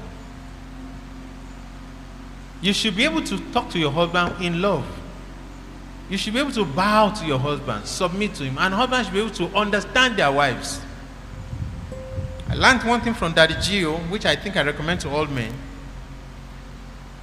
You 2.61 2.73
should 2.73 2.95
be 2.95 3.03
able 3.03 3.21
to 3.23 3.37
talk 3.51 3.69
to 3.71 3.79
your 3.79 3.91
husband 3.91 4.43
in 4.43 4.61
love. 4.61 4.85
You 6.09 6.17
should 6.17 6.33
be 6.33 6.39
able 6.39 6.53
to 6.53 6.65
bow 6.65 7.09
to 7.09 7.25
your 7.25 7.37
husband, 7.37 7.85
submit 7.85 8.33
to 8.35 8.45
him, 8.45 8.57
and 8.57 8.73
husbands 8.73 9.07
should 9.07 9.13
be 9.13 9.19
able 9.19 9.35
to 9.35 9.55
understand 9.55 10.17
their 10.17 10.31
wives. 10.31 10.81
I 12.49 12.55
learned 12.55 12.83
one 12.83 13.01
thing 13.01 13.13
from 13.13 13.33
Daddy 13.33 13.55
G.O., 13.61 13.97
which 14.09 14.25
I 14.25 14.35
think 14.35 14.55
I 14.55 14.63
recommend 14.63 15.01
to 15.01 15.09
all 15.09 15.25
men. 15.27 15.53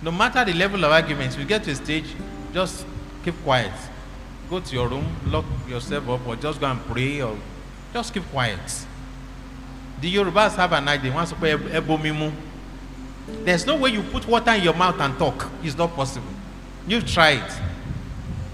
No 0.03 0.13
matter 0.13 0.45
the 0.45 0.53
level 0.53 0.85
of 0.85 0.93
arguments, 0.93 1.37
you 1.37 1.45
get 1.47 1.65
to 1.65 1.71
a 1.71 1.75
stage, 1.75 2.15
just 2.53 2.87
keep 3.25 3.35
quiet. 3.43 3.73
Go 4.51 4.61
to 4.61 4.75
your 4.75 4.89
room, 4.89 5.07
lock 5.27 5.45
yourself 5.69 6.09
up, 6.09 6.27
or 6.27 6.37
just 6.37 6.61
go 6.61 6.67
and 6.67 6.81
pray, 6.87 7.23
or 7.23 7.37
just 7.93 8.13
keep 8.13 8.25
quiet. 8.31 8.61
The 10.01 10.15
Yorubas 10.15 10.57
have 10.57 10.73
an 10.73 10.89
idea. 10.89 11.13
Once 11.13 11.33
ebomimu. 11.33 12.33
There's 13.45 13.65
no 13.65 13.77
way 13.77 13.91
you 13.91 14.03
put 14.03 14.27
water 14.29 14.51
in 14.53 14.63
your 14.63 14.75
mouth 14.75 15.01
and 15.01 15.19
talk. 15.19 15.51
It's 15.63 15.77
not 15.79 15.95
possible. 15.95 16.29
You've 16.87 17.07
tried. 17.11 17.51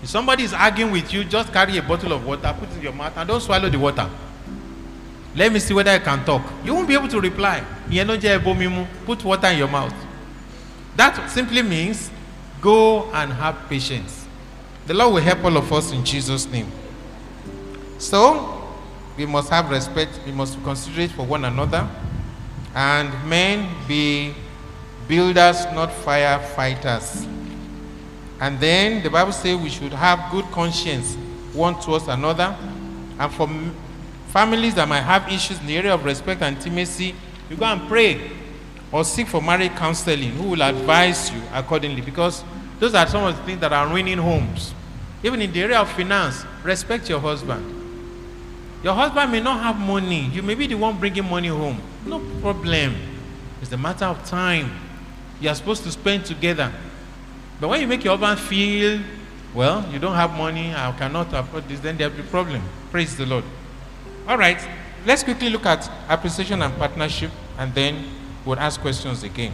If 0.03 0.09
somebody 0.09 0.45
is 0.45 0.53
arguing 0.53 0.93
with 0.93 1.13
you, 1.13 1.25
just 1.25 1.53
carry 1.53 1.77
a 1.77 1.83
bottle 1.83 2.13
of 2.13 2.25
water, 2.25 2.55
put 2.59 2.71
it 2.71 2.77
in 2.77 2.83
your 2.83 2.93
mouth, 2.93 3.17
and 3.17 3.27
don't 3.29 3.41
swallow 3.41 3.69
the 3.69 3.79
water. 3.79 4.09
Let 5.35 5.53
me 5.53 5.59
see 5.59 5.75
whether 5.75 5.91
I 5.91 5.99
can 5.99 6.25
talk. 6.25 6.43
You 6.65 6.75
won't 6.75 6.87
be 6.89 6.95
able 6.95 7.09
to 7.09 7.21
reply. 7.21 7.65
Put 9.07 9.25
water 9.25 9.49
in 9.49 9.59
your 9.59 9.69
mouth. 9.69 9.95
That 10.97 11.29
simply 11.31 11.63
means 11.63 12.11
go 12.61 13.11
and 13.13 13.33
have 13.33 13.69
patience. 13.69 14.20
The 14.91 14.97
Lord 14.97 15.15
will 15.15 15.23
help 15.23 15.45
all 15.45 15.57
of 15.57 15.73
us 15.73 15.93
in 15.93 16.05
Jesus' 16.05 16.49
name. 16.49 16.67
So, 17.99 18.61
we 19.17 19.25
must 19.25 19.49
have 19.49 19.71
respect, 19.71 20.19
we 20.27 20.33
must 20.33 20.59
be 20.59 20.65
considerate 20.65 21.13
for 21.13 21.25
one 21.25 21.45
another, 21.45 21.89
and 22.75 23.09
men 23.29 23.73
be 23.87 24.35
builders, 25.07 25.65
not 25.67 25.91
firefighters. 25.91 27.25
And 28.41 28.59
then 28.59 29.01
the 29.05 29.11
Bible 29.11 29.31
says 29.31 29.57
we 29.59 29.69
should 29.69 29.93
have 29.93 30.29
good 30.33 30.47
conscience 30.47 31.15
one 31.53 31.79
towards 31.81 32.09
another. 32.09 32.57
And 33.17 33.33
for 33.33 33.49
families 34.31 34.75
that 34.75 34.89
might 34.89 35.03
have 35.03 35.29
issues 35.29 35.61
in 35.61 35.67
the 35.69 35.77
area 35.77 35.95
of 35.95 36.05
respect 36.05 36.43
and 36.43 36.57
intimacy, 36.57 37.15
you 37.49 37.55
go 37.55 37.67
and 37.67 37.89
pray 37.89 38.33
or 38.91 39.05
seek 39.05 39.29
for 39.29 39.41
marriage 39.41 39.71
counseling 39.77 40.33
who 40.33 40.49
will 40.49 40.63
advise 40.63 41.31
you 41.31 41.41
accordingly 41.53 42.01
because 42.01 42.43
those 42.81 42.93
are 42.97 43.07
some 43.07 43.23
of 43.23 43.37
the 43.37 43.43
things 43.45 43.61
that 43.61 43.73
are 43.73 43.87
ruining 43.87 44.19
homes. 44.19 44.75
Even 45.23 45.43
in 45.43 45.53
the 45.53 45.63
area 45.63 45.79
of 45.79 45.91
finance, 45.93 46.45
respect 46.63 47.09
your 47.09 47.21
husband. 47.21 47.77
Your 48.83 48.95
husband 48.95 49.31
may 49.33 49.41
not 49.41 49.63
have 49.63 49.79
money. 49.79 50.27
You 50.27 50.43
may 50.43 50.55
be 50.55 50.67
the 50.67 50.75
one 50.75 50.99
bringing 50.99 51.29
money 51.29 51.49
home. 51.49 51.81
No 52.07 52.19
problem. 52.41 52.97
It's 53.61 53.71
a 53.73 53.77
matter 53.77 54.07
of 54.07 54.25
time. 54.25 54.71
You 55.41 55.51
are 55.51 55.55
supposed 55.55 55.83
to 55.85 55.91
spend 55.91 56.25
together. 56.25 56.73
But 57.61 57.69
when 57.69 57.81
you 57.83 57.87
make 57.87 58.03
your 58.05 58.17
husband 58.17 58.41
feel, 58.49 59.01
well, 59.55 59.87
you 59.93 59.99
don't 59.99 60.15
have 60.15 60.31
money, 60.33 60.73
I 60.75 60.93
cannot 60.93 61.33
afford 61.35 61.69
this, 61.69 61.81
then 61.81 61.97
there'll 61.97 62.15
be 62.15 62.21
a 62.21 62.25
problem. 62.25 62.63
Praise 62.91 63.17
the 63.17 63.27
Lord. 63.27 63.45
All 64.27 64.39
right, 64.39 64.59
let's 65.05 65.23
quickly 65.23 65.51
look 65.51 65.67
at 65.67 65.91
appreciation 66.09 66.63
and 66.63 66.75
partnership, 66.77 67.31
and 67.59 67.75
then 67.75 68.07
we'll 68.45 68.59
ask 68.59 68.81
questions 68.81 69.23
again. 69.23 69.53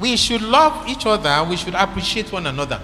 We 0.00 0.16
should 0.16 0.42
love 0.42 0.88
each 0.88 1.06
other, 1.06 1.48
we 1.48 1.56
should 1.56 1.74
appreciate 1.74 2.32
one 2.32 2.46
another. 2.46 2.80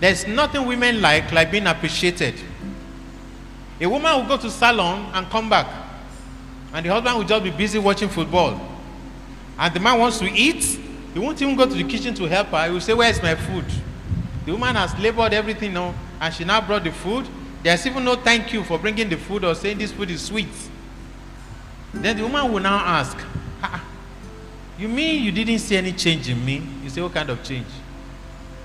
There's 0.00 0.26
nothing 0.26 0.66
women 0.66 1.00
like 1.00 1.32
like 1.32 1.50
being 1.50 1.66
appreciated. 1.66 2.34
A 3.80 3.86
woman 3.86 4.14
will 4.16 4.26
go 4.26 4.36
to 4.36 4.50
salon 4.50 5.10
and 5.14 5.28
come 5.28 5.48
back, 5.48 5.66
and 6.72 6.84
the 6.84 6.90
husband 6.90 7.16
will 7.18 7.24
just 7.24 7.44
be 7.44 7.50
busy 7.50 7.78
watching 7.78 8.08
football. 8.08 8.58
And 9.58 9.74
the 9.74 9.80
man 9.80 9.98
wants 9.98 10.18
to 10.18 10.30
eat, 10.30 10.64
he 11.12 11.18
won't 11.18 11.40
even 11.40 11.56
go 11.56 11.64
to 11.66 11.72
the 11.74 11.84
kitchen 11.84 12.14
to 12.14 12.24
help 12.24 12.48
her. 12.48 12.66
He 12.66 12.72
will 12.72 12.80
say, 12.80 12.94
Where 12.94 13.10
is 13.10 13.22
my 13.22 13.34
food? 13.34 13.64
The 14.44 14.52
woman 14.52 14.76
has 14.76 14.94
labored 14.98 15.32
everything 15.32 15.72
now, 15.74 15.94
and 16.20 16.32
she 16.32 16.44
now 16.44 16.60
brought 16.60 16.84
the 16.84 16.92
food. 16.92 17.26
There's 17.62 17.86
even 17.86 18.04
no 18.04 18.16
thank 18.16 18.52
you 18.52 18.62
for 18.64 18.78
bringing 18.78 19.08
the 19.08 19.16
food 19.16 19.44
or 19.44 19.54
saying 19.54 19.78
this 19.78 19.92
food 19.92 20.10
is 20.10 20.22
sweet. 20.22 20.48
Then 21.92 22.16
the 22.18 22.22
woman 22.22 22.52
will 22.52 22.60
now 22.60 22.76
ask, 22.78 23.16
"Ah, 23.62 23.70
ah, 23.74 23.84
You 24.78 24.88
mean 24.88 25.22
you 25.24 25.32
didn't 25.32 25.58
see 25.58 25.76
any 25.76 25.92
change 25.92 26.28
in 26.28 26.44
me? 26.44 26.62
You 26.84 26.90
say, 26.90 27.00
What 27.02 27.14
kind 27.14 27.30
of 27.30 27.42
change? 27.42 27.66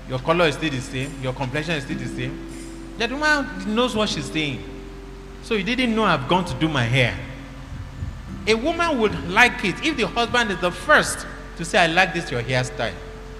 Your 0.08 0.18
color 0.18 0.46
is 0.46 0.56
still 0.56 0.70
the 0.70 0.80
same, 0.80 1.12
your 1.22 1.32
complexion 1.32 1.74
is 1.74 1.84
still 1.84 1.98
the 1.98 2.06
same. 2.06 2.48
That 2.98 3.10
woman 3.10 3.74
knows 3.74 3.94
what 3.94 4.08
she's 4.08 4.30
saying. 4.30 4.62
So 5.42 5.54
you 5.54 5.64
didn't 5.64 5.94
know 5.94 6.04
I've 6.04 6.28
gone 6.28 6.44
to 6.44 6.54
do 6.54 6.68
my 6.68 6.84
hair. 6.84 7.16
A 8.46 8.54
woman 8.54 8.98
would 8.98 9.30
like 9.30 9.64
it 9.64 9.84
if 9.84 9.96
the 9.96 10.06
husband 10.06 10.50
is 10.50 10.60
the 10.60 10.70
first 10.70 11.26
to 11.56 11.64
say, 11.64 11.78
I 11.78 11.86
like 11.86 12.12
this 12.12 12.30
your 12.30 12.42
hairstyle. 12.42 12.94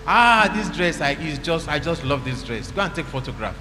Ah, 0.06 0.50
this 0.54 0.68
dress 0.76 1.00
I 1.00 1.12
is 1.12 1.38
just 1.38 1.68
I 1.68 1.78
just 1.78 2.04
love 2.04 2.24
this 2.24 2.42
dress. 2.42 2.70
Go 2.70 2.82
and 2.82 2.94
take 2.94 3.06
photograph. 3.06 3.56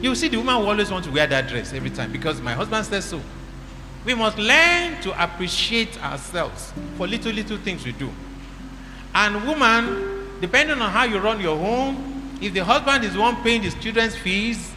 You 0.00 0.14
see, 0.14 0.28
the 0.28 0.36
woman 0.36 0.56
will 0.56 0.68
always 0.68 0.90
want 0.90 1.04
to 1.06 1.10
wear 1.10 1.26
that 1.26 1.48
dress 1.48 1.72
every 1.72 1.90
time 1.90 2.12
because 2.12 2.40
my 2.40 2.52
husband 2.52 2.84
says 2.86 3.04
so. 3.04 3.20
We 4.04 4.14
must 4.14 4.38
learn 4.38 5.00
to 5.02 5.22
appreciate 5.22 6.02
ourselves 6.02 6.72
for 6.96 7.06
little 7.06 7.32
little 7.32 7.56
things 7.58 7.84
we 7.84 7.92
do. 7.92 8.10
And 9.14 9.46
woman, 9.46 10.28
depending 10.40 10.80
on 10.80 10.90
how 10.90 11.04
you 11.04 11.18
run 11.18 11.40
your 11.40 11.58
home, 11.58 12.15
if 12.40 12.52
the 12.52 12.64
husband 12.64 13.04
is 13.04 13.14
the 13.14 13.20
one 13.20 13.36
paying 13.42 13.62
his 13.62 13.74
children's 13.74 14.14
fees, 14.14 14.72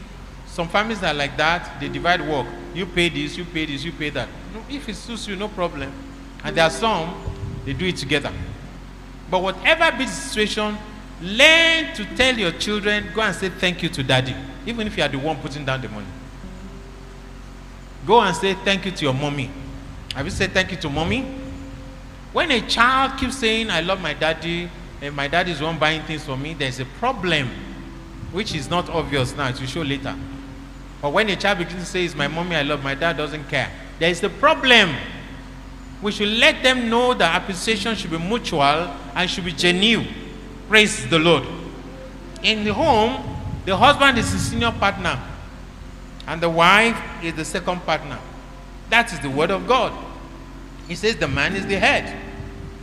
some 0.47 0.67
families 0.67 1.03
are 1.03 1.13
like 1.13 1.37
that. 1.37 1.79
They 1.79 1.89
divide 1.89 2.21
work. 2.27 2.47
You 2.73 2.85
pay 2.85 3.09
this, 3.09 3.37
you 3.37 3.45
pay 3.45 3.65
this, 3.65 3.83
you 3.83 3.91
pay 3.91 4.09
that. 4.09 4.27
No, 4.53 4.63
if 4.69 4.87
it 4.89 4.95
suits 4.95 5.27
you, 5.27 5.35
no 5.35 5.47
problem. 5.47 5.91
And 6.43 6.55
there 6.55 6.63
are 6.63 6.69
some 6.69 7.13
they 7.65 7.73
do 7.73 7.85
it 7.85 7.97
together. 7.97 8.31
But 9.29 9.43
whatever 9.43 9.95
be 9.97 10.05
the 10.05 10.11
situation, 10.11 10.77
learn 11.21 11.93
to 11.95 12.05
tell 12.15 12.37
your 12.37 12.51
children, 12.53 13.11
go 13.13 13.21
and 13.21 13.35
say 13.35 13.49
thank 13.49 13.83
you 13.83 13.89
to 13.89 14.03
daddy, 14.03 14.35
even 14.65 14.87
if 14.87 14.97
you 14.97 15.03
are 15.03 15.09
the 15.09 15.19
one 15.19 15.37
putting 15.37 15.65
down 15.65 15.81
the 15.81 15.89
money. 15.89 16.07
Go 18.05 18.21
and 18.21 18.35
say 18.35 18.53
thank 18.53 18.85
you 18.85 18.91
to 18.91 19.05
your 19.05 19.13
mommy. 19.13 19.51
Have 20.15 20.25
you 20.25 20.31
said 20.31 20.51
thank 20.51 20.71
you 20.71 20.77
to 20.77 20.89
mommy? 20.89 21.21
When 22.33 22.49
a 22.51 22.61
child 22.61 23.19
keeps 23.19 23.37
saying, 23.37 23.69
I 23.69 23.81
love 23.81 24.01
my 24.01 24.13
daddy, 24.13 24.69
and 25.01 25.15
my 25.15 25.27
dad 25.27 25.47
is 25.47 25.61
one 25.61 25.79
buying 25.79 26.01
things 26.03 26.25
for 26.25 26.35
me, 26.35 26.53
there's 26.53 26.79
a 26.79 26.85
problem 26.85 27.49
which 28.31 28.53
is 28.53 28.69
not 28.69 28.89
obvious 28.89 29.35
now, 29.35 29.49
it 29.49 29.59
will 29.59 29.67
show 29.67 29.81
later. 29.81 30.15
Or 31.01 31.11
when 31.11 31.29
a 31.29 31.35
child 31.35 31.59
begins 31.59 31.83
to 31.83 31.85
say, 31.85 32.05
It's 32.05 32.15
my 32.15 32.27
mommy, 32.27 32.55
I 32.55 32.63
love 32.63 32.83
my 32.83 32.95
dad, 32.95 33.17
doesn't 33.17 33.47
care. 33.47 33.71
There 33.99 34.09
is 34.09 34.23
a 34.23 34.29
problem. 34.29 34.95
We 36.01 36.11
should 36.11 36.29
let 36.29 36.63
them 36.63 36.89
know 36.89 37.13
that 37.13 37.41
appreciation 37.41 37.95
should 37.95 38.11
be 38.11 38.17
mutual 38.17 38.61
and 39.15 39.29
should 39.29 39.45
be 39.45 39.51
genuine. 39.51 40.07
Praise 40.67 41.09
the 41.09 41.19
Lord. 41.19 41.43
In 42.43 42.63
the 42.63 42.73
home, 42.73 43.37
the 43.65 43.75
husband 43.75 44.17
is 44.17 44.31
the 44.31 44.39
senior 44.39 44.71
partner, 44.71 45.19
and 46.25 46.41
the 46.41 46.49
wife 46.49 46.97
is 47.21 47.33
the 47.33 47.43
second 47.43 47.81
partner. 47.85 48.17
That 48.89 49.11
is 49.11 49.19
the 49.19 49.29
word 49.29 49.51
of 49.51 49.67
God. 49.67 49.93
He 50.87 50.95
says 50.95 51.17
the 51.17 51.27
man 51.27 51.55
is 51.55 51.65
the 51.67 51.77
head. 51.77 52.28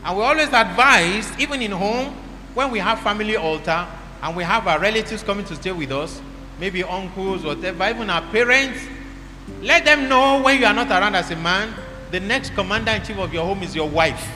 And 0.06 0.16
we 0.16 0.22
always 0.22 0.52
advise, 0.52 1.28
even 1.36 1.60
in 1.60 1.72
home, 1.72 2.14
when 2.54 2.70
we 2.70 2.78
have 2.78 3.00
family 3.00 3.36
altar 3.36 3.88
and 4.22 4.36
we 4.36 4.44
have 4.44 4.68
our 4.68 4.78
relatives 4.78 5.24
coming 5.24 5.44
to 5.46 5.56
stay 5.56 5.72
with 5.72 5.90
us, 5.90 6.22
maybe 6.60 6.84
uncles, 6.84 7.42
whatever, 7.42 7.88
even 7.88 8.08
our 8.08 8.22
parents, 8.30 8.78
let 9.62 9.84
them 9.84 10.08
know 10.08 10.40
when 10.40 10.60
you 10.60 10.66
are 10.66 10.72
not 10.72 10.90
around 10.90 11.16
as 11.16 11.32
a 11.32 11.36
man, 11.36 11.74
the 12.12 12.20
next 12.20 12.54
commander 12.54 12.92
in 12.92 13.02
chief 13.02 13.18
of 13.18 13.34
your 13.34 13.44
home 13.44 13.64
is 13.64 13.74
your 13.74 13.88
wife. 13.88 14.30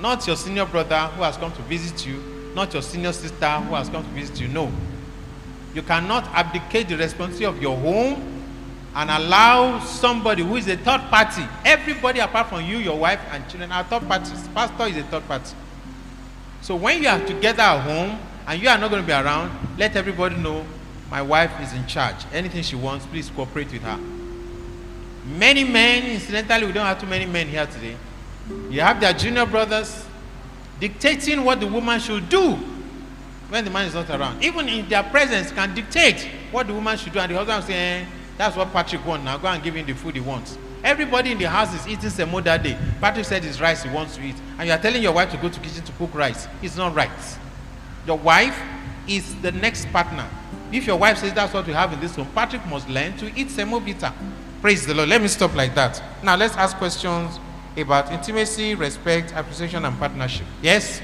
Not 0.00 0.26
your 0.26 0.36
senior 0.36 0.64
brother 0.64 0.98
who 1.08 1.24
has 1.24 1.36
come 1.36 1.52
to 1.52 1.62
visit 1.62 2.06
you, 2.06 2.52
not 2.54 2.72
your 2.72 2.82
senior 2.82 3.12
sister 3.12 3.50
who 3.50 3.74
has 3.74 3.90
come 3.90 4.02
to 4.02 4.10
visit 4.10 4.40
you. 4.40 4.48
No. 4.48 4.72
You 5.74 5.82
cannot 5.82 6.26
abdicate 6.28 6.88
the 6.88 6.96
responsibility 6.96 7.44
of 7.44 7.60
your 7.60 7.76
home 7.76 8.37
and 8.98 9.10
allow 9.12 9.78
somebody 9.78 10.42
who 10.42 10.56
is 10.56 10.66
a 10.66 10.76
third 10.76 11.00
party, 11.02 11.44
everybody 11.64 12.18
apart 12.18 12.48
from 12.48 12.64
you, 12.64 12.78
your 12.78 12.98
wife, 12.98 13.20
and 13.30 13.48
children 13.48 13.70
are 13.70 13.84
third 13.84 14.02
parties. 14.08 14.48
Pastor 14.48 14.86
is 14.88 14.96
a 14.96 15.04
third 15.04 15.24
party. 15.28 15.54
So 16.62 16.74
when 16.74 17.00
you 17.00 17.08
are 17.08 17.24
together 17.24 17.62
at 17.62 17.78
home 17.80 18.18
and 18.48 18.60
you 18.60 18.68
are 18.68 18.76
not 18.76 18.90
going 18.90 19.00
to 19.00 19.06
be 19.06 19.12
around, 19.12 19.52
let 19.78 19.94
everybody 19.94 20.34
know 20.34 20.66
my 21.12 21.22
wife 21.22 21.52
is 21.62 21.72
in 21.74 21.86
charge. 21.86 22.16
Anything 22.32 22.64
she 22.64 22.74
wants, 22.74 23.06
please 23.06 23.30
cooperate 23.30 23.70
with 23.70 23.82
her. 23.82 24.00
Many 25.38 25.62
men, 25.62 26.10
incidentally, 26.10 26.66
we 26.66 26.72
don't 26.72 26.84
have 26.84 27.00
too 27.00 27.06
many 27.06 27.24
men 27.24 27.46
here 27.46 27.66
today. 27.66 27.96
You 28.68 28.80
have 28.80 29.00
their 29.00 29.12
junior 29.12 29.46
brothers 29.46 30.04
dictating 30.80 31.44
what 31.44 31.60
the 31.60 31.68
woman 31.68 32.00
should 32.00 32.28
do 32.28 32.54
when 33.48 33.64
the 33.64 33.70
man 33.70 33.86
is 33.86 33.94
not 33.94 34.10
around. 34.10 34.42
Even 34.42 34.68
in 34.68 34.88
their 34.88 35.04
presence, 35.04 35.52
can 35.52 35.72
dictate 35.72 36.28
what 36.50 36.66
the 36.66 36.74
woman 36.74 36.98
should 36.98 37.12
do. 37.12 37.20
And 37.20 37.30
the 37.30 37.36
husband 37.36 37.62
will 37.62 37.66
say, 37.68 38.00
eh, 38.00 38.04
That's 38.38 38.56
what 38.56 38.72
Patrick 38.72 39.04
wants. 39.04 39.24
Now 39.24 39.36
go 39.36 39.48
and 39.48 39.62
give 39.62 39.74
him 39.74 39.84
the 39.84 39.94
food 39.94 40.14
he 40.14 40.20
wants. 40.20 40.56
Everybody 40.84 41.32
in 41.32 41.38
the 41.38 41.48
house 41.48 41.74
is 41.74 41.86
eating 41.88 42.08
semo 42.08 42.42
that 42.44 42.62
day. 42.62 42.78
Patrick 43.00 43.26
said 43.26 43.44
it's 43.44 43.60
rice 43.60 43.82
he 43.82 43.90
wants 43.90 44.16
to 44.16 44.22
eat. 44.22 44.36
And 44.58 44.68
you 44.68 44.72
are 44.72 44.78
telling 44.78 45.02
your 45.02 45.12
wife 45.12 45.30
to 45.32 45.36
go 45.36 45.48
to 45.48 45.60
kitchen 45.60 45.84
to 45.84 45.92
cook 45.92 46.14
rice. 46.14 46.46
It's 46.62 46.76
not 46.76 46.94
right. 46.94 47.10
Your 48.06 48.16
wife 48.16 48.58
is 49.08 49.34
the 49.42 49.50
next 49.50 49.90
partner. 49.92 50.26
If 50.70 50.86
your 50.86 50.96
wife 50.96 51.18
says 51.18 51.32
that's 51.34 51.52
what 51.52 51.66
we 51.66 51.72
have 51.72 51.92
in 51.92 52.00
this 52.00 52.14
home, 52.14 52.28
Patrick 52.32 52.64
must 52.66 52.88
learn 52.88 53.16
to 53.16 53.26
eat 53.38 53.48
semovita. 53.48 54.12
Praise 54.60 54.86
the 54.86 54.94
Lord. 54.94 55.08
Let 55.08 55.20
me 55.20 55.28
stop 55.28 55.54
like 55.56 55.74
that. 55.74 56.00
Now 56.22 56.36
let's 56.36 56.56
ask 56.56 56.76
questions 56.76 57.40
about 57.76 58.12
intimacy, 58.12 58.74
respect, 58.76 59.32
appreciation, 59.34 59.84
and 59.84 59.98
partnership. 59.98 60.46
Yes? 60.62 61.00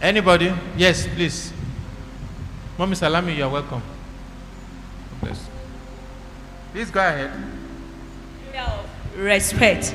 Anybody? 0.00 0.54
Yes, 0.76 1.08
please. 1.08 1.52
Mommy 2.78 2.94
Salami, 2.94 3.34
you 3.34 3.44
are 3.44 3.50
welcome. 3.50 3.82
Bless. 5.20 5.48
Please 6.72 6.90
go 6.90 7.00
ahead. 7.00 7.30
respect. 9.16 9.94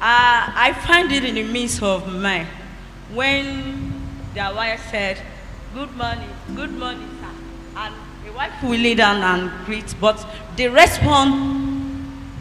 Uh, 0.00 0.50
I 0.54 0.72
find 0.86 1.10
it 1.12 1.24
in 1.24 1.36
the 1.36 1.44
midst 1.44 1.82
of 1.82 2.12
men 2.12 2.46
when 3.12 3.92
their 4.34 4.52
wife 4.54 4.80
said, 4.90 5.18
Good 5.72 5.96
morning, 5.96 6.28
good 6.54 6.72
morning, 6.72 7.08
sir. 7.20 7.30
And 7.76 7.94
the 8.26 8.32
wife 8.32 8.62
will 8.62 8.78
lay 8.78 8.94
down 8.94 9.22
and 9.22 9.66
greet, 9.66 9.94
but 10.00 10.24
the 10.56 10.68
response 10.68 11.34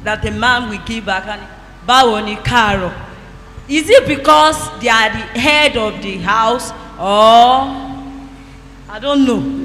that 0.04 0.22
the 0.22 0.32
man 0.32 0.70
will 0.70 0.84
give 0.86 1.06
back, 1.06 1.28
and 1.28 1.42
Báwo 1.88 2.24
ni 2.26 2.36
káàárọ̀. 2.38 2.92
Is 3.68 3.90
it 3.90 4.08
because 4.08 4.58
they 4.80 4.90
are 4.90 5.10
the 5.10 5.40
head 5.40 5.78
of 5.78 6.02
the 6.02 6.18
house 6.20 6.72
or 7.00 7.94
I 8.90 9.00
don't 9.00 9.26
know. 9.26 9.63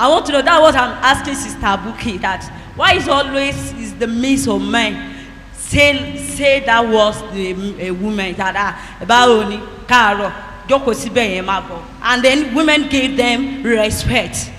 I 0.00 0.08
want 0.08 0.24
to 0.26 0.32
know 0.32 0.40
that 0.40 0.62
what 0.62 0.74
I'm 0.74 0.92
asking 1.04 1.34
Sister 1.34 1.60
Buki 1.60 2.18
that 2.22 2.42
why 2.74 2.94
is 2.94 3.06
always 3.06 3.54
is 3.74 3.94
the 3.98 4.06
midst 4.06 4.48
of 4.48 4.62
men 4.62 5.14
say 5.52 6.16
say 6.16 6.60
that 6.64 6.80
was 6.88 7.20
the 7.34 7.50
a 7.78 7.90
woman 7.90 8.34
that 8.36 8.54
ah 8.56 8.72
báwo 9.04 9.46
ni? 9.50 9.60
Káàárọ̀ 9.86 10.32
jókòó 10.68 10.94
síbẹ̀ 10.94 11.36
yẹn 11.36 11.82
and 12.02 12.24
then 12.24 12.54
women 12.54 12.88
gave 12.88 13.14
them 13.18 13.62
respect. 13.62 14.50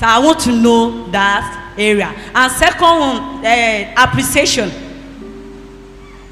So 0.00 0.06
I 0.06 0.18
want 0.18 0.40
to 0.40 0.50
know 0.52 1.08
that 1.12 1.74
area. 1.78 2.12
And 2.34 2.50
second 2.52 2.98
one 2.98 3.46
uh, 3.46 3.94
appreciation. 3.96 4.68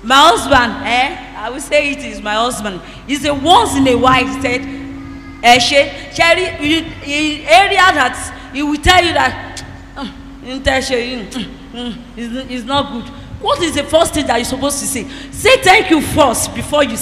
My 0.02 0.16
husband 0.16 0.72
eh 0.84 1.34
I 1.38 1.50
will 1.50 1.60
say 1.60 1.92
it 1.92 1.98
is 2.04 2.20
my 2.20 2.34
husband. 2.34 2.80
He's 3.06 3.24
a 3.26 3.32
once 3.32 3.76
in 3.76 3.86
a 3.86 3.94
while 3.94 4.26
he 4.26 4.40
said, 4.42 4.62
ẹ 5.44 5.58
ṣe 5.58 5.80
ṣe 6.16 7.46
area 7.46 7.92
that 7.92 8.16
he 8.52 8.62
will 8.62 8.80
tell 8.80 9.04
you 9.04 9.12
that 9.12 9.62
n 10.46 10.60
tẹ 10.62 10.80
ṣe 10.80 10.96
yìí 10.96 12.50
is 12.50 12.64
not 12.64 12.92
good. 12.92 13.04
What 13.40 13.60
is 13.62 13.74
the 13.74 13.82
first 13.84 14.14
thing 14.14 14.26
that 14.26 14.38
you 14.38 14.44
suppose 14.44 14.80
to 14.80 14.86
say? 14.86 15.04
Say 15.30 15.56
thank 15.62 15.90
you 15.90 16.00
first 16.00 16.54
before 16.54 16.84
you 16.84 16.96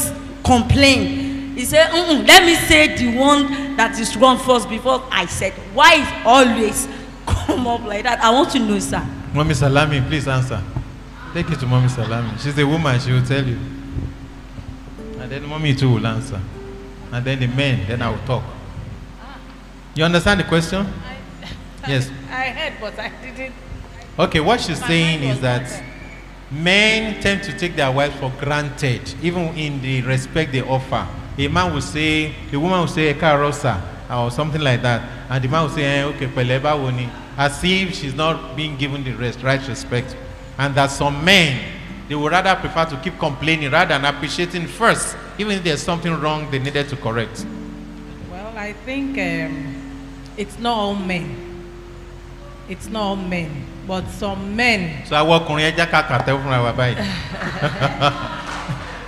complain. 0.45 1.55
He 1.55 1.65
say 1.65 1.79
mm 1.87 2.09
-mm, 2.09 2.27
let 2.27 2.45
me 2.45 2.55
say 2.57 2.97
the 2.97 3.17
one 3.17 3.77
that 3.77 3.99
is 4.01 4.17
wrong 4.17 4.39
first 4.39 4.69
before 4.69 5.03
I 5.13 5.27
said 5.27 5.53
why 5.75 5.95
it 6.03 6.27
always 6.27 6.89
come 7.27 7.67
up 7.69 7.85
like 7.87 8.03
that? 8.05 8.19
I 8.25 8.31
want 8.31 8.51
to 8.53 8.59
know 8.59 8.79
sir. 8.81 9.03
Mommy 9.35 9.55
Salami, 9.55 10.01
please 10.01 10.27
answer. 10.29 10.61
Take 11.35 11.51
it 11.53 11.61
to 11.61 11.67
Mommy 11.67 11.89
Salami. 11.89 12.31
She's 12.39 12.59
a 12.59 12.67
woman, 12.67 12.99
she 13.01 13.13
will 13.13 13.25
tell 13.25 13.45
you. 13.47 13.57
And 15.21 15.31
then 15.31 15.47
Mommy 15.49 15.75
too 15.75 15.91
will 15.95 16.07
answer. 16.07 16.41
And 17.13 17.25
then 17.25 17.41
the 17.41 17.47
men, 17.47 17.87
then 17.87 18.01
I 18.03 18.11
will 18.11 18.25
talk. 18.27 18.43
You 19.95 20.05
understand 20.05 20.41
the 20.41 20.45
question? 20.45 20.87
Yes. 21.89 22.09
I 22.31 22.51
heard, 22.51 22.75
but 22.81 22.97
I 22.97 23.11
didn't. 23.21 23.53
Okay, 24.17 24.39
what 24.39 24.61
she's 24.61 24.79
saying 24.87 25.25
is 25.25 25.41
that 25.41 25.83
men 26.49 27.21
tend 27.21 27.43
to 27.43 27.59
take 27.59 27.75
their 27.75 27.91
wives 27.91 28.15
for 28.21 28.31
granted, 28.39 29.13
even 29.21 29.49
in 29.57 29.83
the 29.83 30.01
respect 30.03 30.53
they 30.53 30.63
offer. 30.63 31.09
A 31.37 31.49
man 31.49 31.75
will 31.75 31.81
say, 31.81 32.33
a 32.53 32.57
woman 32.61 32.79
will 32.81 32.87
say, 32.87 33.13
Eka 33.13 33.37
Rosa, 33.37 33.83
or 34.09 34.31
something 34.31 34.61
like 34.61 34.81
that. 34.83 35.03
And 35.29 35.43
the 35.43 35.49
man 35.49 35.63
will 35.65 35.71
say, 35.71 35.83
eh, 35.85 36.05
okay, 36.05 36.27
pẹ̀lẹ́ 36.29 36.61
báwo 36.61 36.95
ni, 36.95 37.09
as 37.37 37.59
if 37.65 37.95
she's 37.95 38.15
not 38.15 38.55
being 38.55 38.77
given 38.77 39.03
the 39.03 39.13
rest, 39.15 39.43
right 39.43 39.67
respect. 39.67 40.15
And 40.59 40.75
that 40.77 40.91
some 40.93 41.25
men, 41.25 41.59
they 42.13 42.17
would 42.17 42.31
rather 42.31 42.55
prefer 42.57 42.85
to 42.85 42.97
keep 42.99 43.19
complaining 43.19 43.71
rather 43.71 43.95
than 43.99 44.05
appreciating 44.05 44.67
first, 44.67 45.17
even 45.39 45.57
if 45.57 45.65
there's 45.65 45.81
something 45.83 46.13
wrong 46.21 46.47
they 46.51 46.59
needed 46.59 46.87
to 46.87 46.95
correct. 46.97 47.47
Well, 48.31 48.53
I 48.55 48.75
think 48.85 49.17
um, 49.17 49.75
it's 50.37 50.59
not 50.59 50.77
all 50.77 50.95
men. 50.95 51.35
It's 52.69 52.89
not 52.89 53.01
all 53.03 53.17
men, 53.17 53.65
but 53.89 54.07
some 54.11 54.55
men. 54.55 55.07
So 55.07 55.17
àwọn 55.17 55.41
ọkùnrin 55.41 55.73
ẹja 55.73 55.87
ká 55.87 56.03
kàtẹ́ 56.03 56.37
fúnra 56.37 56.63
wa 56.63 56.73
báyìí. 56.73 56.97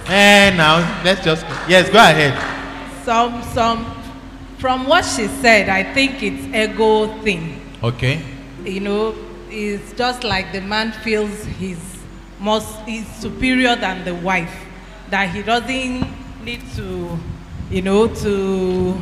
Eh, 0.08 0.50
now, 0.56 0.76
let's 1.04 1.22
just, 1.24 1.44
yes, 1.68 1.90
go 1.90 1.98
ahead. 1.98 2.32
Some, 3.04 3.42
some. 3.54 3.84
From 4.58 4.86
what 4.86 5.04
she 5.04 5.28
said, 5.42 5.68
I 5.68 5.82
think 5.92 6.22
it's 6.22 6.44
ego 6.54 7.06
thing. 7.22 7.60
Okay. 7.82 8.20
You 8.64 8.80
know, 8.80 9.14
it's 9.50 9.92
just 9.92 10.24
like 10.24 10.52
the 10.52 10.60
man 10.62 10.92
feels 10.92 11.44
he's 11.58 11.93
most 12.40 12.68
he's 12.86 13.06
superior 13.16 13.76
than 13.76 14.04
the 14.04 14.14
wife, 14.14 14.54
that 15.10 15.30
he 15.30 15.42
doesn't 15.42 16.06
need 16.44 16.60
to, 16.76 17.18
you 17.70 17.82
know, 17.82 18.08
to 18.08 18.96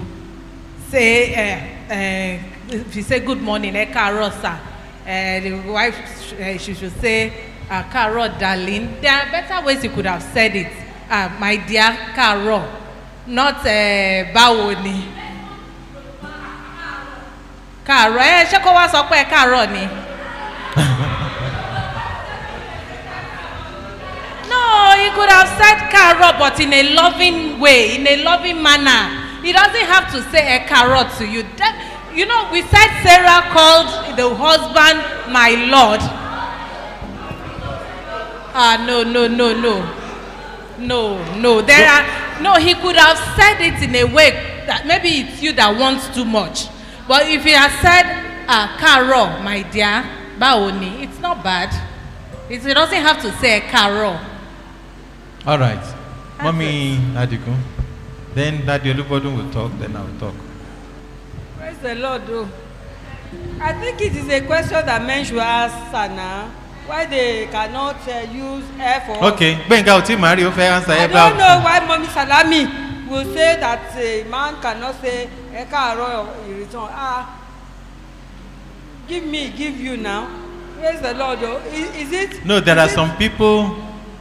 say, 0.88 1.34
uh, 1.34 1.92
uh, 1.92 2.38
if 2.68 2.96
you 2.96 3.02
say 3.02 3.20
good 3.20 3.40
morning, 3.40 3.74
eh, 3.76 3.86
Carol, 3.86 4.30
sir, 4.30 4.58
uh, 5.06 5.40
the 5.40 5.62
wife, 5.70 6.32
uh, 6.40 6.58
she 6.58 6.74
should 6.74 6.92
say, 7.00 7.32
uh, 7.70 7.82
Carol, 7.90 8.28
darling. 8.38 9.00
There 9.00 9.12
are 9.12 9.30
better 9.30 9.64
ways 9.66 9.82
you 9.82 9.90
could 9.90 10.06
have 10.06 10.22
said 10.22 10.54
it. 10.54 10.72
Uh, 11.10 11.30
my 11.38 11.56
dear 11.56 11.96
Carol, 12.14 12.64
not 13.26 13.56
uh, 13.66 14.24
báwo 14.32 14.82
ni. 14.82 15.04
Carol, 17.84 18.18
ẹ 18.22 18.44
ṣé 18.46 18.60
kó 18.62 18.72
wá 18.74 18.88
sọ 18.88 19.02
pé 19.10 19.16
ẹ 19.24 19.30
Carol 19.30 19.66
ni. 19.72 19.88
He 25.02 25.10
could 25.10 25.28
have 25.28 25.48
said 25.58 25.90
Carol, 25.90 26.38
but 26.38 26.60
in 26.60 26.72
a 26.72 26.94
loving 26.94 27.58
way, 27.58 27.96
in 27.96 28.06
a 28.06 28.22
loving 28.22 28.62
manner. 28.62 29.18
He 29.42 29.52
doesn't 29.52 29.86
have 29.90 30.12
to 30.12 30.22
say 30.30 30.54
a 30.56 30.60
carrot 30.68 31.10
to 31.18 31.26
you. 31.26 31.42
That, 31.58 31.74
you 32.14 32.24
know, 32.26 32.48
we 32.52 32.62
said 32.62 33.02
Sarah 33.02 33.50
called 33.50 34.16
the 34.16 34.30
husband 34.32 35.02
my 35.32 35.50
Lord. 35.66 35.98
Ah, 38.54 38.84
no, 38.86 39.02
no, 39.02 39.26
no, 39.26 39.52
no. 39.58 39.82
No, 40.78 41.34
no. 41.34 41.62
There 41.62 41.88
are, 41.88 42.40
no, 42.40 42.54
he 42.54 42.74
could 42.74 42.94
have 42.94 43.18
said 43.34 43.60
it 43.60 43.82
in 43.82 43.96
a 43.96 44.04
way 44.04 44.62
that 44.66 44.86
maybe 44.86 45.26
it's 45.26 45.42
you 45.42 45.52
that 45.54 45.76
wants 45.76 46.14
too 46.14 46.24
much. 46.24 46.68
But 47.08 47.26
if 47.26 47.42
he 47.42 47.50
has 47.50 47.72
said, 47.82 48.06
ah, 48.46 48.76
Carol, 48.78 49.42
my 49.42 49.62
dear, 49.62 50.04
Baoni, 50.38 51.02
it's 51.02 51.18
not 51.18 51.42
bad. 51.42 51.74
It, 52.48 52.62
doesn't 52.62 53.02
have 53.02 53.20
to 53.22 53.32
say 53.38 53.62
Carol. 53.62 54.20
All 55.46 55.58
right. 55.58 55.82
Mommy 56.40 56.96
Adigun. 57.14 57.58
Then 58.34 58.64
Daddy 58.64 58.92
Olubodun 58.94 59.36
will 59.36 59.50
talk, 59.52 59.72
then 59.78 59.96
I 59.96 60.02
will 60.02 60.18
talk. 60.18 60.34
Praise 61.58 61.78
the 61.78 61.94
Lord, 61.96 62.26
though. 62.26 62.48
I 63.60 63.72
think 63.74 64.00
it 64.00 64.14
is 64.16 64.28
a 64.28 64.40
question 64.46 64.86
that 64.86 65.04
men 65.04 65.24
should 65.24 65.38
answer 65.38 66.14
now. 66.14 66.50
Why 66.86 67.06
they 67.06 67.46
cannot 67.46 67.96
uh, 68.08 68.26
use 68.32 68.64
F 68.78 69.08
or. 69.08 69.24
Okay, 69.32 69.54
màá 70.16 70.34
rí 70.34 70.44
ó 70.44 70.50
fẹ́ 70.50 70.70
answer 70.76 70.92
I 70.92 71.06
don't 71.06 71.36
know 71.38 71.60
why 71.64 71.80
Mommy 71.86 72.06
Salami 72.08 72.66
will 73.08 73.24
say 73.34 73.56
that 73.60 73.80
a 73.96 74.24
man 74.24 74.54
cannot 74.60 75.00
say 75.00 75.28
Ẹ 75.54 75.66
káàárọ̀ 75.70 76.26
in 76.48 76.58
return. 76.58 76.88
Ah, 76.90 77.38
give 79.08 79.24
me, 79.26 79.50
give 79.50 79.76
you 79.80 79.96
now. 79.96 80.26
Praise 80.78 81.00
the 81.00 81.14
Lord, 81.14 81.40
though. 81.40 81.58
Is, 81.72 81.88
is 82.02 82.12
it? 82.12 82.44
No, 82.46 82.60
there 82.60 82.78
are 82.78 82.86
is 82.86 82.92
it- 82.92 82.94
some 82.96 83.16
people 83.16 83.76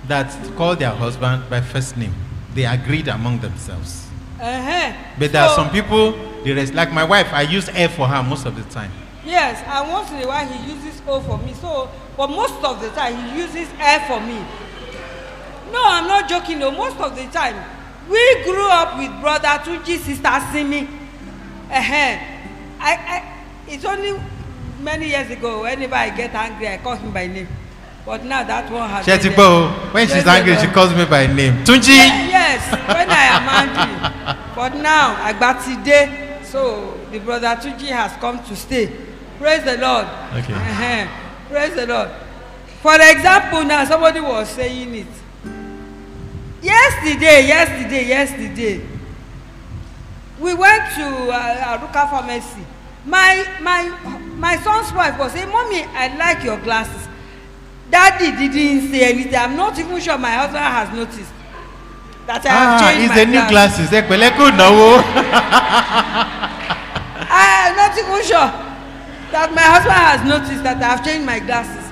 that 0.07 0.31
call 0.55 0.75
their 0.75 0.89
husband 0.91 1.49
by 1.49 1.61
first 1.61 1.97
name. 1.97 2.13
They 2.53 2.65
agreed 2.65 3.07
among 3.07 3.39
themselves. 3.39 4.07
Uh-huh. 4.39 4.93
But 5.19 5.31
there 5.31 5.43
are 5.43 5.49
So- 5.49 5.55
some 5.55 5.69
people, 5.69 6.11
the 6.43 6.53
rest, 6.53 6.73
like 6.73 6.91
my 6.91 7.03
wife, 7.03 7.31
I 7.33 7.43
use 7.43 7.69
F 7.73 7.95
for 7.95 8.07
her 8.07 8.23
most 8.23 8.45
of 8.45 8.55
the 8.55 8.63
time. 8.73 8.91
Yes, 9.23 9.63
and 9.67 9.91
once 9.91 10.09
in 10.11 10.21
a 10.23 10.27
while 10.27 10.47
he 10.47 10.71
uses 10.73 10.99
O 11.07 11.19
for 11.21 11.37
me. 11.37 11.53
So, 11.53 11.89
but 12.17 12.27
most 12.29 12.55
of 12.63 12.81
the 12.81 12.89
time 12.89 13.15
he 13.29 13.37
uses 13.39 13.69
F 13.79 14.07
for 14.07 14.19
me. 14.19 14.39
No, 15.71 15.81
I'm 15.85 16.07
not 16.07 16.27
joking. 16.27 16.57
No, 16.59 16.71
most 16.71 16.97
of 16.97 17.15
the 17.15 17.25
time 17.27 17.55
we 18.09 18.43
grew 18.43 18.67
up 18.67 18.97
with 18.97 19.11
brother 19.21 19.47
Tunji, 19.63 19.97
sister 19.99 20.41
Simi. 20.51 20.81
Uh-huh. 21.71 22.17
I, 22.79 22.91
I, 22.97 23.43
it's 23.67 23.85
only 23.85 24.19
many 24.81 25.09
years 25.09 25.29
ago. 25.29 25.61
Whenever 25.61 25.95
I 25.95 26.09
get 26.09 26.33
angry, 26.33 26.67
I 26.67 26.77
call 26.77 26.95
him 26.95 27.11
by 27.13 27.27
name. 27.27 27.47
But 28.05 28.25
now 28.25 28.43
that 28.43 28.71
one 28.71 28.89
has. 28.89 29.05
Ṣé 29.05 29.21
ti 29.21 29.29
gbọ́ 29.29 29.45
o? 29.45 29.67
When 29.93 30.07
she's 30.07 30.25
angry, 30.27 30.57
she 30.57 30.67
calls 30.67 30.93
me 30.95 31.05
by 31.05 31.27
name. 31.27 31.63
Tunji! 31.63 31.89
Ye- 31.93 32.29
Yes, 32.31 32.71
when 32.87 33.09
I 33.09 33.25
am 33.37 33.45
angry. 33.61 34.35
But 34.55 34.75
now, 34.75 35.15
Agbatide, 35.29 36.43
so 36.45 36.97
the 37.11 37.19
brother 37.19 37.55
Tuji 37.61 37.87
has 37.89 38.11
come 38.19 38.43
to 38.43 38.55
stay. 38.55 38.89
Praise 39.37 39.63
the 39.63 39.77
Lord. 39.77 40.07
Okay. 40.35 40.53
Uh-huh. 40.53 41.07
Praise 41.49 41.75
the 41.75 41.85
Lord. 41.87 42.09
For 42.81 42.95
example, 42.95 43.63
now 43.63 43.85
somebody 43.85 44.19
was 44.19 44.49
saying 44.49 44.95
it. 44.95 45.07
Yesterday, 46.61 47.47
yesterday, 47.47 48.07
yesterday, 48.07 48.81
we 50.39 50.53
went 50.53 50.83
to 50.95 51.05
uh, 51.31 51.77
Aruka 51.77 52.09
pharmacy. 52.09 52.65
My 53.05 53.45
my 53.61 53.89
my 54.37 54.57
son's 54.57 54.91
wife 54.93 55.17
was 55.17 55.31
saying, 55.33 55.49
"Mommy, 55.49 55.83
I 55.85 56.15
like 56.17 56.43
your 56.43 56.57
glasses." 56.57 57.07
Daddy 57.91 58.31
didn't 58.31 58.89
say 58.91 59.01
anything. 59.13 59.35
I'm 59.35 59.55
not 59.57 59.77
even 59.77 59.99
sure 59.99 60.17
my 60.17 60.31
husband 60.31 60.63
has 60.63 60.89
noticed 60.95 61.31
that 62.25 62.45
I 62.45 62.49
have 62.49 62.69
Ah, 62.69 62.79
changed 62.79 63.03
it's 63.03 63.09
my 63.09 63.15
the 63.19 63.25
new 63.25 63.47
glasses. 63.49 63.89
glasses. 63.89 63.91
Ẹ 63.91 64.01
pẹ̀lẹ́ 64.09 64.31
kò 64.37 64.45
náwó. 64.59 64.87
I 67.33 67.69
am 67.69 67.75
not 67.75 67.97
even 67.97 68.23
sure 68.23 68.51
that 69.31 69.53
my 69.53 69.61
husband 69.61 69.93
has 69.95 70.21
noticed 70.23 70.63
that 70.63 70.77
I 70.81 70.87
have 70.95 71.03
changed 71.05 71.25
my 71.25 71.39
glasses. 71.39 71.85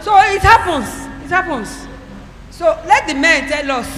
So 0.00 0.16
it 0.18 0.42
happens. 0.42 0.88
It 1.24 1.30
happens. 1.30 1.86
So 2.50 2.64
let 2.86 3.06
the 3.08 3.14
men 3.14 3.48
tell 3.48 3.70
us 3.80 3.88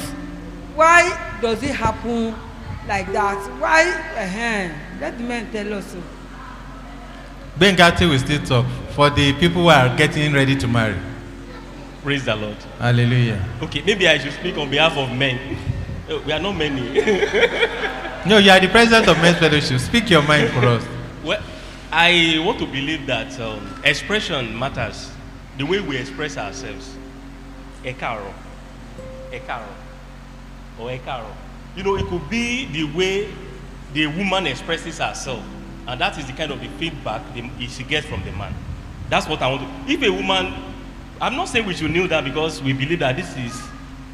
why 0.75 1.01
does 1.43 1.63
it 1.63 1.75
happen 1.75 2.35
like 2.89 3.13
that? 3.13 3.37
Why? 3.61 3.83
Uh-huh. 3.91 4.69
Let 5.01 5.19
the 5.19 5.25
men 5.25 5.51
tell 5.53 5.75
us. 5.75 5.87
So. 5.93 6.03
Bengati 7.59 8.09
will 8.09 8.19
still 8.19 8.43
talk 8.45 8.67
for 8.95 9.11
the 9.11 9.33
people 9.35 9.63
who 9.63 9.69
are 9.69 9.95
getting 9.97 10.33
ready 10.33 10.57
to 10.57 10.67
marry. 10.69 10.97
Praise 12.03 12.25
the 12.25 12.35
Lord. 12.35 12.57
Hallelujah. 12.79 13.45
Okay, 13.63 13.83
maybe 13.83 14.09
I 14.09 14.19
should 14.19 14.33
speak 14.33 14.57
on 14.59 14.71
behalf 14.71 14.97
of 14.97 15.11
men. 15.17 15.57
Uh, 16.11 16.19
We 16.27 16.33
are 16.33 16.41
not 16.41 16.53
many. 16.57 17.01
No, 18.25 18.39
you 18.39 18.53
are 18.53 18.61
the 18.61 18.69
president 18.69 19.09
of 19.09 19.17
men's 19.21 19.39
fellowship. 19.39 19.81
Speak 19.81 20.09
your 20.09 20.23
mind 20.23 20.49
for 20.51 20.65
us. 20.65 20.85
well, 21.25 21.43
I 21.91 22.41
want 22.47 22.61
to 22.61 22.67
believe 22.67 23.05
that 23.07 23.39
um, 23.41 23.81
expression 23.85 24.57
matters. 24.57 25.11
The 25.59 25.65
way 25.67 25.81
we 25.81 25.97
express 25.97 26.37
ourselves. 26.39 26.97
Ẹ 27.85 27.95
káàárọ̀, 27.99 28.33
or 30.79 30.91
káàárọ̀. 31.05 31.35
You 31.77 31.83
know, 31.83 31.97
it 31.97 32.07
could 32.07 32.31
be 32.31 32.67
the 32.67 32.85
way 32.85 33.27
the 33.93 34.07
woman 34.07 34.47
expresses 34.47 34.99
herself, 34.99 35.43
and 35.89 36.01
that 36.01 36.17
is 36.17 36.27
the 36.27 36.33
kind 36.33 36.53
of 36.53 36.61
the 36.61 36.69
feedback 36.79 37.23
the, 37.35 37.43
she 37.67 37.83
gets 37.83 38.07
from 38.07 38.23
the 38.25 38.31
man. 38.33 38.55
That's 39.11 39.27
what 39.27 39.43
I 39.43 39.49
want 39.51 39.63
to. 39.63 39.93
If 39.93 40.01
a 40.05 40.11
woman, 40.11 40.55
I'm 41.23 41.37
not 41.37 41.49
saying 41.49 41.67
we 41.67 41.75
should 41.75 41.93
kneel 41.93 42.09
down 42.09 42.25
because 42.25 42.61
we 42.61 42.73
believe 42.73 42.99
that 42.99 43.17
this 43.17 43.37
is 43.37 43.63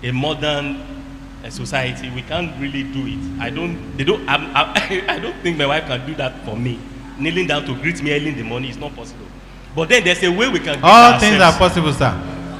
a 0.02 0.12
modern 0.12 0.98
a 1.42 1.50
society, 1.50 2.10
we 2.10 2.22
can't 2.22 2.52
really 2.60 2.82
do 2.82 3.06
it. 3.06 3.40
I 3.40 3.48
don't, 3.50 3.96
they 3.96 4.04
don't, 4.04 4.28
I'm, 4.28 4.54
I, 4.54 5.04
I 5.08 5.18
don't 5.18 5.36
think 5.40 5.56
my 5.56 5.66
wife 5.66 5.86
can 5.86 6.06
do 6.06 6.14
that 6.16 6.44
for 6.44 6.56
me. 6.56 6.78
Kneeling 7.18 7.46
down 7.46 7.64
to 7.64 7.74
greet 7.80 8.02
me 8.02 8.12
early 8.12 8.28
in 8.28 8.36
the 8.36 8.42
morning 8.42 8.70
is 8.70 8.76
not 8.76 8.94
possible. 8.94 9.24
But 9.74 9.88
then 9.88 10.04
there's 10.04 10.22
a 10.22 10.30
way 10.30 10.48
we 10.48 10.58
can 10.60 10.80
All 10.82 11.18
things 11.18 11.36
are 11.36 11.44
ourselves. 11.44 11.58
possible, 11.58 11.92
sir. 11.92 12.12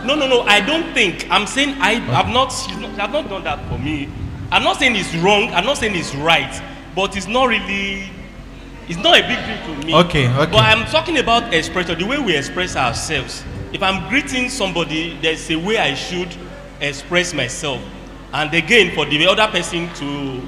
No, 0.05 0.15
no, 0.15 0.27
no. 0.27 0.43
I 0.43 0.61
don't 0.61 0.95
think. 0.95 1.29
I'm 1.31 1.47
saying 1.47 1.77
I 1.81 1.95
have 1.95 2.29
not. 2.29 2.53
I've 2.99 3.13
not 3.13 3.29
done 3.29 3.45
that 3.45 3.69
for 3.69 3.79
me. 3.79 4.09
I'm 4.51 4.63
not 4.63 4.77
saying 4.79 4.97
it's 4.97 5.15
wrong. 5.17 5.53
I'm 5.53 5.65
not 5.65 5.77
saying 5.79 5.95
it's 5.95 6.15
right. 6.15 6.63
But 6.95 7.17
it's 7.17 7.27
not 7.27 7.49
really. 7.49 8.11
It's 8.89 8.99
not 8.99 9.19
a 9.19 9.23
big 9.23 9.39
deal 9.45 9.77
to 9.77 9.87
me. 9.87 9.95
Okay, 9.95 10.29
okay. 10.29 10.51
But 10.51 10.65
I'm 10.65 10.87
talking 10.87 11.19
about 11.19 11.53
expression. 11.53 11.99
The 11.99 12.07
way 12.07 12.19
we 12.19 12.37
express 12.37 12.77
ourselves. 12.77 13.45
If 13.73 13.83
I'm 13.83 14.09
greeting 14.09 14.49
somebody, 14.49 15.19
there's 15.21 15.51
a 15.51 15.57
way 15.57 15.79
I 15.79 15.95
should 15.95 16.35
express 16.81 17.35
myself. 17.35 17.81
And 18.33 18.53
again, 18.55 18.95
for 18.95 19.05
the 19.07 19.27
other 19.27 19.47
person 19.49 19.93
to, 19.95 20.07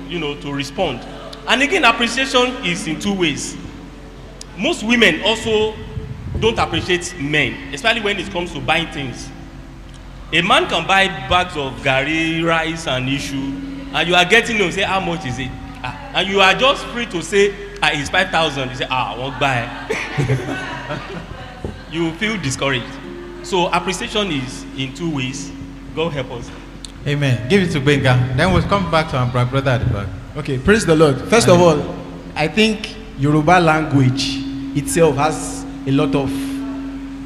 you 0.09 0.19
know, 0.19 0.35
to 0.41 0.53
respond. 0.53 1.01
And 1.49 1.63
again, 1.63 1.85
appreciation 1.85 2.65
is 2.65 2.87
in 2.87 3.01
two 3.01 3.15
ways. 3.15 3.57
Most 4.57 4.83
women 4.83 5.23
also 5.23 5.75
don't 6.39 6.59
appreciate 6.59 7.15
men, 7.19 7.75
especially 7.75 8.01
when 8.03 8.19
it 8.19 8.31
comes 8.31 8.53
to 8.53 8.61
buying 8.61 8.91
things. 8.93 9.29
A 10.33 10.43
man 10.43 10.69
can 10.69 10.87
buy 10.87 11.07
bags 11.29 11.57
of 11.57 11.73
gari, 11.81 12.45
rice, 12.45 12.87
and 12.87 13.09
issue, 13.09 13.37
and 13.93 14.09
you 14.09 14.15
are 14.15 14.25
getting 14.25 14.59
them 14.59 14.71
say 14.71 14.83
how 14.83 15.01
much 15.01 15.27
is 15.27 15.39
it? 15.39 15.51
Ah, 15.83 16.13
and 16.15 16.29
you 16.29 16.41
are 16.41 16.55
just 16.55 16.85
free 16.87 17.07
to 17.07 17.21
say 17.23 17.53
ah 17.83 17.91
it's 17.93 18.11
five 18.11 18.31
thousand. 18.31 18.69
You 18.71 18.77
say 18.77 18.87
ah 18.89 19.15
I 19.15 19.19
won't 19.19 19.41
buy. 19.41 19.67
you 21.91 22.13
feel 22.15 22.41
discouraged. 22.41 23.00
So 23.43 23.69
appreciation 23.73 24.31
is 24.33 24.65
in 24.77 24.95
two 24.95 25.11
ways. 25.17 25.51
God 25.95 26.13
help 26.13 26.31
us. 26.33 26.51
Amen. 27.07 27.49
Give 27.49 27.63
it 27.63 27.71
to 27.73 27.81
Benga. 27.81 28.35
Then 28.37 28.53
we'll 28.53 28.63
come 28.63 28.91
back 28.91 29.11
to 29.11 29.17
our 29.19 29.27
bro- 29.31 29.45
brother 29.47 29.71
at 29.73 29.79
the 29.87 29.93
back. 29.93 30.09
Okay, 30.37 30.59
praise 30.59 30.85
the 30.87 30.95
Lord. 30.95 31.19
First 31.29 31.49
of 31.49 31.61
all, 31.61 31.83
I 32.37 32.47
think 32.47 32.95
Yoruba 33.19 33.59
language 33.61 34.39
itself 34.77 35.17
has 35.17 35.65
a 35.87 35.91
lot 35.91 36.15
of 36.15 36.31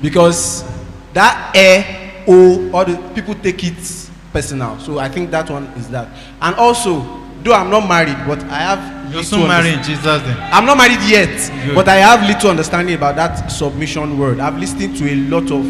because 0.03 0.65
that 1.13 1.53
air 1.55 2.25
o 2.27 2.71
all 2.73 2.85
the 2.85 2.97
people 3.15 3.35
take 3.35 3.63
it 3.65 4.11
personal. 4.33 4.79
So 4.81 4.99
I 4.99 5.09
think 5.09 5.31
that 5.31 5.51
one 5.51 5.65
is 5.77 5.89
that. 5.91 6.09
And 6.41 6.55
also, 6.57 7.01
though 7.43 7.53
I'm 7.53 7.71
not 7.71 7.87
married, 7.89 8.17
but 8.27 8.43
I 8.45 8.75
have 8.75 9.13
You'll 9.13 9.21
little 9.23 9.45
in 9.45 9.51
underst- 9.51 9.85
Jesus' 9.85 10.23
name. 10.27 10.37
I'm 10.41 10.65
not 10.67 10.77
married 10.79 11.03
yet, 11.09 11.29
Good. 11.67 11.75
but 11.75 11.89
I 11.89 11.97
have 11.97 12.27
little 12.27 12.51
understanding 12.51 12.95
about 12.95 13.17
that 13.17 13.49
submission 13.51 14.19
word. 14.19 14.41
I've 14.41 14.59
listened 14.59 14.97
to 14.97 15.11
a 15.13 15.17
lot 15.29 15.51
of 15.51 15.65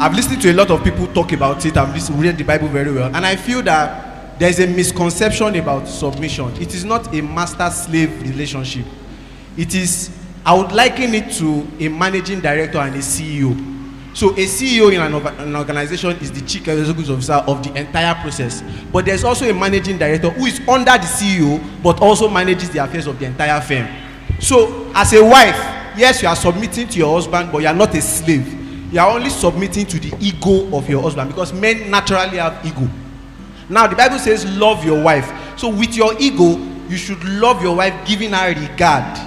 I've 0.00 0.14
listened 0.14 0.40
to 0.40 0.50
a 0.50 0.54
lot 0.54 0.70
of 0.70 0.82
people 0.82 1.06
talk 1.08 1.32
about 1.32 1.66
it. 1.66 1.76
I've 1.76 2.18
read 2.18 2.38
the 2.38 2.42
Bible 2.42 2.68
very 2.68 2.90
well, 2.90 3.14
and 3.14 3.26
I 3.26 3.36
feel 3.36 3.60
that 3.64 4.38
there 4.38 4.48
is 4.48 4.58
a 4.58 4.66
misconception 4.66 5.54
about 5.56 5.86
submission. 5.86 6.50
It 6.56 6.74
is 6.74 6.86
not 6.86 7.14
a 7.14 7.20
master-slave 7.20 8.22
relationship. 8.22 8.86
It 9.58 9.74
is. 9.74 10.08
I 10.46 10.54
would 10.54 10.72
liken 10.72 11.14
it 11.14 11.30
to 11.32 11.68
a 11.78 11.88
managing 11.88 12.40
director 12.40 12.78
and 12.78 12.94
a 12.94 13.00
CEO. 13.00 13.52
So 14.16 14.30
a 14.30 14.46
CEO 14.46 14.90
in 14.90 15.02
an, 15.02 15.14
an 15.38 15.54
organization 15.54 16.12
is 16.12 16.32
the 16.32 16.46
chief 16.46 16.66
executive 16.66 17.10
officer 17.10 17.34
of 17.34 17.62
the 17.62 17.78
entire 17.78 18.14
process. 18.22 18.62
But 18.90 19.04
there's 19.04 19.22
also 19.22 19.50
a 19.50 19.52
managing 19.52 19.98
director 19.98 20.30
who 20.30 20.46
is 20.46 20.60
under 20.60 20.92
the 20.92 21.06
CEO 21.06 21.62
but 21.82 22.00
also 22.00 22.26
manages 22.26 22.70
the 22.70 22.82
affairs 22.82 23.06
of 23.06 23.18
the 23.18 23.26
entire 23.26 23.60
firm. 23.60 23.86
So 24.40 24.90
as 24.94 25.12
a 25.12 25.22
wife, 25.22 25.58
yes, 25.94 26.22
you 26.22 26.28
are 26.28 26.36
submitting 26.36 26.88
to 26.88 26.98
your 26.98 27.14
husband, 27.14 27.52
but 27.52 27.58
you 27.58 27.68
are 27.68 27.74
not 27.74 27.94
a 27.94 28.00
slave. 28.00 28.59
You 28.92 29.00
are 29.00 29.10
only 29.10 29.30
submitting 29.30 29.86
to 29.86 30.00
the 30.00 30.16
ego 30.20 30.76
of 30.76 30.88
your 30.88 31.02
husband 31.02 31.30
because 31.30 31.52
men 31.52 31.90
naturally 31.90 32.38
have 32.38 32.64
ego. 32.66 32.88
Now 33.68 33.86
the 33.86 33.94
Bible 33.94 34.18
says 34.18 34.44
love 34.56 34.84
your 34.84 35.02
wife. 35.02 35.30
So 35.56 35.68
with 35.68 35.94
your 35.96 36.14
ego, 36.18 36.56
you 36.88 36.96
should 36.96 37.22
love 37.24 37.62
your 37.62 37.76
wife 37.76 37.94
giving 38.06 38.32
her 38.32 38.48
regard. 38.48 39.18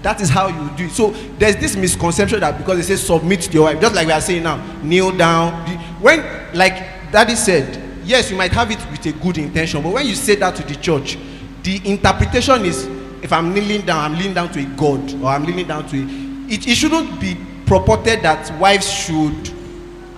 That 0.00 0.20
is 0.20 0.30
how 0.30 0.48
you 0.48 0.76
do 0.76 0.84
it. 0.86 0.90
So 0.90 1.10
there's 1.38 1.56
this 1.56 1.76
misconception 1.76 2.40
that 2.40 2.56
because 2.56 2.78
they 2.78 2.96
say 2.96 2.96
submit 2.96 3.42
to 3.42 3.52
your 3.52 3.64
wife, 3.64 3.80
just 3.80 3.94
like 3.94 4.06
we 4.06 4.12
are 4.12 4.20
saying 4.20 4.42
now, 4.42 4.56
kneel 4.82 5.16
down. 5.16 5.52
When, 6.00 6.20
like 6.54 6.74
Daddy 7.12 7.36
said, 7.36 7.80
yes, 8.04 8.30
you 8.30 8.36
might 8.36 8.52
have 8.52 8.70
it 8.70 8.78
with 8.90 9.04
a 9.06 9.12
good 9.12 9.38
intention, 9.38 9.82
but 9.82 9.92
when 9.92 10.06
you 10.06 10.14
say 10.14 10.36
that 10.36 10.56
to 10.56 10.62
the 10.62 10.74
church, 10.76 11.18
the 11.62 11.80
interpretation 11.84 12.64
is 12.64 12.86
if 13.22 13.32
I'm 13.32 13.52
kneeling 13.54 13.82
down, 13.82 14.12
I'm 14.12 14.18
kneeling 14.18 14.34
down 14.34 14.50
to 14.52 14.60
a 14.60 14.64
God 14.64 15.22
or 15.22 15.26
I'm 15.26 15.44
kneeling 15.44 15.68
down 15.68 15.86
to 15.88 15.96
a. 15.96 16.52
It, 16.52 16.66
it 16.66 16.74
shouldn't 16.74 17.20
be 17.20 17.36
purported 17.72 18.20
that 18.22 18.50
wives 18.58 18.90
should 18.90 19.50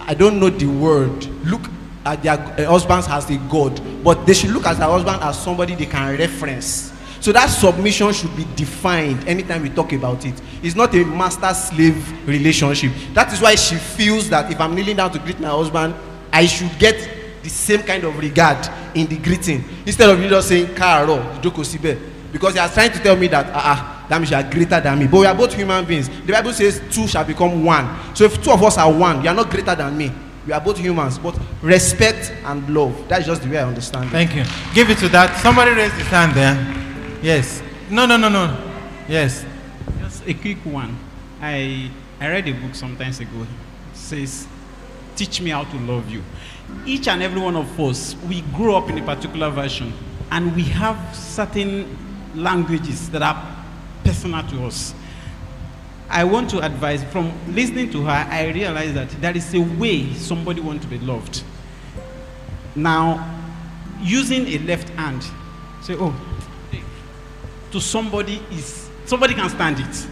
I 0.06 0.12
don't 0.12 0.38
know 0.40 0.50
the 0.50 0.66
word. 0.66 1.24
Look 1.46 1.62
at 2.04 2.22
their 2.22 2.34
uh, 2.34 2.66
husbands 2.66 3.06
as 3.08 3.30
a 3.30 3.38
god, 3.48 3.80
but 4.04 4.26
they 4.26 4.34
should 4.34 4.50
look 4.50 4.66
at 4.66 4.76
their 4.76 4.88
husband 4.88 5.22
as 5.22 5.40
somebody 5.42 5.74
they 5.74 5.86
can 5.86 6.18
reference. 6.18 6.92
So 7.20 7.32
that 7.32 7.46
submission 7.46 8.12
should 8.12 8.36
be 8.36 8.44
defined 8.54 9.26
anytime 9.26 9.62
we 9.62 9.70
talk 9.70 9.92
about 9.94 10.26
it. 10.26 10.34
It's 10.62 10.74
not 10.74 10.94
a 10.94 11.04
master-slave 11.04 12.28
relationship. 12.28 12.92
That 13.14 13.32
is 13.32 13.40
why 13.40 13.54
she 13.54 13.76
feels 13.76 14.28
that 14.28 14.50
if 14.52 14.60
I'm 14.60 14.74
kneeling 14.74 14.96
down 14.96 15.10
to 15.12 15.18
greet 15.18 15.40
my 15.40 15.48
husband, 15.48 15.94
I 16.30 16.44
should 16.44 16.76
get 16.78 16.96
the 17.42 17.48
same 17.48 17.82
kind 17.82 18.04
of 18.04 18.18
regard 18.18 18.68
in 18.94 19.06
the 19.06 19.16
greeting 19.16 19.64
instead 19.86 20.10
of 20.10 20.20
you 20.20 20.28
just 20.28 20.48
saying 20.48 20.66
"Kaaro, 20.74 21.40
Joko 21.40 21.62
Sibe," 21.62 21.98
because 22.32 22.52
they 22.54 22.60
are 22.60 22.68
trying 22.68 22.92
to 22.92 22.98
tell 22.98 23.16
me 23.16 23.28
that 23.28 23.46
ah 23.54 23.62
ah 23.64 23.93
that 24.14 24.20
means 24.20 24.30
you 24.30 24.36
are 24.36 24.48
greater 24.48 24.80
than 24.80 24.98
me. 25.00 25.06
But 25.08 25.20
we 25.20 25.26
are 25.26 25.34
both 25.34 25.54
human 25.54 25.84
beings. 25.84 26.08
The 26.08 26.32
Bible 26.32 26.52
says 26.52 26.80
two 26.90 27.08
shall 27.08 27.24
become 27.24 27.64
one. 27.64 28.14
So 28.14 28.24
if 28.24 28.40
two 28.42 28.52
of 28.52 28.62
us 28.62 28.78
are 28.78 28.92
one, 28.92 29.22
you 29.24 29.28
are 29.28 29.34
not 29.34 29.50
greater 29.50 29.74
than 29.74 29.96
me. 29.96 30.12
We 30.46 30.52
are 30.52 30.60
both 30.60 30.78
humans, 30.78 31.18
but 31.18 31.36
respect 31.62 32.32
and 32.44 32.68
love. 32.72 33.08
That's 33.08 33.26
just 33.26 33.42
the 33.42 33.48
way 33.50 33.58
I 33.58 33.66
understand 33.66 34.04
it. 34.04 34.10
Thank 34.10 34.36
you. 34.36 34.44
Give 34.72 34.88
it 34.88 34.98
to 34.98 35.08
that. 35.08 35.40
Somebody 35.40 35.72
raised 35.72 35.94
his 35.94 36.06
hand 36.06 36.32
there. 36.34 36.54
Yes. 37.22 37.60
No, 37.90 38.06
no, 38.06 38.16
no, 38.16 38.28
no. 38.28 38.56
Yes. 39.08 39.44
Just 39.98 40.28
a 40.28 40.34
quick 40.34 40.58
one. 40.64 40.96
I 41.42 41.90
I 42.20 42.28
read 42.28 42.46
a 42.46 42.52
book 42.52 42.76
some 42.76 42.96
times 42.96 43.18
ago. 43.18 43.42
It 43.42 43.96
says, 43.96 44.46
"Teach 45.16 45.40
me 45.40 45.50
how 45.50 45.64
to 45.64 45.76
love 45.78 46.08
you." 46.08 46.22
Each 46.86 47.08
and 47.08 47.20
every 47.20 47.40
one 47.40 47.56
of 47.56 47.80
us, 47.80 48.14
we 48.28 48.42
grow 48.54 48.76
up 48.76 48.88
in 48.90 48.98
a 48.98 49.02
particular 49.02 49.50
version, 49.50 49.92
and 50.30 50.54
we 50.54 50.62
have 50.64 50.96
certain 51.16 51.98
languages 52.34 53.10
that 53.10 53.22
are 53.22 53.63
personal 54.04 54.46
to 54.48 54.66
us. 54.66 54.94
I 56.08 56.22
want 56.24 56.50
to 56.50 56.60
advise 56.60 57.02
from 57.04 57.32
listening 57.54 57.90
to 57.90 58.02
her, 58.04 58.10
I 58.10 58.48
realized 58.48 58.94
that 58.94 59.10
there 59.20 59.36
is 59.36 59.52
a 59.54 59.60
way 59.60 60.12
somebody 60.14 60.60
wants 60.60 60.84
to 60.84 60.90
be 60.90 60.98
loved. 60.98 61.42
Now, 62.76 63.42
using 64.00 64.46
a 64.46 64.58
left 64.58 64.90
hand, 64.90 65.24
say, 65.82 65.96
oh, 65.98 66.14
to 67.72 67.80
somebody 67.80 68.40
is 68.52 68.88
somebody 69.04 69.34
can 69.34 69.50
stand 69.50 69.80
it. 69.80 70.06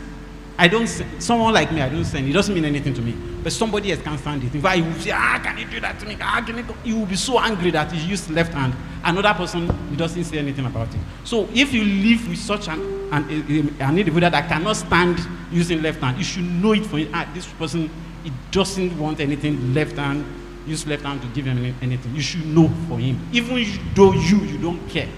I 0.59 0.68
don't 0.68 0.86
someone 1.18 1.55
like 1.55 1.72
me, 1.72 1.80
I 1.80 1.88
don't 1.88 2.05
send 2.05 2.28
it 2.28 2.32
doesn't 2.32 2.55
mean 2.55 2.64
anything 2.64 2.94
to 2.94 3.03
me. 3.03 3.12
But 3.42 3.53
somebody 3.53 3.90
else 3.90 4.03
can 4.03 4.16
stand 4.18 4.44
it. 4.44 4.55
In 4.55 4.61
fact, 4.61 4.78
you 4.78 4.84
will 4.84 4.94
say, 4.94 5.11
ah, 5.12 5.40
can 5.42 5.59
you 5.59 5.66
do 5.66 5.80
that 5.80 5.98
to 6.00 6.07
me? 6.07 6.16
Ah, 6.20 6.42
can 6.46 6.59
you, 6.59 6.62
go-" 6.62 6.76
you 6.84 6.98
will 6.98 7.07
be 7.07 7.16
so 7.16 7.38
angry 7.40 7.70
that 7.72 7.92
you 7.94 8.00
use 8.03 8.30
left 8.30 8.53
hand. 8.53 8.74
Another 9.03 9.34
person 9.34 9.66
who 9.68 9.96
doesn't 9.96 10.22
say 10.24 10.38
anything 10.38 10.64
about 10.66 10.94
it. 10.94 11.00
So 11.24 11.48
if 11.53 11.72
you 11.72 11.82
live 11.84 12.28
with 12.28 12.38
such 12.38 12.68
an, 12.68 12.80
an, 13.11 13.76
an 13.80 13.98
individual 13.98 14.30
that 14.30 14.48
cannot 14.48 14.76
stand 14.76 15.18
using 15.50 15.82
left 15.82 16.00
hand, 16.00 16.18
you 16.18 16.24
should 16.24 16.44
know 16.44 16.72
it 16.72 16.86
for 16.86 16.98
him. 16.98 17.11
Ah, 17.12 17.28
this 17.34 17.46
person, 17.46 17.90
it 18.24 18.32
doesn't 18.53 18.96
want 18.98 19.18
anything 19.18 19.74
left 19.74 19.96
hand, 19.96 20.24
use 20.66 20.86
left 20.86 21.03
hand 21.03 21.20
to 21.22 21.28
give 21.28 21.46
him 21.46 21.59
any- 21.59 21.74
anything. 21.82 22.14
You 22.14 22.22
should 22.22 22.46
know 22.46 22.68
for 22.88 22.98
him. 23.00 23.18
Even 23.32 23.66
though 23.94 24.12
you, 24.12 24.38
you 24.42 24.59
don't 24.59 24.86
care. 24.88 25.09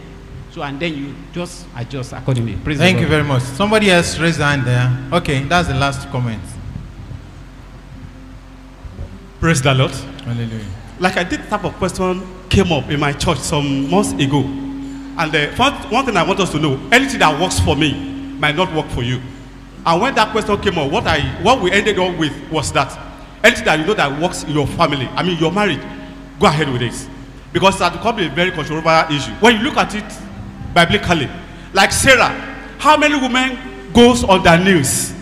So 0.54 0.62
and 0.62 0.78
then 0.78 0.94
you 0.94 1.12
just 1.32 1.66
adjust 1.76 2.12
accordingly. 2.12 2.54
Praise 2.62 2.78
Thank 2.78 3.00
you 3.00 3.08
very 3.08 3.24
much. 3.24 3.42
Somebody 3.42 3.90
else 3.90 4.20
raised 4.20 4.38
their 4.38 4.46
hand 4.46 4.64
there. 4.64 5.18
Okay, 5.18 5.42
that's 5.42 5.66
the 5.66 5.74
last 5.74 6.08
comment. 6.10 6.40
Praise 9.40 9.60
the 9.60 9.74
Lord. 9.74 9.90
Hallelujah. 9.90 10.64
Like 11.00 11.16
I 11.16 11.24
did 11.24 11.40
type 11.48 11.64
of 11.64 11.74
question 11.74 12.24
came 12.48 12.70
up 12.70 12.88
in 12.88 13.00
my 13.00 13.12
church 13.12 13.38
some 13.38 13.90
months 13.90 14.12
ago. 14.12 14.42
And 14.44 15.32
the 15.32 15.52
first, 15.56 15.90
one 15.90 16.06
thing 16.06 16.16
I 16.16 16.22
want 16.22 16.38
us 16.38 16.52
to 16.52 16.60
know, 16.60 16.80
anything 16.92 17.18
that 17.18 17.40
works 17.40 17.58
for 17.58 17.74
me 17.74 17.92
might 18.38 18.54
not 18.54 18.72
work 18.76 18.86
for 18.90 19.02
you. 19.02 19.20
And 19.84 20.00
when 20.00 20.14
that 20.14 20.30
question 20.30 20.60
came 20.62 20.78
up, 20.78 20.88
what 20.88 21.04
I 21.08 21.18
what 21.42 21.60
we 21.62 21.72
ended 21.72 21.98
up 21.98 22.16
with 22.16 22.32
was 22.52 22.70
that 22.74 22.96
anything 23.42 23.64
that 23.64 23.80
you 23.80 23.86
know 23.86 23.94
that 23.94 24.22
works 24.22 24.44
in 24.44 24.50
your 24.50 24.68
family, 24.68 25.06
I 25.16 25.24
mean 25.24 25.36
you're 25.36 25.50
married, 25.50 25.80
go 26.38 26.46
ahead 26.46 26.70
with 26.70 26.82
it. 26.82 27.08
Because 27.52 27.76
that 27.80 27.92
become 27.92 28.20
a 28.20 28.28
very 28.28 28.52
controversial 28.52 29.16
issue. 29.16 29.32
When 29.40 29.56
you 29.56 29.62
look 29.64 29.76
at 29.78 29.92
it 29.96 30.04
biblically, 30.74 31.28
like 31.72 31.92
Sarah, 31.92 32.30
how 32.78 32.96
many 32.96 33.14
women 33.14 33.92
goes 33.92 34.24
on 34.24 34.42
their 34.42 34.58
knees 34.58 35.12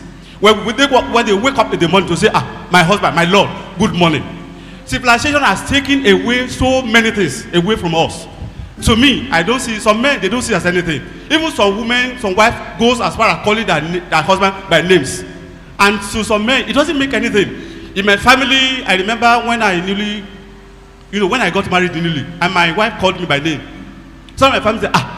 when, 0.41 0.77
they, 0.77 0.87
when 0.87 1.27
they 1.27 1.35
wake 1.35 1.57
up 1.59 1.73
in 1.73 1.79
the 1.79 1.89
morning 1.89 2.09
to 2.09 2.17
say, 2.17 2.29
ah, 2.33 2.69
my 2.73 2.83
husband, 2.83 3.15
my 3.15 3.25
Lord, 3.25 3.49
good 3.79 3.95
morning. 3.95 4.25
Civilization 4.85 5.41
has 5.41 5.69
taken 5.71 6.05
away 6.07 6.49
so 6.49 6.83
many 6.83 7.11
things 7.13 7.47
away 7.55 7.77
from 7.77 7.95
us. 7.95 8.27
To 8.87 8.97
me, 8.97 9.31
I 9.31 9.45
don't 9.45 9.61
see 9.61 9.79
some 9.79 10.03
men 10.03 10.21
they 10.21 10.29
don't 10.29 10.43
see 10.43 10.55
as 10.55 10.67
anything. 10.67 11.03
Even 11.31 11.53
some 11.53 11.77
women, 11.77 12.19
some 12.19 12.35
wife 12.35 12.79
goes 12.79 13.01
as 13.01 13.15
far 13.15 13.29
as 13.29 13.45
calling 13.45 13.65
their, 13.67 13.81
their 13.81 14.23
husband 14.23 14.53
by 14.69 14.83
names. 14.83 15.23
And 15.79 16.01
to 16.11 16.25
some 16.25 16.45
men, 16.45 16.69
it 16.69 16.73
doesn't 16.73 16.99
make 16.99 17.13
anything. 17.15 17.95
In 17.97 18.05
my 18.05 18.17
family, 18.17 18.83
I 18.85 18.97
remember 18.97 19.47
when 19.47 19.63
I 19.63 19.85
newly 19.85 20.25
you 21.13 21.21
know, 21.21 21.27
when 21.27 21.43
I 21.43 21.51
got 21.51 21.71
married 21.71 21.93
newly, 21.95 22.25
and 22.41 22.55
my 22.55 22.73
wife 22.73 22.99
called 22.99 23.21
me 23.21 23.27
by 23.27 23.39
name. 23.39 23.61
Some 24.35 24.53
of 24.53 24.59
my 24.59 24.65
family 24.65 24.81
said, 24.81 24.93
ah, 24.95 25.12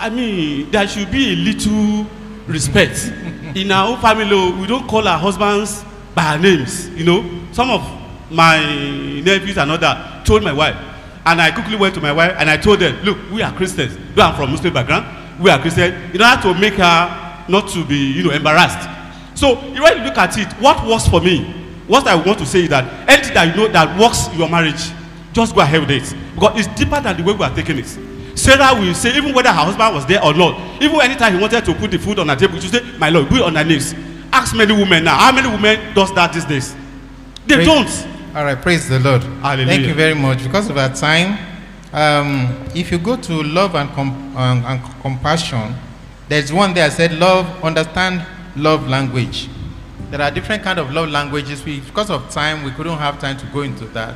I 0.00 0.08
mean, 0.08 0.70
there 0.70 0.88
should 0.88 1.10
be 1.10 1.34
a 1.34 1.36
little 1.36 2.06
respect. 2.46 3.12
In 3.54 3.70
our 3.70 3.92
own 3.92 4.00
family, 4.00 4.24
we 4.58 4.66
don't 4.66 4.88
call 4.88 5.06
our 5.06 5.18
husbands 5.18 5.84
by 6.14 6.24
our 6.24 6.38
names, 6.38 6.88
you 6.90 7.04
know. 7.04 7.22
Some 7.52 7.68
of 7.70 7.82
my 8.30 8.58
nephews 9.20 9.58
and 9.58 9.70
other 9.70 10.22
told 10.24 10.42
my 10.42 10.54
wife, 10.54 10.74
and 11.26 11.38
I 11.38 11.50
quickly 11.50 11.76
went 11.76 11.94
to 11.96 12.00
my 12.00 12.12
wife 12.12 12.34
and 12.38 12.48
I 12.48 12.56
told 12.56 12.80
them, 12.80 12.96
look, 13.04 13.18
we 13.30 13.42
are 13.42 13.52
Christians. 13.52 13.98
Though 14.14 14.22
I'm 14.22 14.34
from 14.36 14.52
Muslim 14.52 14.72
background, 14.72 15.04
we 15.38 15.50
are 15.50 15.60
Christians. 15.60 16.14
In 16.14 16.22
order 16.22 16.40
to 16.42 16.54
make 16.58 16.74
her 16.74 17.44
not 17.50 17.68
to 17.72 17.84
be, 17.84 18.12
you 18.12 18.24
know, 18.24 18.30
embarrassed. 18.30 18.88
So 19.34 19.56
when 19.56 19.98
you 19.98 20.04
look 20.04 20.16
at 20.16 20.38
it, 20.38 20.50
what 20.62 20.86
works 20.86 21.08
for 21.08 21.20
me, 21.20 21.44
what 21.86 22.06
I 22.06 22.14
want 22.14 22.38
to 22.38 22.46
say 22.46 22.62
is 22.62 22.70
that 22.70 23.06
anything 23.06 23.34
that 23.34 23.54
you 23.54 23.62
know 23.62 23.68
that 23.68 24.00
works 24.00 24.28
in 24.28 24.38
your 24.38 24.48
marriage, 24.48 24.80
just 25.34 25.54
go 25.54 25.60
ahead 25.60 25.80
with 25.80 25.90
it. 25.90 26.16
Because 26.34 26.58
it's 26.58 26.78
deeper 26.78 27.02
than 27.02 27.18
the 27.18 27.22
way 27.22 27.34
we 27.34 27.44
are 27.44 27.54
taking 27.54 27.78
it. 27.78 27.98
Sarah 28.34 28.78
will 28.78 28.94
say, 28.94 29.16
even 29.16 29.34
whether 29.34 29.48
her 29.50 29.54
husband 29.64 29.94
was 29.94 30.06
there 30.06 30.22
or 30.24 30.32
not, 30.34 30.82
even 30.82 31.00
anytime 31.00 31.34
he 31.34 31.40
wanted 31.40 31.64
to 31.64 31.74
put 31.74 31.90
the 31.90 31.98
food 31.98 32.18
on 32.18 32.26
the 32.28 32.34
table, 32.34 32.58
she 32.60 32.68
say, 32.68 32.82
my 32.98 33.10
lord, 33.10 33.28
put 33.28 33.38
it 33.38 33.44
on 33.44 33.54
her 33.54 33.64
knees. 33.64 33.94
Ask 34.32 34.54
many 34.54 34.72
women 34.72 35.04
now, 35.04 35.16
how 35.18 35.32
many 35.32 35.48
women 35.48 35.94
does 35.94 36.14
that 36.14 36.32
these 36.32 36.44
days? 36.44 36.74
They 37.46 37.56
Praise- 37.56 37.66
don't. 37.66 38.06
All 38.36 38.44
right, 38.44 38.60
praise 38.60 38.88
the 38.88 39.00
Lord. 39.00 39.22
Hallelujah. 39.24 39.66
Thank 39.66 39.86
you 39.88 39.94
very 39.94 40.14
much. 40.14 40.44
Because 40.44 40.70
of 40.70 40.78
our 40.78 40.94
time, 40.94 41.36
um, 41.92 42.46
if 42.76 42.92
you 42.92 42.98
go 42.98 43.16
to 43.16 43.42
love 43.42 43.74
and, 43.74 43.90
com- 43.90 44.36
um, 44.36 44.64
and 44.64 44.80
compassion, 45.02 45.74
there's 46.28 46.52
one 46.52 46.72
there 46.72 46.86
I 46.86 46.90
said 46.90 47.12
love, 47.14 47.46
understand 47.64 48.24
love 48.54 48.86
language. 48.88 49.48
There 50.12 50.22
are 50.22 50.30
different 50.30 50.62
kind 50.62 50.78
of 50.78 50.92
love 50.92 51.08
languages. 51.08 51.64
We, 51.64 51.80
because 51.80 52.08
of 52.10 52.30
time, 52.30 52.62
we 52.62 52.70
couldn't 52.70 52.98
have 52.98 53.18
time 53.20 53.36
to 53.38 53.46
go 53.46 53.62
into 53.62 53.84
that. 53.86 54.14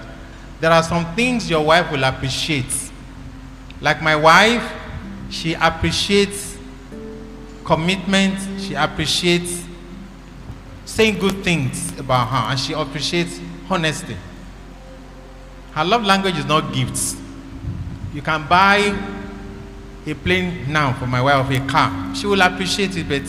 There 0.60 0.70
are 0.70 0.82
some 0.84 1.12
things 1.16 1.50
your 1.50 1.64
wife 1.64 1.90
will 1.90 2.04
appreciate. 2.04 2.84
Like 3.80 4.02
my 4.02 4.16
wife, 4.16 4.72
she 5.30 5.54
appreciates 5.54 6.56
commitment. 7.64 8.38
She 8.60 8.74
appreciates 8.74 9.64
saying 10.84 11.18
good 11.18 11.42
things 11.42 11.98
about 11.98 12.28
her, 12.28 12.50
and 12.50 12.60
she 12.60 12.72
appreciates 12.72 13.40
honesty. 13.68 14.16
Her 15.72 15.84
love 15.84 16.04
language 16.04 16.38
is 16.38 16.44
not 16.44 16.72
gifts. 16.72 17.16
You 18.12 18.22
can 18.22 18.46
buy 18.46 18.96
a 20.06 20.14
plane 20.14 20.70
now 20.70 20.92
for 20.92 21.06
my 21.06 21.20
wife, 21.20 21.50
a 21.50 21.66
car. 21.66 22.14
She 22.14 22.26
will 22.26 22.42
appreciate 22.42 22.96
it, 22.96 23.08
but 23.08 23.22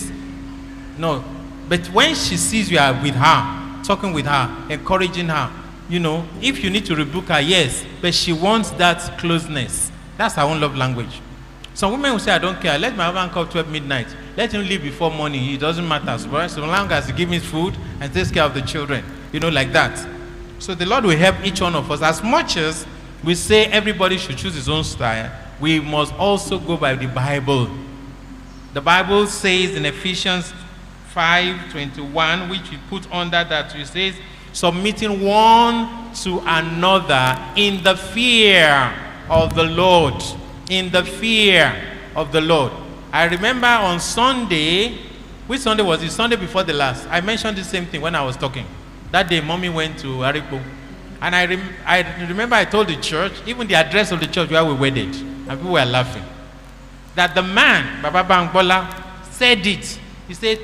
no. 0.99 1.23
But 1.67 1.87
when 1.87 2.13
she 2.13 2.37
sees 2.37 2.69
you 2.69 2.77
are 2.77 2.93
with 3.01 3.15
her, 3.15 3.83
talking 3.83 4.13
with 4.13 4.25
her, 4.27 4.67
encouraging 4.69 5.29
her, 5.29 5.51
you 5.89 5.99
know, 5.99 6.25
if 6.41 6.63
you 6.63 6.69
need 6.69 6.85
to 6.85 6.95
rebuke 6.95 7.29
her, 7.29 7.39
yes, 7.39 7.83
but 8.01 8.13
she 8.13 8.33
wants 8.33 8.69
that 8.71 9.17
closeness. 9.17 9.91
That's 10.17 10.35
her 10.35 10.43
own 10.43 10.61
love 10.61 10.75
language. 10.75 11.21
Some 11.73 11.91
women 11.91 12.13
will 12.13 12.19
say, 12.19 12.31
I 12.31 12.37
don't 12.37 12.59
care. 12.61 12.79
Let 12.79 12.95
my 12.95 13.05
husband 13.05 13.31
come 13.33 13.49
12 13.49 13.69
midnight. 13.69 14.07
Let 14.37 14.53
him 14.53 14.61
leave 14.61 14.81
before 14.81 15.11
morning. 15.11 15.49
It 15.51 15.59
doesn't 15.59 15.85
matter. 15.85 16.17
So 16.47 16.61
long 16.65 16.89
as 16.89 17.07
he 17.07 17.13
gives 17.13 17.29
me 17.29 17.39
food 17.39 17.75
and 17.99 18.13
takes 18.13 18.31
care 18.31 18.43
of 18.43 18.53
the 18.53 18.61
children. 18.61 19.03
You 19.33 19.41
know, 19.41 19.49
like 19.49 19.73
that. 19.73 20.07
So 20.59 20.73
the 20.73 20.85
Lord 20.85 21.03
will 21.03 21.17
help 21.17 21.45
each 21.45 21.59
one 21.59 21.75
of 21.75 21.91
us. 21.91 22.01
As 22.01 22.23
much 22.23 22.55
as 22.55 22.87
we 23.23 23.35
say 23.35 23.65
everybody 23.65 24.17
should 24.17 24.37
choose 24.37 24.55
his 24.55 24.69
own 24.69 24.85
style, 24.85 25.29
we 25.59 25.81
must 25.81 26.13
also 26.13 26.59
go 26.59 26.77
by 26.77 26.95
the 26.95 27.07
Bible. 27.07 27.69
The 28.73 28.81
Bible 28.81 29.27
says 29.27 29.75
in 29.75 29.85
Ephesians 29.85 30.53
5:21, 31.13 32.49
which 32.49 32.71
we 32.71 32.77
put 32.89 33.11
under 33.11 33.43
that, 33.43 33.75
it 33.75 33.85
says, 33.85 34.15
submitting 34.53 35.21
one 35.21 36.13
to 36.13 36.39
another 36.45 37.37
in 37.57 37.83
the 37.83 37.97
fear 37.97 38.93
of 39.29 39.55
the 39.55 39.63
Lord. 39.63 40.23
In 40.69 40.91
the 40.91 41.03
fear 41.03 41.73
of 42.15 42.31
the 42.31 42.41
Lord. 42.41 42.71
I 43.11 43.25
remember 43.25 43.67
on 43.67 43.99
Sunday, 43.99 44.97
which 45.47 45.61
Sunday 45.61 45.83
was 45.83 46.01
it? 46.01 46.11
Sunday 46.11 46.35
before 46.35 46.63
the 46.63 46.73
last. 46.73 47.07
I 47.09 47.21
mentioned 47.21 47.57
the 47.57 47.63
same 47.63 47.85
thing 47.85 48.01
when 48.01 48.15
I 48.15 48.23
was 48.23 48.35
talking. 48.35 48.65
That 49.11 49.29
day, 49.29 49.41
mommy 49.41 49.69
went 49.69 49.99
to 49.99 50.07
Aripo. 50.07 50.61
And 51.21 51.35
I, 51.35 51.45
rem- 51.45 51.73
I 51.85 52.25
remember 52.27 52.55
I 52.55 52.65
told 52.65 52.87
the 52.87 52.97
church, 52.97 53.33
even 53.45 53.67
the 53.67 53.75
address 53.75 54.11
of 54.11 54.19
the 54.19 54.27
church 54.27 54.49
where 54.49 54.65
we 54.65 54.73
wedded, 54.73 55.15
and 55.15 55.49
people 55.49 55.71
were 55.71 55.85
laughing, 55.85 56.23
that 57.15 57.33
the 57.33 57.41
man, 57.41 58.01
Baba 58.01 58.23
Bangbola, 58.23 59.03
said 59.31 59.65
it. 59.65 59.99
He 60.27 60.33
said, 60.33 60.59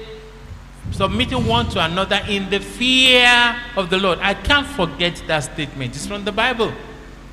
submitting 0.91 1.45
one 1.47 1.69
to 1.69 1.83
another 1.83 2.19
in 2.27 2.49
the 2.49 2.59
fear 2.59 3.55
of 3.77 3.89
the 3.89 3.97
Lord. 3.97 4.19
I 4.19 4.33
can't 4.33 4.67
forget 4.67 5.21
that 5.27 5.39
statement. 5.39 5.95
It's 5.95 6.05
from 6.07 6.25
the 6.25 6.31
Bible. 6.31 6.73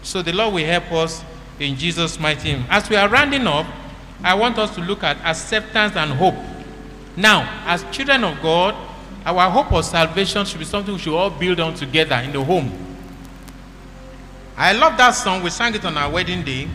So 0.02 0.22
the 0.22 0.32
Lord 0.32 0.54
will 0.54 0.66
help 0.66 0.90
us 0.92 1.24
in 1.58 1.76
Jesus' 1.76 2.18
mighty 2.18 2.52
name. 2.52 2.64
As 2.68 2.88
we 2.88 2.96
are 2.96 3.08
rounding 3.08 3.46
up, 3.46 3.66
I 4.22 4.34
want 4.34 4.58
us 4.58 4.74
to 4.74 4.80
look 4.80 5.02
at 5.02 5.16
acceptance 5.24 5.96
and 5.96 6.12
hope. 6.12 6.34
Now, 7.16 7.64
as 7.66 7.84
children 7.90 8.24
of 8.24 8.40
God, 8.40 8.74
our 9.24 9.50
hope 9.50 9.72
of 9.72 9.84
salvation 9.84 10.44
should 10.44 10.58
be 10.58 10.64
something 10.64 10.94
we 10.94 11.00
should 11.00 11.16
all 11.16 11.30
build 11.30 11.60
on 11.60 11.74
together 11.74 12.16
in 12.16 12.32
the 12.32 12.42
home. 12.42 12.72
I 14.56 14.72
love 14.72 14.96
that 14.98 15.12
song. 15.12 15.42
We 15.42 15.50
sang 15.50 15.74
it 15.74 15.84
on 15.84 15.96
our 15.96 16.10
wedding 16.10 16.42
day, 16.42 16.68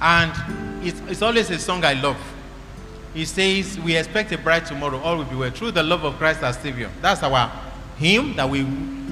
and 0.00 0.32
it's, 0.84 1.00
it's 1.08 1.22
always 1.22 1.50
a 1.50 1.58
song 1.58 1.84
I 1.84 1.92
love. 1.92 2.16
It 3.14 3.26
says, 3.26 3.78
We 3.78 3.96
expect 3.96 4.32
a 4.32 4.38
bright 4.38 4.66
tomorrow, 4.66 4.98
all 5.00 5.18
will 5.18 5.24
be 5.24 5.36
well. 5.36 5.50
Through 5.50 5.72
the 5.72 5.82
love 5.82 6.04
of 6.04 6.16
Christ 6.16 6.42
our 6.42 6.52
Savior. 6.52 6.90
That's 7.00 7.22
our 7.22 7.50
hymn 7.98 8.34
that 8.36 8.48
we 8.48 8.64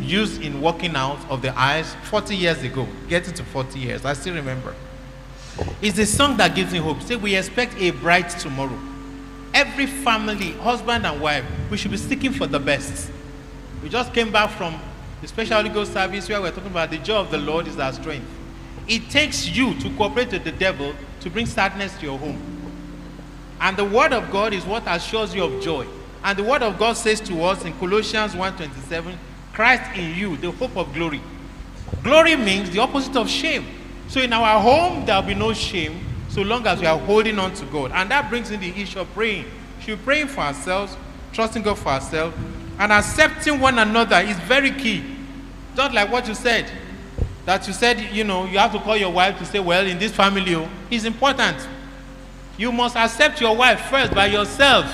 used 0.05 0.43
in 0.43 0.61
walking 0.61 0.97
out 0.97 1.19
of 1.29 1.43
the 1.43 1.59
eyes 1.59 1.95
40 2.05 2.37
years 2.37 2.63
ago, 2.63 2.87
getting 3.09 3.35
to 3.35 3.45
40 3.45 3.79
years. 3.79 4.05
I 4.05 4.13
still 4.13 4.35
remember. 4.35 4.75
It's 5.81 5.99
a 5.99 6.07
song 6.07 6.37
that 6.39 6.55
gives 6.55 6.73
me 6.73 6.79
hope. 6.79 7.03
Say, 7.03 7.17
We 7.17 7.37
expect 7.37 7.77
a 7.79 7.91
bright 7.91 8.29
tomorrow. 8.31 8.79
Every 9.53 9.87
family, 9.87 10.53
husband 10.53 11.07
and 11.07 11.21
wife, 11.21 11.45
we 11.71 11.77
should 11.77 11.93
be 11.93 11.97
seeking 11.97 12.33
for 12.33 12.47
the 12.47 12.59
best. 12.59 13.11
We 13.83 13.89
just 13.89 14.13
came 14.13 14.33
back 14.33 14.51
from 14.51 14.81
the 15.21 15.29
special 15.29 15.63
Ghost 15.69 15.93
service 15.93 16.29
where 16.29 16.41
we're 16.41 16.51
talking 16.51 16.71
about 16.71 16.91
the 16.91 16.99
joy 16.99 17.17
of 17.17 17.31
the 17.31 17.39
Lord 17.39 17.69
is 17.69 17.79
our 17.79 17.93
strength. 17.93 18.27
It 18.89 19.11
takes 19.11 19.49
you 19.49 19.79
to 19.81 19.91
cooperate 19.97 20.33
with 20.33 20.45
the 20.45 20.53
devil 20.53 20.95
to 21.21 21.31
bring 21.31 21.47
sadness 21.47 21.97
to 21.99 22.05
your 22.05 22.19
home. 22.19 22.41
And 23.61 23.77
the 23.77 23.85
word 23.85 24.13
of 24.13 24.31
God 24.31 24.53
is 24.53 24.65
what 24.67 24.83
assures 24.87 25.35
you 25.35 25.45
of 25.45 25.63
joy. 25.63 25.87
And 26.23 26.39
the 26.39 26.43
word 26.43 26.63
of 26.63 26.79
God 26.79 26.95
says 26.95 27.21
to 27.23 27.43
us 27.45 27.65
in 27.65 27.73
Colossians 27.79 28.35
1:27, 28.35 29.17
Christ 29.55 29.97
in 29.97 30.15
you, 30.17 30.37
the 30.37 30.51
hope 30.51 30.77
of 30.77 30.93
glory. 30.93 31.23
Glory 32.03 32.37
means 32.37 32.71
the 32.71 32.81
opposite 32.81 33.17
of 33.17 33.31
shame. 33.31 33.65
So 34.09 34.21
in 34.21 34.33
our 34.33 34.61
home, 34.61 35.07
there 35.07 35.17
will 35.17 35.29
be 35.29 35.35
no 35.35 35.53
shame 35.53 36.05
so 36.29 36.43
long 36.43 36.67
as 36.67 36.81
we 36.81 36.87
are 36.87 36.99
holding 36.99 37.39
on 37.39 37.55
to 37.55 37.65
God. 37.67 37.93
And 37.93 38.11
that 38.11 38.29
brings 38.29 38.51
in 38.51 38.59
the 38.61 38.69
issue 38.71 38.99
of 38.99 39.13
praying. 39.15 39.47
Should 39.81 40.03
praying 40.03 40.29
for 40.29 40.41
ourselves, 40.41 40.97
trusting 41.33 41.63
God 41.63 41.79
for 41.79 41.91
ourselves, 41.91 42.37
and 42.79 42.91
accepting 42.91 43.61
one 43.61 43.79
another 43.79 44.17
is 44.17 44.37
very 44.41 44.73
key. 44.73 45.05
Just 45.77 45.95
like 45.95 46.11
what 46.11 46.27
you 46.27 46.35
said. 46.35 46.71
That 47.45 47.67
you 47.69 47.73
said, 47.73 48.01
you 48.13 48.25
know, 48.25 48.47
you 48.47 48.59
have 48.59 48.73
to 48.73 48.81
call 48.81 48.97
your 48.97 49.13
wife 49.13 49.39
to 49.39 49.45
say, 49.45 49.61
well, 49.61 49.87
in 49.87 49.99
this 49.99 50.13
family, 50.13 50.55
oh, 50.57 50.69
it's 50.91 51.05
important. 51.05 51.57
You 52.57 52.73
must 52.73 52.97
accept 52.97 53.41
your 53.41 53.55
wife 53.55 53.81
first 53.83 54.13
by 54.15 54.27
yourself. 54.27 54.87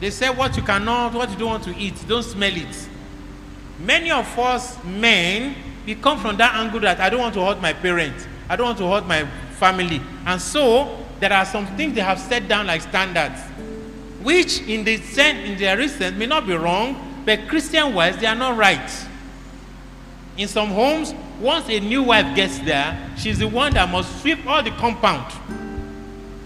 They 0.00 0.10
say 0.10 0.28
what 0.28 0.56
you 0.56 0.62
cannot, 0.62 1.14
what 1.14 1.30
you 1.30 1.36
don't 1.36 1.48
want 1.48 1.64
to 1.64 1.76
eat, 1.76 1.94
don't 2.06 2.22
smell 2.22 2.54
it. 2.54 2.88
Many 3.78 4.10
of 4.10 4.38
us 4.38 4.82
men, 4.84 5.54
we 5.84 5.94
come 5.94 6.18
from 6.18 6.36
that 6.36 6.54
angle 6.54 6.80
that 6.80 7.00
I 7.00 7.10
don't 7.10 7.20
want 7.20 7.34
to 7.34 7.44
hurt 7.44 7.60
my 7.60 7.72
parents, 7.72 8.26
I 8.48 8.56
don't 8.56 8.66
want 8.66 8.78
to 8.78 8.88
hurt 8.88 9.06
my 9.06 9.26
family. 9.58 10.00
And 10.26 10.40
so 10.40 11.04
there 11.20 11.32
are 11.32 11.44
some 11.44 11.66
things 11.76 11.94
they 11.94 12.00
have 12.00 12.18
set 12.18 12.48
down 12.48 12.66
like 12.66 12.82
standards, 12.82 13.40
which 14.22 14.60
in 14.62 14.84
the 14.84 14.96
sense, 14.98 15.48
in 15.48 15.58
their 15.58 15.76
recent 15.76 16.16
may 16.16 16.26
not 16.26 16.46
be 16.46 16.54
wrong, 16.54 17.22
but 17.24 17.48
Christian 17.48 17.94
wise, 17.94 18.16
they 18.18 18.26
are 18.26 18.34
not 18.34 18.56
right. 18.56 18.90
In 20.36 20.48
some 20.48 20.68
homes, 20.68 21.14
once 21.40 21.68
a 21.68 21.80
new 21.80 22.02
wife 22.02 22.34
gets 22.34 22.58
there, 22.60 23.10
she's 23.16 23.38
the 23.38 23.48
one 23.48 23.72
that 23.74 23.88
must 23.90 24.20
sweep 24.20 24.46
all 24.46 24.62
the 24.62 24.70
compound. 24.72 25.32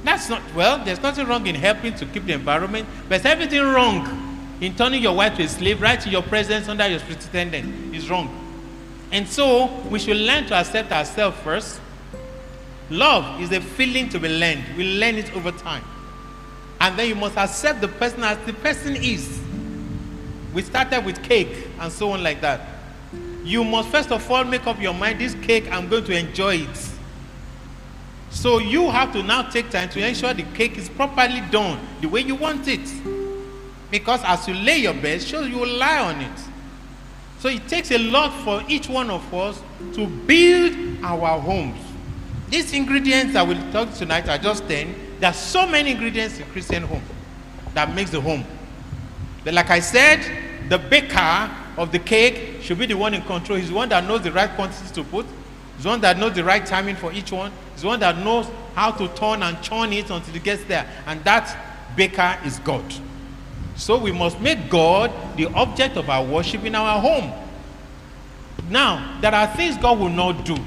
That's 0.05 0.29
not, 0.29 0.43
well, 0.55 0.83
there's 0.85 1.03
nothing 1.03 1.26
wrong 1.26 1.47
in 1.47 1.55
helping 1.55 1.95
to 1.95 2.07
keep 2.07 2.24
the 2.24 2.33
environment, 2.33 2.89
but 3.09 3.24
everything 3.26 3.62
wrong 3.62 4.28
in 4.61 4.74
turning 4.74 5.02
your 5.02 5.14
wife 5.14 5.36
to 5.36 5.44
a 5.44 5.48
slave 5.48 5.80
right 5.80 6.04
in 6.04 6.12
your 6.12 6.22
presence 6.22 6.68
under 6.68 6.86
your 6.88 6.98
superintendent 6.98 7.94
is 7.94 8.11
wrong. 8.11 8.28
And 9.12 9.26
so 9.26 9.66
we 9.88 9.98
should 9.98 10.16
learn 10.16 10.46
to 10.46 10.54
accept 10.54 10.92
ourselves 10.92 11.36
first. 11.40 11.80
Love 12.90 13.40
is 13.40 13.52
a 13.52 13.61
feeling 13.61 14.09
to 14.09 14.18
be 14.18 14.28
learned. 14.28 14.64
We 14.76 14.98
learn 14.98 15.16
it 15.16 15.34
over 15.34 15.52
time. 15.52 15.84
And 16.80 16.98
then 16.98 17.09
you 17.09 17.14
must 17.14 17.36
accept 17.36 17.80
the 17.80 17.88
person 17.88 18.22
as 18.24 18.38
the 18.46 18.52
person 18.52 18.96
is. 18.96 19.40
We 20.54 20.62
started 20.62 21.04
with 21.04 21.22
cake 21.22 21.68
and 21.78 21.92
so 21.92 22.12
on 22.12 22.22
like 22.22 22.40
that. 22.40 22.61
You 23.44 23.64
must 23.64 23.88
first 23.88 24.11
of 24.11 24.30
all 24.30 24.44
make 24.44 24.66
up 24.66 24.80
your 24.80 24.94
mind 24.94 25.20
this 25.20 25.34
cake, 25.34 25.70
I'm 25.70 25.88
going 25.88 26.04
to 26.04 26.16
enjoy 26.18 26.56
it. 26.56 26.90
So 28.30 28.59
you 28.59 28.90
have 28.90 29.12
to 29.12 29.22
now 29.22 29.42
take 29.42 29.70
time 29.70 29.88
to 29.90 30.06
ensure 30.06 30.34
the 30.34 30.42
cake 30.42 30.76
is 30.76 30.88
properly 30.88 31.42
done 31.50 31.78
the 32.00 32.09
way 32.09 32.20
you 32.20 32.34
want 32.34 32.68
it. 32.68 33.18
Because 33.91 34.20
as 34.24 34.47
you 34.47 34.55
lay 34.55 34.78
your 34.78 34.95
bed, 34.95 35.22
sure 35.22 35.47
you 35.47 35.59
will 35.59 35.76
lie 35.78 35.99
on 35.99 36.20
it. 36.20 36.41
So 37.39 37.49
it 37.49 37.66
takes 37.68 37.91
a 37.91 37.99
lot 37.99 38.32
for 38.43 38.62
each 38.68 38.89
one 38.89 39.11
of 39.11 39.32
us 39.32 39.62
to 39.95 40.07
build 40.07 41.05
our 41.05 41.39
homes. 41.41 41.80
These 42.49 42.72
ingredients 42.72 43.34
that 43.34 43.47
we'll 43.47 43.72
talk 43.72 43.93
tonight 43.95 44.28
are 44.28 44.39
just 44.39 44.66
10. 44.68 44.95
There 45.20 45.30
are 45.30 45.34
so 45.34 45.66
many 45.66 45.93
ingredients 45.93 46.39
in 46.39 46.47
Christian 46.47 46.82
home 46.82 47.03
that 47.74 47.95
makes 47.95 48.11
the 48.11 48.20
home. 48.20 48.45
But 49.45 49.55
like 49.55 49.70
I 49.70 49.80
said, 49.80 50.68
the 50.68 50.78
baker 50.78 51.51
of 51.76 51.93
the 51.93 51.99
cake 51.99 52.62
should 52.62 52.78
be 52.78 52.86
the 52.86 52.95
one 52.95 53.14
in 53.14 53.22
control. 53.22 53.59
He's 53.59 53.68
the 53.68 53.74
one 53.74 53.89
that 53.91 54.05
knows 54.05 54.22
the 54.22 54.32
right 54.32 54.51
quantities 54.51 54.91
to 54.93 55.05
put. 55.05 55.26
He's 55.76 55.84
the 55.84 55.91
one 55.91 56.01
that 56.01 56.18
knows 56.18 56.34
the 56.34 56.45
right 56.45 56.64
timing 56.66 56.97
for 56.97 57.12
each 57.12 57.30
one. 57.30 57.53
He's 57.72 57.82
the 57.82 57.89
one 57.89 58.01
that 58.01 58.18
knows 58.18 58.47
how 58.74 58.91
to 58.93 59.09
turn 59.14 59.43
and 59.43 59.61
churn 59.62 59.93
it 59.93 60.11
until 60.11 60.34
it 60.34 60.43
gets 60.43 60.64
there. 60.64 60.91
And 61.07 61.22
that 61.24 61.57
baker 61.97 62.36
is 62.45 62.59
God. 62.61 62.84
So 63.79 63.97
we 63.97 64.11
must 64.11 64.41
make 64.41 64.68
God 64.68 65.12
the 65.37 65.47
object 65.47 65.97
of 65.97 66.11
our 66.11 66.24
worship 66.24 66.64
in 66.64 66.74
our 66.74 67.01
home. 67.01 67.33
Now, 68.68 69.18
there 69.20 69.33
are 69.33 69.47
things 69.47 69.79
God 69.79 70.01
will 70.01 70.09
not 70.09 70.45
do 70.45 70.59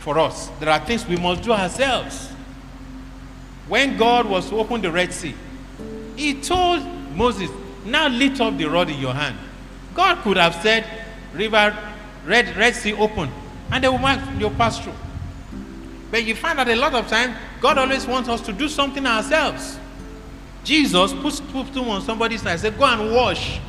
for 0.00 0.18
us. 0.18 0.48
There 0.58 0.68
are 0.68 0.84
things 0.84 1.06
we 1.06 1.16
must 1.16 1.42
do 1.42 1.52
ourselves. 1.52 2.28
When 3.68 3.96
God 3.96 4.26
was 4.26 4.48
to 4.50 4.56
open 4.56 4.82
the 4.82 4.90
Red 4.90 5.12
Sea, 5.12 5.34
He 6.16 6.40
told 6.40 6.84
Moses, 7.14 7.48
Now 7.84 8.08
lift 8.08 8.40
up 8.40 8.58
the 8.58 8.66
rod 8.66 8.90
in 8.90 8.98
your 8.98 9.14
hand. 9.14 9.38
God 9.94 10.18
could 10.22 10.36
have 10.36 10.56
said, 10.56 10.84
River, 11.32 11.74
Red, 12.26 12.56
Red 12.56 12.74
Sea 12.74 12.94
open, 12.94 13.30
and 13.70 13.82
they 13.82 13.88
will 13.88 13.98
mark 13.98 14.20
your 14.38 14.50
pass 14.50 14.80
through. 14.80 14.92
But 16.10 16.24
you 16.24 16.34
find 16.34 16.58
that 16.58 16.68
a 16.68 16.76
lot 16.76 16.94
of 16.94 17.06
times, 17.06 17.36
God 17.60 17.78
always 17.78 18.06
wants 18.08 18.28
us 18.28 18.40
to 18.42 18.52
do 18.52 18.68
something 18.68 19.06
ourselves. 19.06 19.78
Jesus 20.64 21.12
puts 21.14 21.40
put 21.40 21.76
on 21.76 22.02
somebody's 22.02 22.42
side, 22.42 22.60
said, 22.60 22.78
Go 22.78 22.84
and 22.84 23.14
wash. 23.14 23.60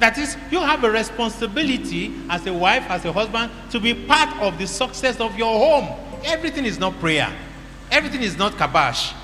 That 0.00 0.18
is, 0.18 0.36
you 0.50 0.60
have 0.60 0.82
a 0.84 0.90
responsibility 0.90 2.12
as 2.28 2.46
a 2.46 2.52
wife, 2.52 2.84
as 2.90 3.04
a 3.04 3.12
husband, 3.12 3.50
to 3.70 3.80
be 3.80 3.94
part 3.94 4.36
of 4.42 4.58
the 4.58 4.66
success 4.66 5.20
of 5.20 5.36
your 5.38 5.56
home. 5.56 5.88
Everything 6.24 6.64
is 6.64 6.78
not 6.78 6.98
prayer, 6.98 7.32
everything 7.90 8.22
is 8.22 8.36
not 8.36 8.52
kabash. 8.52 9.14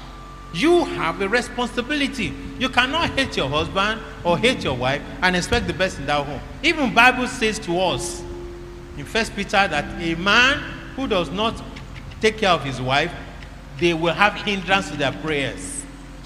You 0.53 0.85
have 0.85 1.21
a 1.21 1.29
responsibility. 1.29 2.33
You 2.59 2.69
cannot 2.69 3.11
hate 3.11 3.37
your 3.37 3.49
husband 3.49 4.01
or 4.25 4.37
hate 4.37 4.65
your 4.65 4.77
wife 4.77 5.01
and 5.23 5.37
expect 5.37 5.69
the 5.69 5.73
best 5.73 5.99
in 5.99 6.07
that 6.07 6.27
home. 6.27 6.41
Even 6.63 6.93
Bible 6.93 7.29
says 7.29 7.59
to 7.61 7.79
us 7.79 8.21
in 8.97 9.05
First 9.05 9.37
Peter 9.37 9.69
that 9.69 9.85
a 10.03 10.15
man 10.17 10.59
who 10.97 11.07
does 11.07 11.31
not 11.31 11.63
take 12.21 12.39
care 12.39 12.51
of 12.51 12.65
his 12.65 12.81
wife, 12.81 13.13
they 13.79 13.95
will 13.95 14.13
have 14.13 14.35
hindrance 14.35 14.91
to 14.91 14.97
their 14.97 15.13
prayers. 15.13 15.80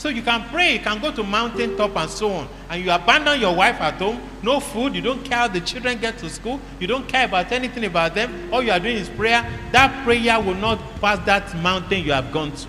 So 0.05 0.11
you 0.11 0.20
can 0.20 0.46
pray, 0.50 0.74
you 0.74 0.80
can 0.80 1.00
go 1.00 1.11
to 1.12 1.22
mountain 1.22 1.78
top 1.78 1.96
and 1.96 2.11
so 2.11 2.30
on, 2.30 2.46
and 2.68 2.84
you 2.84 2.90
abandon 2.90 3.40
your 3.40 3.57
wife 3.57 3.80
at 3.80 3.94
home, 3.94 4.20
no 4.42 4.61
food, 4.61 4.94
you 4.94 5.00
don't 5.00 5.24
care 5.24 5.38
how 5.38 5.48
the 5.48 5.62
children 5.62 5.98
get 5.98 6.18
to 6.18 6.28
school, 6.28 6.61
you 6.78 6.86
don't 6.86 7.09
care 7.09 7.24
about 7.24 7.50
anything 7.50 7.86
about 7.86 8.14
them, 8.14 8.52
all 8.52 8.62
you 8.62 8.70
are 8.70 8.78
doing 8.78 8.98
is 8.98 9.09
prayer. 9.09 9.50
That 9.72 10.05
prayer 10.05 10.38
will 10.38 10.57
not 10.57 10.78
pass 11.00 11.24
that 11.24 11.57
mountain 11.57 12.05
you 12.05 12.12
have 12.12 12.30
gone 12.32 12.52
to. 12.52 12.68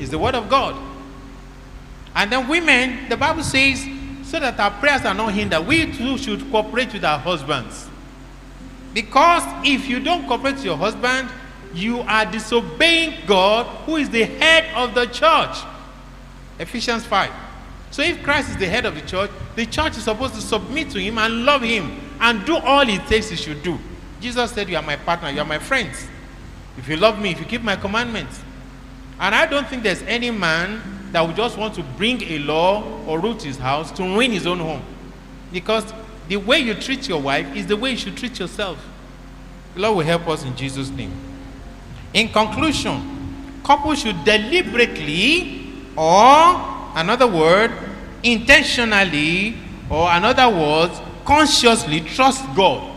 It's 0.00 0.10
the 0.10 0.18
word 0.18 0.34
of 0.34 0.48
God. 0.48 0.74
And 2.12 2.32
then 2.32 2.48
women, 2.48 3.08
the 3.08 3.16
Bible 3.16 3.44
says, 3.44 3.86
so 4.24 4.40
that 4.40 4.58
our 4.58 4.72
prayers 4.72 5.02
are 5.02 5.14
not 5.14 5.32
hindered, 5.32 5.64
we 5.64 5.92
too 5.92 6.18
should 6.18 6.50
cooperate 6.50 6.92
with 6.92 7.04
our 7.04 7.20
husbands. 7.20 7.88
Because 8.92 9.44
if 9.64 9.86
you 9.88 10.00
don't 10.00 10.26
cooperate 10.26 10.54
with 10.56 10.64
your 10.64 10.76
husband, 10.76 11.28
you 11.72 12.00
are 12.00 12.26
disobeying 12.26 13.26
God, 13.28 13.66
who 13.86 13.94
is 13.94 14.10
the 14.10 14.24
head 14.24 14.74
of 14.74 14.96
the 14.96 15.06
church. 15.06 15.56
Ephesians 16.58 17.04
5. 17.04 17.30
So 17.90 18.02
if 18.02 18.22
Christ 18.22 18.50
is 18.50 18.56
the 18.56 18.66
head 18.66 18.86
of 18.86 18.94
the 18.94 19.02
church, 19.02 19.30
the 19.54 19.66
church 19.66 19.96
is 19.96 20.04
supposed 20.04 20.34
to 20.34 20.40
submit 20.40 20.90
to 20.90 21.00
him 21.00 21.18
and 21.18 21.44
love 21.44 21.62
him 21.62 22.00
and 22.20 22.44
do 22.44 22.56
all 22.56 22.84
he 22.84 22.98
takes 22.98 23.28
he 23.28 23.36
should 23.36 23.62
do. 23.62 23.78
Jesus 24.20 24.50
said, 24.50 24.68
You 24.68 24.76
are 24.76 24.82
my 24.82 24.96
partner, 24.96 25.30
you 25.30 25.40
are 25.40 25.44
my 25.44 25.58
friends. 25.58 26.06
If 26.76 26.88
you 26.88 26.96
love 26.96 27.20
me, 27.20 27.30
if 27.30 27.38
you 27.38 27.46
keep 27.46 27.62
my 27.62 27.76
commandments. 27.76 28.40
And 29.20 29.34
I 29.34 29.46
don't 29.46 29.66
think 29.68 29.82
there's 29.82 30.02
any 30.02 30.30
man 30.30 30.82
that 31.12 31.24
would 31.24 31.36
just 31.36 31.56
want 31.56 31.74
to 31.74 31.82
bring 31.82 32.20
a 32.22 32.40
law 32.40 32.82
or 33.06 33.20
rule 33.20 33.34
his 33.34 33.58
house 33.58 33.92
to 33.92 34.02
ruin 34.02 34.32
his 34.32 34.46
own 34.46 34.58
home. 34.58 34.82
Because 35.52 35.84
the 36.28 36.36
way 36.36 36.58
you 36.58 36.74
treat 36.74 37.08
your 37.08 37.20
wife 37.20 37.54
is 37.54 37.66
the 37.66 37.76
way 37.76 37.92
you 37.92 37.96
should 37.96 38.16
treat 38.16 38.40
yourself. 38.40 38.84
The 39.74 39.80
Lord 39.82 39.98
will 39.98 40.04
help 40.04 40.26
us 40.26 40.44
in 40.44 40.56
Jesus' 40.56 40.90
name. 40.90 41.12
In 42.12 42.28
conclusion, 42.30 43.60
couples 43.62 44.00
should 44.00 44.24
deliberately 44.24 45.63
or 45.96 46.92
another 46.94 47.26
word 47.26 47.70
intentionally 48.22 49.56
or 49.90 50.10
another 50.10 50.48
word 50.48 50.90
consciously 51.24 52.00
trust 52.00 52.44
god. 52.54 52.90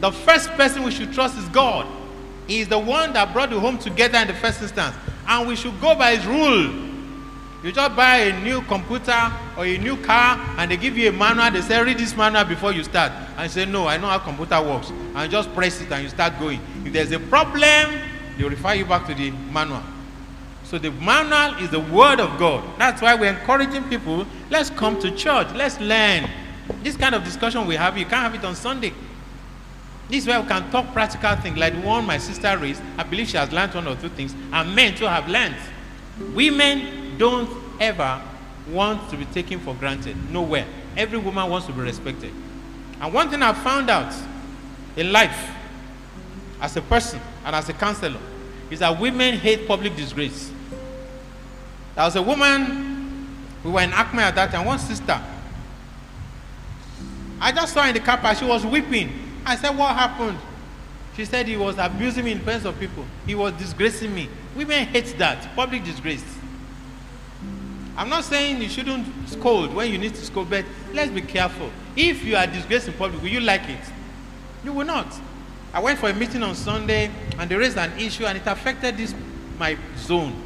The 0.00 0.12
first 0.12 0.48
person 0.50 0.84
we 0.84 0.90
should 0.90 1.12
trust 1.12 1.36
is 1.38 1.48
god. 1.48 1.86
He 2.46 2.60
is 2.60 2.68
the 2.68 2.78
one 2.78 3.12
that 3.12 3.32
brought 3.32 3.50
the 3.50 3.60
home 3.60 3.78
together 3.78 4.18
in 4.18 4.28
the 4.28 4.34
first 4.34 4.62
instance. 4.62 4.94
And 5.26 5.46
we 5.46 5.56
should 5.56 5.78
go 5.80 5.94
by 5.94 6.16
his 6.16 6.24
rule. 6.24 6.86
You 7.62 7.72
just 7.72 7.96
buy 7.96 8.18
a 8.18 8.40
new 8.40 8.62
computer 8.62 9.32
or 9.56 9.66
a 9.66 9.76
new 9.78 9.96
car 9.96 10.38
and 10.56 10.70
they 10.70 10.76
give 10.76 10.96
you 10.96 11.08
a 11.08 11.12
manual. 11.12 11.50
They 11.50 11.60
say 11.60 11.82
read 11.82 11.98
this 11.98 12.16
manual 12.16 12.44
before 12.44 12.72
you 12.72 12.84
start. 12.84 13.12
And 13.36 13.42
you 13.42 13.48
say 13.48 13.64
no 13.64 13.88
i 13.88 13.96
know 13.96 14.06
how 14.06 14.18
computer 14.18 14.62
works. 14.62 14.90
And 15.14 15.30
just 15.30 15.52
press 15.54 15.80
it 15.80 15.90
and 15.90 16.04
you 16.04 16.08
start 16.08 16.38
going. 16.38 16.60
If 16.84 16.92
there's 16.92 17.10
a 17.10 17.18
problem 17.18 17.98
they 18.38 18.44
refer 18.44 18.74
you 18.74 18.84
back 18.84 19.06
to 19.08 19.14
the 19.14 19.30
manual 19.30 19.82
so 20.68 20.76
the 20.76 20.90
manual 20.90 21.58
is 21.64 21.70
the 21.70 21.80
word 21.80 22.20
of 22.20 22.38
God. 22.38 22.62
That's 22.78 23.00
why 23.00 23.14
we're 23.14 23.32
encouraging 23.32 23.84
people, 23.84 24.26
let's 24.50 24.68
come 24.68 25.00
to 25.00 25.10
church, 25.10 25.48
let's 25.54 25.80
learn. 25.80 26.28
This 26.82 26.94
kind 26.94 27.14
of 27.14 27.24
discussion 27.24 27.66
we 27.66 27.74
have, 27.76 27.96
you 27.96 28.04
can't 28.04 28.30
have 28.30 28.34
it 28.34 28.44
on 28.44 28.54
Sunday. 28.54 28.92
This 30.10 30.26
way 30.26 30.38
we 30.38 30.46
can 30.46 30.70
talk 30.70 30.92
practical 30.92 31.34
things 31.36 31.56
like 31.56 31.74
the 31.74 31.80
one 31.80 32.04
my 32.04 32.18
sister 32.18 32.54
raised. 32.58 32.82
I 32.98 33.04
believe 33.04 33.28
she 33.28 33.38
has 33.38 33.50
learned 33.50 33.74
one 33.74 33.88
or 33.88 33.96
two 33.96 34.10
things, 34.10 34.34
and 34.52 34.74
men 34.74 34.94
too 34.94 35.06
have 35.06 35.26
learned. 35.26 35.56
Women 36.34 37.16
don't 37.16 37.48
ever 37.80 38.20
want 38.68 39.08
to 39.08 39.16
be 39.16 39.24
taken 39.24 39.60
for 39.60 39.74
granted. 39.74 40.16
Nowhere. 40.30 40.66
Every 40.98 41.16
woman 41.16 41.48
wants 41.48 41.66
to 41.68 41.72
be 41.72 41.80
respected. 41.80 42.32
And 43.00 43.14
one 43.14 43.30
thing 43.30 43.42
I 43.42 43.54
found 43.54 43.88
out 43.88 44.14
in 44.98 45.12
life, 45.12 45.50
as 46.60 46.76
a 46.76 46.82
person 46.82 47.20
and 47.46 47.56
as 47.56 47.70
a 47.70 47.72
counselor, 47.72 48.20
is 48.70 48.80
that 48.80 49.00
women 49.00 49.38
hate 49.38 49.66
public 49.66 49.96
disgrace. 49.96 50.52
There 51.98 52.04
was 52.04 52.14
a 52.14 52.22
woman, 52.22 53.26
we 53.64 53.72
were 53.72 53.80
in 53.80 53.92
Acme 53.92 54.20
at 54.22 54.36
that 54.36 54.52
time, 54.52 54.64
one 54.64 54.78
sister. 54.78 55.20
I 57.40 57.50
just 57.50 57.74
saw 57.74 57.84
in 57.88 57.92
the 57.92 57.98
car 57.98 58.16
park, 58.18 58.38
she 58.38 58.44
was 58.44 58.64
weeping. 58.64 59.10
I 59.44 59.56
said, 59.56 59.76
What 59.76 59.96
happened? 59.96 60.38
She 61.16 61.24
said 61.24 61.48
he 61.48 61.56
was 61.56 61.76
abusing 61.76 62.24
me 62.24 62.30
in 62.30 62.38
front 62.38 62.64
of 62.64 62.78
people. 62.78 63.04
He 63.26 63.34
was 63.34 63.52
disgracing 63.54 64.14
me. 64.14 64.28
Women 64.54 64.86
hate 64.86 65.18
that, 65.18 65.56
public 65.56 65.82
disgrace. 65.82 66.22
I'm 67.96 68.08
not 68.08 68.22
saying 68.22 68.62
you 68.62 68.68
shouldn't 68.68 69.28
scold 69.28 69.74
when 69.74 69.90
you 69.90 69.98
need 69.98 70.14
to 70.14 70.24
scold, 70.24 70.50
but 70.50 70.64
let's 70.92 71.10
be 71.10 71.22
careful. 71.22 71.68
If 71.96 72.22
you 72.22 72.36
are 72.36 72.46
disgraced 72.46 72.86
in 72.86 72.94
public, 72.94 73.20
will 73.22 73.28
you 73.28 73.40
like 73.40 73.68
it? 73.68 73.84
You 74.62 74.72
will 74.72 74.86
not. 74.86 75.12
I 75.74 75.80
went 75.80 75.98
for 75.98 76.08
a 76.10 76.14
meeting 76.14 76.44
on 76.44 76.54
Sunday 76.54 77.10
and 77.40 77.50
they 77.50 77.56
raised 77.56 77.76
an 77.76 77.98
issue 77.98 78.24
and 78.24 78.38
it 78.38 78.46
affected 78.46 78.96
this 78.96 79.16
my 79.58 79.76
zone. 79.96 80.44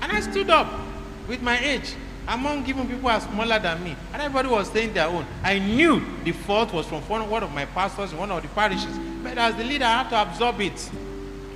And 0.00 0.12
I 0.12 0.20
stood 0.20 0.50
up 0.50 0.72
with 1.26 1.42
my 1.42 1.58
age 1.58 1.94
among 2.28 2.66
even 2.66 2.86
people 2.86 3.00
who 3.00 3.08
are 3.08 3.20
smaller 3.20 3.58
than 3.58 3.82
me. 3.82 3.96
And 4.12 4.20
everybody 4.20 4.48
was 4.48 4.70
saying 4.70 4.92
their 4.92 5.06
own. 5.08 5.26
I 5.42 5.58
knew 5.58 6.02
the 6.24 6.32
fault 6.32 6.72
was 6.72 6.86
from 6.86 7.02
one 7.02 7.42
of 7.42 7.52
my 7.52 7.64
pastors 7.64 8.12
in 8.12 8.18
one 8.18 8.30
of 8.30 8.42
the 8.42 8.48
parishes. 8.48 8.98
But 9.22 9.38
as 9.38 9.54
the 9.56 9.64
leader, 9.64 9.86
I 9.86 10.02
had 10.02 10.10
to 10.10 10.22
absorb 10.22 10.60
it. 10.60 10.90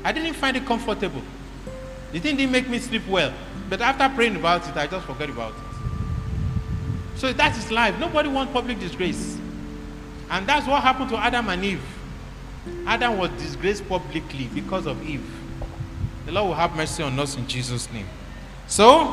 I 0.03 0.13
didn't 0.13 0.35
find 0.35 0.57
it 0.57 0.65
comfortable. 0.65 1.23
The 2.13 2.21
thing 2.21 2.37
didn't 2.37 2.53
make 2.53 2.69
me 2.69 2.79
sleep 2.79 3.07
well. 3.07 3.33
But 3.69 3.81
after 3.81 4.09
praying 4.15 4.37
about 4.37 4.69
it, 4.69 4.77
I 4.77 4.87
just 4.87 5.07
forgot 5.07 5.29
about 5.29 5.53
it. 5.53 7.19
So 7.19 7.33
that 7.33 7.57
is 7.57 7.71
life. 7.71 7.99
Nobody 7.99 8.29
wants 8.29 8.53
public 8.53 8.81
disgrace. 8.81 9.39
And 10.31 10.47
that's 10.47 10.67
what 10.67 10.83
happened 10.83 11.11
to 11.11 11.17
Adam 11.19 11.49
and 11.51 11.65
Eve. 11.65 11.83
Adam 12.87 13.19
was 13.19 13.31
disgraced 13.33 13.87
publicly 13.89 14.49
because 14.55 14.87
of 14.87 15.07
Eve. 15.09 15.25
The 16.27 16.33
Lord 16.33 16.49
will 16.49 16.55
have 16.55 16.75
mercy 16.75 17.03
on 17.03 17.19
us 17.19 17.37
in 17.37 17.47
Jesus' 17.47 17.93
name. 17.93 18.07
So, 18.73 19.13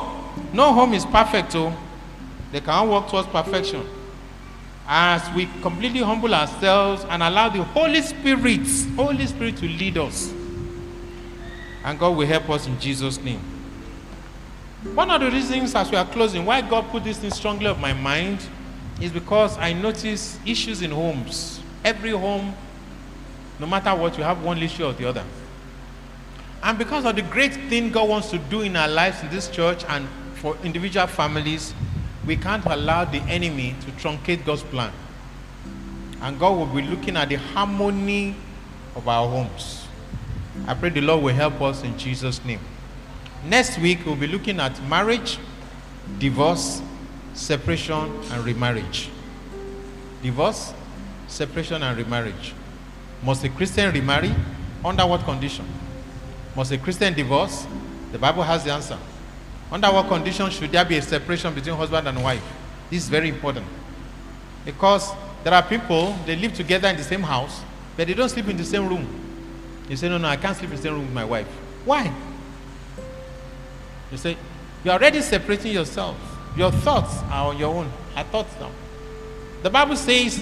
no 0.54 0.72
home 0.72 0.94
is 0.94 1.04
perfect, 1.04 1.54
oh. 1.54 1.76
They 2.50 2.60
cannot 2.60 2.88
work 2.88 3.10
towards 3.10 3.28
perfection. 3.28 3.86
As 4.88 5.28
we 5.34 5.50
completely 5.60 6.00
humble 6.00 6.34
ourselves 6.34 7.04
and 7.10 7.22
allow 7.22 7.50
the 7.50 7.62
Holy 7.62 8.00
Spirit, 8.00 8.66
Holy 8.96 9.26
Spirit 9.26 9.58
to 9.58 9.66
lead 9.66 9.98
us. 9.98 10.32
And 11.84 11.98
God 11.98 12.16
will 12.16 12.26
help 12.26 12.48
us 12.48 12.66
in 12.66 12.80
Jesus' 12.80 13.20
name. 13.20 13.40
One 14.94 15.10
of 15.10 15.20
the 15.20 15.30
reasons 15.30 15.74
as 15.74 15.90
we 15.90 15.98
are 15.98 16.06
closing 16.06 16.46
why 16.46 16.62
God 16.62 16.88
put 16.88 17.04
this 17.04 17.18
thing 17.18 17.30
strongly 17.30 17.66
on 17.66 17.78
my 17.82 17.92
mind 17.92 18.40
is 18.98 19.12
because 19.12 19.58
I 19.58 19.74
notice 19.74 20.38
issues 20.46 20.80
in 20.80 20.90
homes. 20.90 21.60
Every 21.84 22.12
home 22.12 22.54
no 23.58 23.66
matter 23.66 23.94
what, 23.94 24.16
you 24.16 24.24
have 24.24 24.42
one 24.42 24.56
issue 24.62 24.86
or 24.86 24.94
the 24.94 25.06
other. 25.06 25.24
And 26.62 26.76
because 26.78 27.04
of 27.04 27.16
the 27.16 27.22
great 27.22 27.54
thing 27.54 27.90
God 27.90 28.08
wants 28.08 28.30
to 28.30 28.38
do 28.38 28.60
in 28.60 28.76
our 28.76 28.88
lives 28.88 29.22
in 29.22 29.30
this 29.30 29.48
church 29.48 29.84
and 29.88 30.06
for 30.34 30.56
individual 30.62 31.06
families, 31.06 31.74
we 32.26 32.36
can't 32.36 32.64
allow 32.66 33.04
the 33.04 33.20
enemy 33.22 33.74
to 33.80 33.90
truncate 33.92 34.44
God's 34.44 34.62
plan. 34.62 34.92
And 36.20 36.38
God 36.38 36.58
will 36.58 36.66
be 36.66 36.82
looking 36.82 37.16
at 37.16 37.30
the 37.30 37.36
harmony 37.36 38.36
of 38.94 39.08
our 39.08 39.28
homes. 39.28 39.86
I 40.66 40.74
pray 40.74 40.90
the 40.90 41.00
Lord 41.00 41.24
will 41.24 41.34
help 41.34 41.60
us 41.62 41.82
in 41.82 41.96
Jesus' 41.96 42.44
name. 42.44 42.60
Next 43.44 43.78
week, 43.78 44.04
we'll 44.04 44.16
be 44.16 44.26
looking 44.26 44.60
at 44.60 44.82
marriage, 44.86 45.38
divorce, 46.18 46.82
separation, 47.32 48.12
and 48.30 48.44
remarriage. 48.44 49.08
Divorce, 50.22 50.74
separation, 51.26 51.82
and 51.82 51.96
remarriage. 51.96 52.52
Must 53.22 53.42
a 53.44 53.48
Christian 53.48 53.92
remarry? 53.92 54.34
Under 54.84 55.06
what 55.06 55.24
condition? 55.24 55.66
Must 56.60 56.72
a 56.72 56.76
Christian 56.76 57.14
divorce? 57.14 57.66
The 58.12 58.18
Bible 58.18 58.42
has 58.42 58.64
the 58.64 58.70
answer. 58.70 58.98
Under 59.72 59.86
what 59.86 60.08
condition 60.08 60.50
should 60.50 60.70
there 60.70 60.84
be 60.84 60.98
a 60.98 61.00
separation 61.00 61.54
between 61.54 61.74
husband 61.74 62.06
and 62.06 62.22
wife? 62.22 62.42
This 62.90 63.04
is 63.04 63.08
very 63.08 63.30
important. 63.30 63.64
Because 64.66 65.10
there 65.42 65.54
are 65.54 65.62
people, 65.62 66.14
they 66.26 66.36
live 66.36 66.52
together 66.52 66.88
in 66.88 66.98
the 66.98 67.02
same 67.02 67.22
house, 67.22 67.62
but 67.96 68.08
they 68.08 68.12
don't 68.12 68.28
sleep 68.28 68.46
in 68.48 68.58
the 68.58 68.64
same 68.66 68.86
room. 68.86 69.08
You 69.88 69.96
say, 69.96 70.10
no, 70.10 70.18
no, 70.18 70.28
I 70.28 70.36
can't 70.36 70.54
sleep 70.54 70.68
in 70.68 70.76
the 70.76 70.82
same 70.82 70.92
room 70.92 71.06
with 71.06 71.14
my 71.14 71.24
wife. 71.24 71.46
Why? 71.86 72.12
You 74.12 74.18
say, 74.18 74.36
you're 74.84 74.92
already 74.92 75.22
separating 75.22 75.72
yourself. 75.72 76.14
Your 76.58 76.72
thoughts 76.72 77.22
are 77.30 77.48
on 77.48 77.56
your 77.56 77.74
own. 77.74 77.90
I 78.14 78.22
thoughts 78.24 78.52
now. 78.60 78.70
The 79.62 79.70
Bible 79.70 79.96
says, 79.96 80.38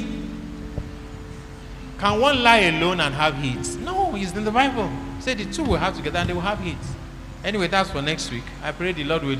can 1.98 2.20
one 2.20 2.42
lie 2.42 2.58
alone 2.58 3.00
and 3.00 3.14
have 3.14 3.36
heat? 3.36 3.76
No, 3.80 4.14
it's 4.14 4.32
in 4.32 4.44
the 4.44 4.50
Bible. 4.50 4.90
Say 5.20 5.34
the 5.34 5.44
two 5.52 5.64
will 5.64 5.76
have 5.76 5.96
together 5.96 6.18
and 6.18 6.28
they 6.28 6.32
will 6.32 6.40
have 6.40 6.60
heat. 6.60 6.78
Anyway, 7.44 7.66
that's 7.66 7.90
for 7.90 8.02
next 8.02 8.30
week. 8.30 8.44
I 8.62 8.72
pray 8.72 8.92
the 8.92 9.04
Lord 9.04 9.22
will 9.24 9.38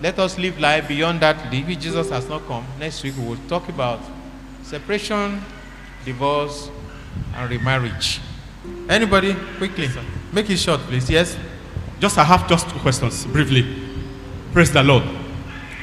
let 0.00 0.18
us 0.18 0.38
live 0.38 0.58
life 0.58 0.88
beyond 0.88 1.20
that. 1.20 1.52
If 1.52 1.78
Jesus 1.78 2.08
has 2.08 2.26
not 2.28 2.46
come, 2.46 2.66
next 2.78 3.02
week 3.02 3.16
we 3.18 3.24
will 3.24 3.38
talk 3.48 3.68
about 3.68 4.00
separation, 4.62 5.42
divorce, 6.04 6.70
and 7.34 7.50
remarriage. 7.50 8.20
Anybody, 8.88 9.34
quickly, 9.58 9.88
make 10.32 10.48
it 10.48 10.56
short, 10.56 10.80
please. 10.80 11.08
Yes. 11.10 11.36
Just 11.98 12.16
I 12.16 12.24
have 12.24 12.48
just 12.48 12.68
two 12.70 12.78
questions 12.78 13.26
briefly. 13.26 13.76
Praise 14.54 14.72
the 14.72 14.82
Lord. 14.82 15.02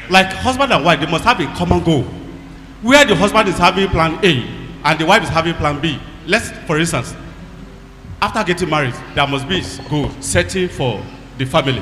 Like 0.09 0.27
husband 0.27 0.73
and 0.73 0.83
wife, 0.83 0.99
they 0.99 1.05
must 1.05 1.23
have 1.23 1.39
a 1.39 1.45
common 1.55 1.83
goal. 1.83 2.07
Where 2.81 3.03
the 3.05 3.15
husband 3.15 3.49
is 3.49 3.57
having 3.57 3.87
plan 3.89 4.23
A 4.23 4.43
and 4.83 4.99
the 4.99 5.05
wife 5.05 5.23
is 5.23 5.29
having 5.29 5.55
plan 5.55 5.81
B. 5.81 5.99
Let's, 6.27 6.49
for 6.67 6.77
instance, 6.77 7.15
after 8.21 8.43
getting 8.43 8.69
married, 8.69 8.93
there 9.15 9.25
must 9.27 9.47
be 9.47 9.63
goal 9.89 10.11
setting 10.21 10.67
for 10.69 11.03
the 11.37 11.45
family. 11.45 11.81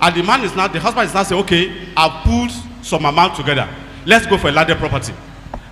And 0.00 0.14
the 0.14 0.22
man 0.22 0.42
is 0.44 0.54
now, 0.54 0.68
the 0.68 0.80
husband 0.80 1.08
is 1.08 1.14
now 1.14 1.22
saying, 1.22 1.42
okay, 1.42 1.88
I'll 1.96 2.22
put 2.22 2.52
some 2.82 3.04
amount 3.04 3.36
together. 3.36 3.68
Let's 4.06 4.26
go 4.26 4.36
for 4.36 4.48
a 4.48 4.52
landed 4.52 4.76
property. 4.78 5.14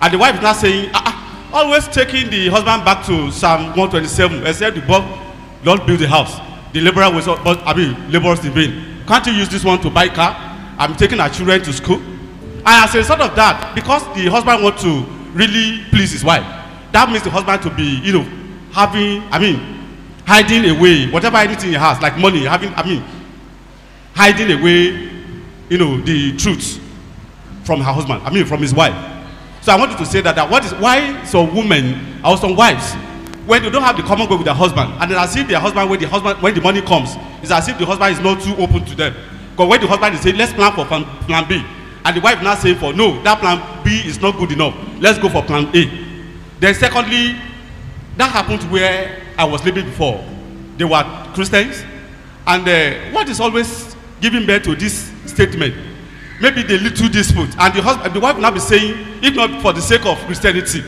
And 0.00 0.12
the 0.14 0.18
wife 0.18 0.36
is 0.36 0.42
now 0.42 0.52
saying, 0.52 0.90
ah, 0.94 1.02
ah, 1.06 1.50
always 1.52 1.86
taking 1.88 2.30
the 2.30 2.48
husband 2.48 2.84
back 2.84 3.04
to 3.06 3.30
Psalm 3.30 3.76
127, 3.76 4.46
except 4.46 4.76
the 4.76 4.86
Lord, 4.86 5.04
Lord 5.64 5.86
build 5.86 5.98
the 6.00 6.08
house. 6.08 6.38
The 6.72 6.80
laborer 6.80 7.12
was, 7.12 7.28
I 7.28 7.74
mean, 7.76 8.10
laborers 8.10 8.44
in 8.44 8.52
vain. 8.52 9.04
Can't 9.06 9.26
you 9.26 9.32
use 9.32 9.48
this 9.48 9.64
one 9.64 9.80
to 9.82 9.90
buy 9.90 10.08
car? 10.08 10.34
I'm 10.78 10.96
taking 10.96 11.20
our 11.20 11.28
children 11.28 11.62
to 11.62 11.72
school. 11.72 12.00
And 12.64 12.84
as 12.84 12.94
a 12.94 12.98
result 12.98 13.20
of 13.20 13.34
that, 13.34 13.74
because 13.74 14.04
the 14.14 14.30
husband 14.30 14.62
want 14.62 14.78
to 14.78 15.02
really 15.34 15.82
please 15.90 16.12
his 16.12 16.24
wife, 16.24 16.44
that 16.92 17.08
means 17.10 17.22
the 17.24 17.30
husband 17.30 17.60
to 17.62 17.70
be, 17.70 18.00
you 18.04 18.12
know, 18.12 18.22
having, 18.70 19.22
I 19.32 19.38
mean, 19.38 19.58
hiding 20.24 20.70
away 20.76 21.10
whatever 21.10 21.38
anything 21.38 21.70
he 21.70 21.74
has, 21.74 22.00
like 22.00 22.16
money, 22.18 22.44
having, 22.44 22.72
I 22.74 22.86
mean, 22.86 23.04
hiding 24.14 24.52
away, 24.58 25.10
you 25.68 25.78
know, 25.78 26.00
the 26.00 26.36
truth 26.36 26.80
from 27.64 27.80
her 27.80 27.92
husband, 27.92 28.22
I 28.24 28.30
mean, 28.30 28.44
from 28.44 28.60
his 28.60 28.74
wife. 28.74 28.94
So 29.62 29.72
I 29.72 29.76
wanted 29.78 29.98
to 29.98 30.06
say 30.06 30.20
that, 30.20 30.36
that 30.36 30.48
what 30.50 30.64
is, 30.64 30.72
why 30.74 31.24
some 31.24 31.54
women 31.54 32.22
or 32.24 32.36
some 32.36 32.54
wives, 32.54 32.94
when 33.46 33.62
they 33.62 33.70
don't 33.70 33.82
have 33.82 33.96
the 33.96 34.02
common 34.02 34.28
goal 34.28 34.38
with 34.38 34.44
their 34.44 34.54
husband, 34.54 34.92
and 35.00 35.10
then 35.10 35.18
as 35.18 35.34
if 35.34 35.48
their 35.48 35.58
husband, 35.58 35.90
when 35.90 35.98
the 35.98 36.06
husband, 36.06 36.40
when 36.40 36.54
the 36.54 36.60
money 36.60 36.82
comes, 36.82 37.16
it's 37.42 37.50
as 37.50 37.68
if 37.68 37.78
the 37.78 37.86
husband 37.86 38.14
is 38.14 38.20
not 38.20 38.40
too 38.40 38.54
open 38.62 38.84
to 38.84 38.94
them. 38.94 39.14
Because 39.50 39.68
when 39.68 39.80
the 39.80 39.86
husband 39.86 40.14
is 40.14 40.20
saying, 40.20 40.36
let's 40.36 40.52
plan 40.52 40.72
for 40.74 40.84
plan 40.86 41.48
B, 41.48 41.64
and 42.04 42.16
the 42.16 42.20
wife 42.20 42.42
now 42.42 42.54
saying 42.54 42.76
for, 42.78 42.92
no, 42.92 43.22
that 43.22 43.38
plan 43.38 43.84
B 43.84 44.02
is 44.04 44.20
not 44.20 44.36
good 44.36 44.52
enough, 44.52 44.74
let's 45.00 45.18
go 45.18 45.28
for 45.28 45.42
plan 45.42 45.70
A. 45.74 45.86
Then 46.58 46.74
secondly, 46.74 47.36
that 48.16 48.30
happened 48.30 48.62
where 48.70 49.20
I 49.38 49.44
was 49.44 49.64
living 49.64 49.84
before. 49.86 50.22
They 50.76 50.84
were 50.84 51.02
Christians, 51.34 51.84
and 52.46 52.66
uh, 52.68 53.10
what 53.12 53.28
is 53.28 53.40
always 53.40 53.94
giving 54.20 54.46
birth 54.46 54.64
to 54.64 54.74
this 54.74 55.12
statement? 55.26 55.74
Maybe 56.40 56.62
the 56.62 56.78
little 56.78 57.08
dispute, 57.08 57.50
and 57.58 57.74
the 57.74 57.82
husband, 57.82 58.14
the 58.14 58.20
wife 58.20 58.36
now 58.38 58.50
be 58.50 58.58
saying, 58.58 58.94
if 59.22 59.34
not 59.34 59.62
for 59.62 59.72
the 59.72 59.80
sake 59.80 60.04
of 60.04 60.18
Christianity, 60.26 60.82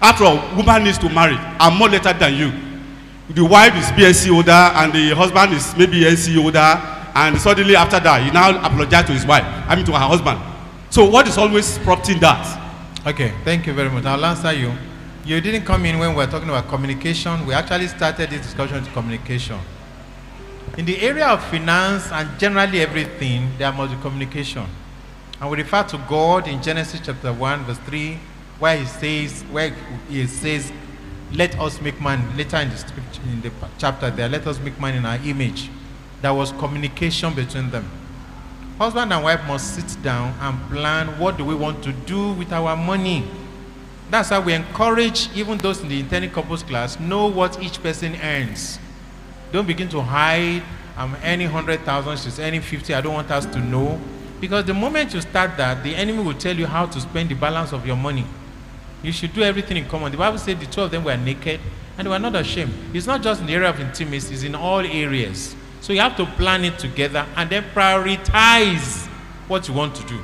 after 0.00 0.24
all, 0.24 0.54
woman 0.56 0.84
needs 0.84 0.98
to 0.98 1.08
marry. 1.08 1.36
I'm 1.58 1.76
more 1.78 1.88
later 1.88 2.12
than 2.12 2.34
you. 2.34 2.52
The 3.34 3.44
wife 3.44 3.74
is 3.76 3.86
BSc 3.92 4.30
older, 4.34 4.50
and 4.50 4.92
the 4.92 5.14
husband 5.14 5.52
is 5.54 5.74
maybe 5.76 6.02
NC 6.02 6.42
older, 6.42 6.58
and 7.14 7.38
suddenly 7.40 7.74
after 7.74 7.98
that, 8.00 8.22
he 8.22 8.30
now 8.30 8.50
apologize 8.64 9.06
to 9.06 9.12
his 9.12 9.26
wife, 9.26 9.44
I 9.44 9.74
mean 9.74 9.84
to 9.86 9.92
her 9.92 9.98
husband. 9.98 10.38
So 10.90 11.08
what 11.08 11.28
is 11.28 11.36
always 11.36 11.78
prompting 11.78 12.18
that? 12.20 13.06
Okay, 13.06 13.32
thank 13.44 13.66
you 13.66 13.72
very 13.72 13.90
much. 13.90 14.04
I'll 14.04 14.24
answer 14.24 14.52
you. 14.52 14.72
You 15.24 15.40
didn't 15.40 15.64
come 15.64 15.84
in 15.84 15.98
when 15.98 16.10
we 16.10 16.16
were 16.16 16.26
talking 16.26 16.48
about 16.48 16.68
communication. 16.68 17.44
We 17.46 17.52
actually 17.52 17.88
started 17.88 18.30
this 18.30 18.42
discussion 18.42 18.82
with 18.82 18.92
communication. 18.92 19.58
In 20.78 20.86
the 20.86 20.98
area 21.00 21.26
of 21.26 21.44
finance 21.44 22.10
and 22.10 22.38
generally 22.38 22.80
everything, 22.80 23.50
there 23.58 23.70
must 23.72 23.94
be 23.94 24.00
communication. 24.00 24.64
And 25.40 25.50
we 25.50 25.58
refer 25.58 25.82
to 25.84 25.98
God 26.08 26.48
in 26.48 26.62
Genesis 26.62 27.00
chapter 27.04 27.32
1, 27.32 27.64
verse 27.64 27.78
3, 27.78 28.18
where 28.58 28.76
he 28.76 28.86
says, 28.86 29.42
where 29.50 29.74
he 30.08 30.26
says, 30.26 30.72
let 31.32 31.58
us 31.60 31.80
make 31.80 32.00
man, 32.00 32.36
later 32.36 32.56
in 32.56 32.70
the, 32.70 32.76
scripture, 32.76 33.20
in 33.24 33.42
the 33.42 33.52
chapter 33.76 34.10
there, 34.10 34.28
let 34.28 34.46
us 34.46 34.58
make 34.60 34.80
man 34.80 34.94
in 34.94 35.04
our 35.04 35.18
image. 35.18 35.70
There 36.22 36.32
was 36.32 36.52
communication 36.52 37.34
between 37.34 37.70
them. 37.70 37.88
Husband 38.78 39.12
and 39.12 39.24
wife 39.24 39.44
must 39.48 39.74
sit 39.74 40.02
down 40.04 40.32
and 40.40 40.70
plan 40.70 41.18
what 41.18 41.36
do 41.36 41.44
we 41.44 41.52
want 41.52 41.82
to 41.82 41.92
do 41.92 42.32
with 42.34 42.52
our 42.52 42.76
money. 42.76 43.24
That's 44.08 44.28
how 44.28 44.40
we 44.40 44.54
encourage 44.54 45.28
even 45.34 45.58
those 45.58 45.80
in 45.80 45.88
the 45.88 45.98
intending 45.98 46.30
couples 46.30 46.62
class, 46.62 46.98
know 47.00 47.26
what 47.26 47.60
each 47.60 47.82
person 47.82 48.14
earns. 48.22 48.78
Don't 49.50 49.66
begin 49.66 49.88
to 49.88 50.00
hide, 50.00 50.62
I'm 50.96 51.16
earning 51.24 51.52
100,000, 51.52 52.18
she's 52.18 52.38
earning 52.38 52.60
50, 52.60 52.94
I 52.94 53.00
don't 53.00 53.14
want 53.14 53.30
us 53.32 53.46
to 53.46 53.58
know. 53.58 54.00
Because 54.40 54.64
the 54.64 54.74
moment 54.74 55.12
you 55.12 55.20
start 55.22 55.56
that, 55.56 55.82
the 55.82 55.96
enemy 55.96 56.22
will 56.22 56.34
tell 56.34 56.56
you 56.56 56.66
how 56.66 56.86
to 56.86 57.00
spend 57.00 57.30
the 57.30 57.34
balance 57.34 57.72
of 57.72 57.84
your 57.84 57.96
money. 57.96 58.24
You 59.02 59.10
should 59.10 59.32
do 59.32 59.42
everything 59.42 59.76
in 59.76 59.88
common. 59.88 60.12
The 60.12 60.18
Bible 60.18 60.38
said 60.38 60.60
the 60.60 60.66
two 60.66 60.82
of 60.82 60.92
them 60.92 61.02
were 61.02 61.16
naked 61.16 61.58
and 61.96 62.06
they 62.06 62.10
were 62.10 62.18
not 62.20 62.36
ashamed. 62.36 62.72
It's 62.94 63.08
not 63.08 63.22
just 63.22 63.40
in 63.40 63.48
the 63.48 63.54
area 63.54 63.70
of 63.70 63.80
intimacy, 63.80 64.34
it's 64.34 64.44
in 64.44 64.54
all 64.54 64.80
areas. 64.80 65.56
So 65.80 65.92
you 65.92 66.00
have 66.00 66.16
to 66.16 66.26
plan 66.26 66.64
it 66.64 66.78
together 66.78 67.26
and 67.36 67.48
then 67.48 67.64
prioritize 67.74 69.06
what 69.46 69.68
you 69.68 69.74
want 69.74 69.94
to 69.96 70.06
do. 70.06 70.20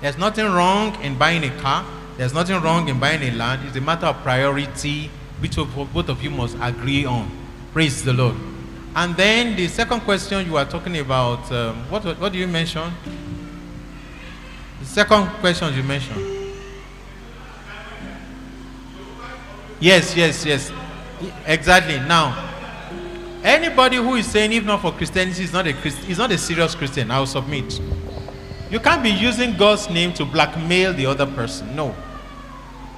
There's 0.00 0.18
nothing 0.18 0.46
wrong 0.46 1.00
in 1.02 1.16
buying 1.16 1.44
a 1.44 1.50
car. 1.60 1.84
There's 2.16 2.34
nothing 2.34 2.60
wrong 2.60 2.88
in 2.88 2.98
buying 2.98 3.22
a 3.22 3.30
land. 3.36 3.66
It's 3.66 3.76
a 3.76 3.80
matter 3.80 4.06
of 4.06 4.16
priority 4.22 5.10
which 5.40 5.56
both 5.56 6.08
of 6.08 6.22
you 6.22 6.30
must 6.30 6.56
agree 6.60 7.04
on. 7.04 7.30
Praise 7.72 8.04
the 8.04 8.12
Lord. 8.12 8.36
And 8.94 9.16
then 9.16 9.56
the 9.56 9.68
second 9.68 10.00
question 10.00 10.44
you 10.44 10.52
were 10.52 10.64
talking 10.64 10.98
about, 10.98 11.50
um, 11.52 11.76
what, 11.88 12.04
what 12.18 12.32
do 12.32 12.38
you 12.38 12.48
mention? 12.48 12.92
The 14.80 14.86
second 14.86 15.26
question 15.40 15.72
you 15.74 15.82
mentioned. 15.82 16.26
Yes, 19.78 20.14
yes, 20.14 20.44
yes. 20.44 20.72
Exactly. 21.46 22.00
Now, 22.00 22.49
anybody 23.42 23.96
who 23.96 24.14
is 24.14 24.26
saying 24.26 24.52
if 24.52 24.64
not 24.64 24.82
for 24.82 24.92
Christianity 24.92 25.44
is 25.44 25.52
not 25.52 25.66
a 25.66 25.72
Christ, 25.72 26.08
is 26.08 26.18
not 26.18 26.30
a 26.30 26.38
serious 26.38 26.74
Christian, 26.74 27.10
I 27.10 27.18
will 27.18 27.26
submit. 27.26 27.80
You 28.70 28.78
can't 28.78 29.02
be 29.02 29.10
using 29.10 29.56
God's 29.56 29.90
name 29.90 30.12
to 30.14 30.24
blackmail 30.24 30.92
the 30.92 31.06
other 31.06 31.26
person. 31.26 31.74
No. 31.74 31.94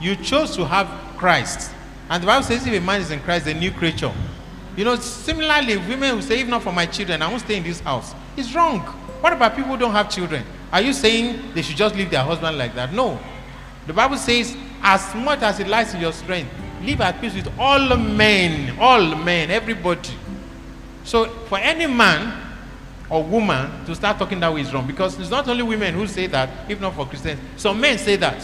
You 0.00 0.16
chose 0.16 0.54
to 0.56 0.66
have 0.66 0.88
Christ. 1.16 1.70
And 2.10 2.22
the 2.22 2.26
Bible 2.26 2.44
says 2.44 2.66
if 2.66 2.74
a 2.74 2.80
man 2.80 3.00
is 3.00 3.10
in 3.10 3.20
Christ, 3.20 3.46
a 3.46 3.54
new 3.54 3.70
creature. 3.70 4.12
You 4.76 4.84
know, 4.84 4.96
similarly, 4.96 5.76
women 5.76 6.16
will 6.16 6.22
say, 6.22 6.40
if 6.40 6.48
not 6.48 6.62
for 6.62 6.72
my 6.72 6.86
children, 6.86 7.22
I 7.22 7.28
won't 7.28 7.42
stay 7.42 7.56
in 7.56 7.62
this 7.62 7.80
house. 7.80 8.14
It's 8.36 8.54
wrong. 8.54 8.80
What 9.20 9.32
about 9.32 9.54
people 9.54 9.70
who 9.70 9.78
don't 9.78 9.92
have 9.92 10.10
children? 10.10 10.44
Are 10.72 10.80
you 10.80 10.92
saying 10.92 11.54
they 11.54 11.62
should 11.62 11.76
just 11.76 11.94
leave 11.94 12.10
their 12.10 12.22
husband 12.22 12.58
like 12.58 12.74
that? 12.74 12.92
No. 12.92 13.18
The 13.86 13.92
Bible 13.92 14.16
says, 14.16 14.56
as 14.82 15.14
much 15.14 15.42
as 15.42 15.60
it 15.60 15.68
lies 15.68 15.94
in 15.94 16.00
your 16.00 16.12
strength, 16.12 16.50
live 16.82 17.00
at 17.00 17.20
peace 17.20 17.34
with 17.34 17.48
all 17.58 17.96
men, 17.96 18.76
all 18.78 19.14
men, 19.16 19.50
everybody. 19.50 20.10
So 21.04 21.26
for 21.48 21.58
any 21.58 21.86
man 21.86 22.40
or 23.10 23.22
woman 23.22 23.84
to 23.84 23.94
start 23.94 24.18
talking 24.18 24.40
that 24.40 24.52
way 24.52 24.62
is 24.62 24.72
wrong 24.72 24.86
because 24.86 25.18
it's 25.18 25.30
not 25.30 25.46
only 25.46 25.62
women 25.62 25.94
who 25.94 26.06
say 26.06 26.26
that, 26.28 26.48
if 26.70 26.80
not 26.80 26.94
for 26.94 27.06
Christians. 27.06 27.40
Some 27.56 27.80
men 27.80 27.98
say 27.98 28.16
that. 28.16 28.42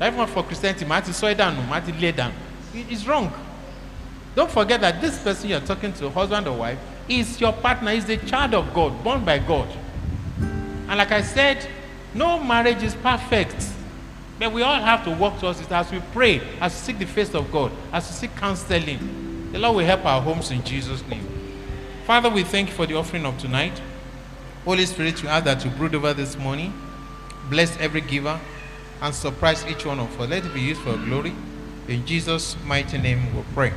If 0.00 0.16
not 0.16 0.30
for 0.30 0.42
Christianity, 0.42 0.84
Marty 0.84 1.12
soy 1.12 1.34
down, 1.34 1.54
Marty 1.68 1.92
lay 1.92 2.12
down. 2.12 2.32
It's 2.74 3.06
wrong. 3.06 3.32
Don't 4.34 4.50
forget 4.50 4.80
that 4.80 5.00
this 5.00 5.22
person 5.22 5.48
you're 5.50 5.60
talking 5.60 5.92
to, 5.94 6.10
husband 6.10 6.48
or 6.48 6.58
wife, 6.58 6.78
is 7.08 7.40
your 7.40 7.52
partner, 7.52 7.92
is 7.92 8.04
the 8.04 8.16
child 8.16 8.54
of 8.54 8.74
God, 8.74 9.04
born 9.04 9.24
by 9.24 9.38
God. 9.38 9.68
And 10.40 10.96
like 10.96 11.12
I 11.12 11.22
said, 11.22 11.68
no 12.12 12.42
marriage 12.42 12.82
is 12.82 12.94
perfect. 12.96 13.68
But 14.38 14.52
we 14.52 14.62
all 14.62 14.80
have 14.80 15.04
to 15.04 15.10
work 15.12 15.38
towards 15.38 15.60
it 15.60 15.70
as 15.70 15.90
we 15.92 16.00
pray, 16.12 16.40
as 16.60 16.72
we 16.72 16.78
seek 16.78 16.98
the 16.98 17.06
face 17.06 17.32
of 17.34 17.50
God, 17.52 17.70
as 17.92 18.08
we 18.08 18.14
seek 18.14 18.36
counseling. 18.36 19.50
The 19.52 19.58
Lord 19.60 19.76
will 19.76 19.84
help 19.84 20.04
our 20.04 20.20
homes 20.20 20.50
in 20.50 20.64
Jesus' 20.64 21.06
name. 21.06 21.33
Father, 22.06 22.28
we 22.28 22.44
thank 22.44 22.68
you 22.68 22.74
for 22.74 22.84
the 22.84 22.94
offering 22.94 23.24
of 23.24 23.38
tonight. 23.38 23.80
Holy 24.66 24.84
Spirit, 24.84 25.22
we 25.22 25.28
ask 25.30 25.46
that 25.46 25.64
you 25.64 25.70
brood 25.70 25.94
over 25.94 26.12
this 26.12 26.36
morning, 26.36 26.70
bless 27.48 27.78
every 27.78 28.02
giver, 28.02 28.38
and 29.00 29.14
surprise 29.14 29.64
each 29.64 29.86
one 29.86 29.98
of 29.98 30.20
us. 30.20 30.28
Let 30.28 30.44
it 30.44 30.52
be 30.52 30.60
used 30.60 30.82
for 30.82 30.98
glory. 30.98 31.32
In 31.88 32.04
Jesus' 32.04 32.56
mighty 32.66 32.98
name 32.98 33.34
we 33.34 33.42
pray. 33.54 33.72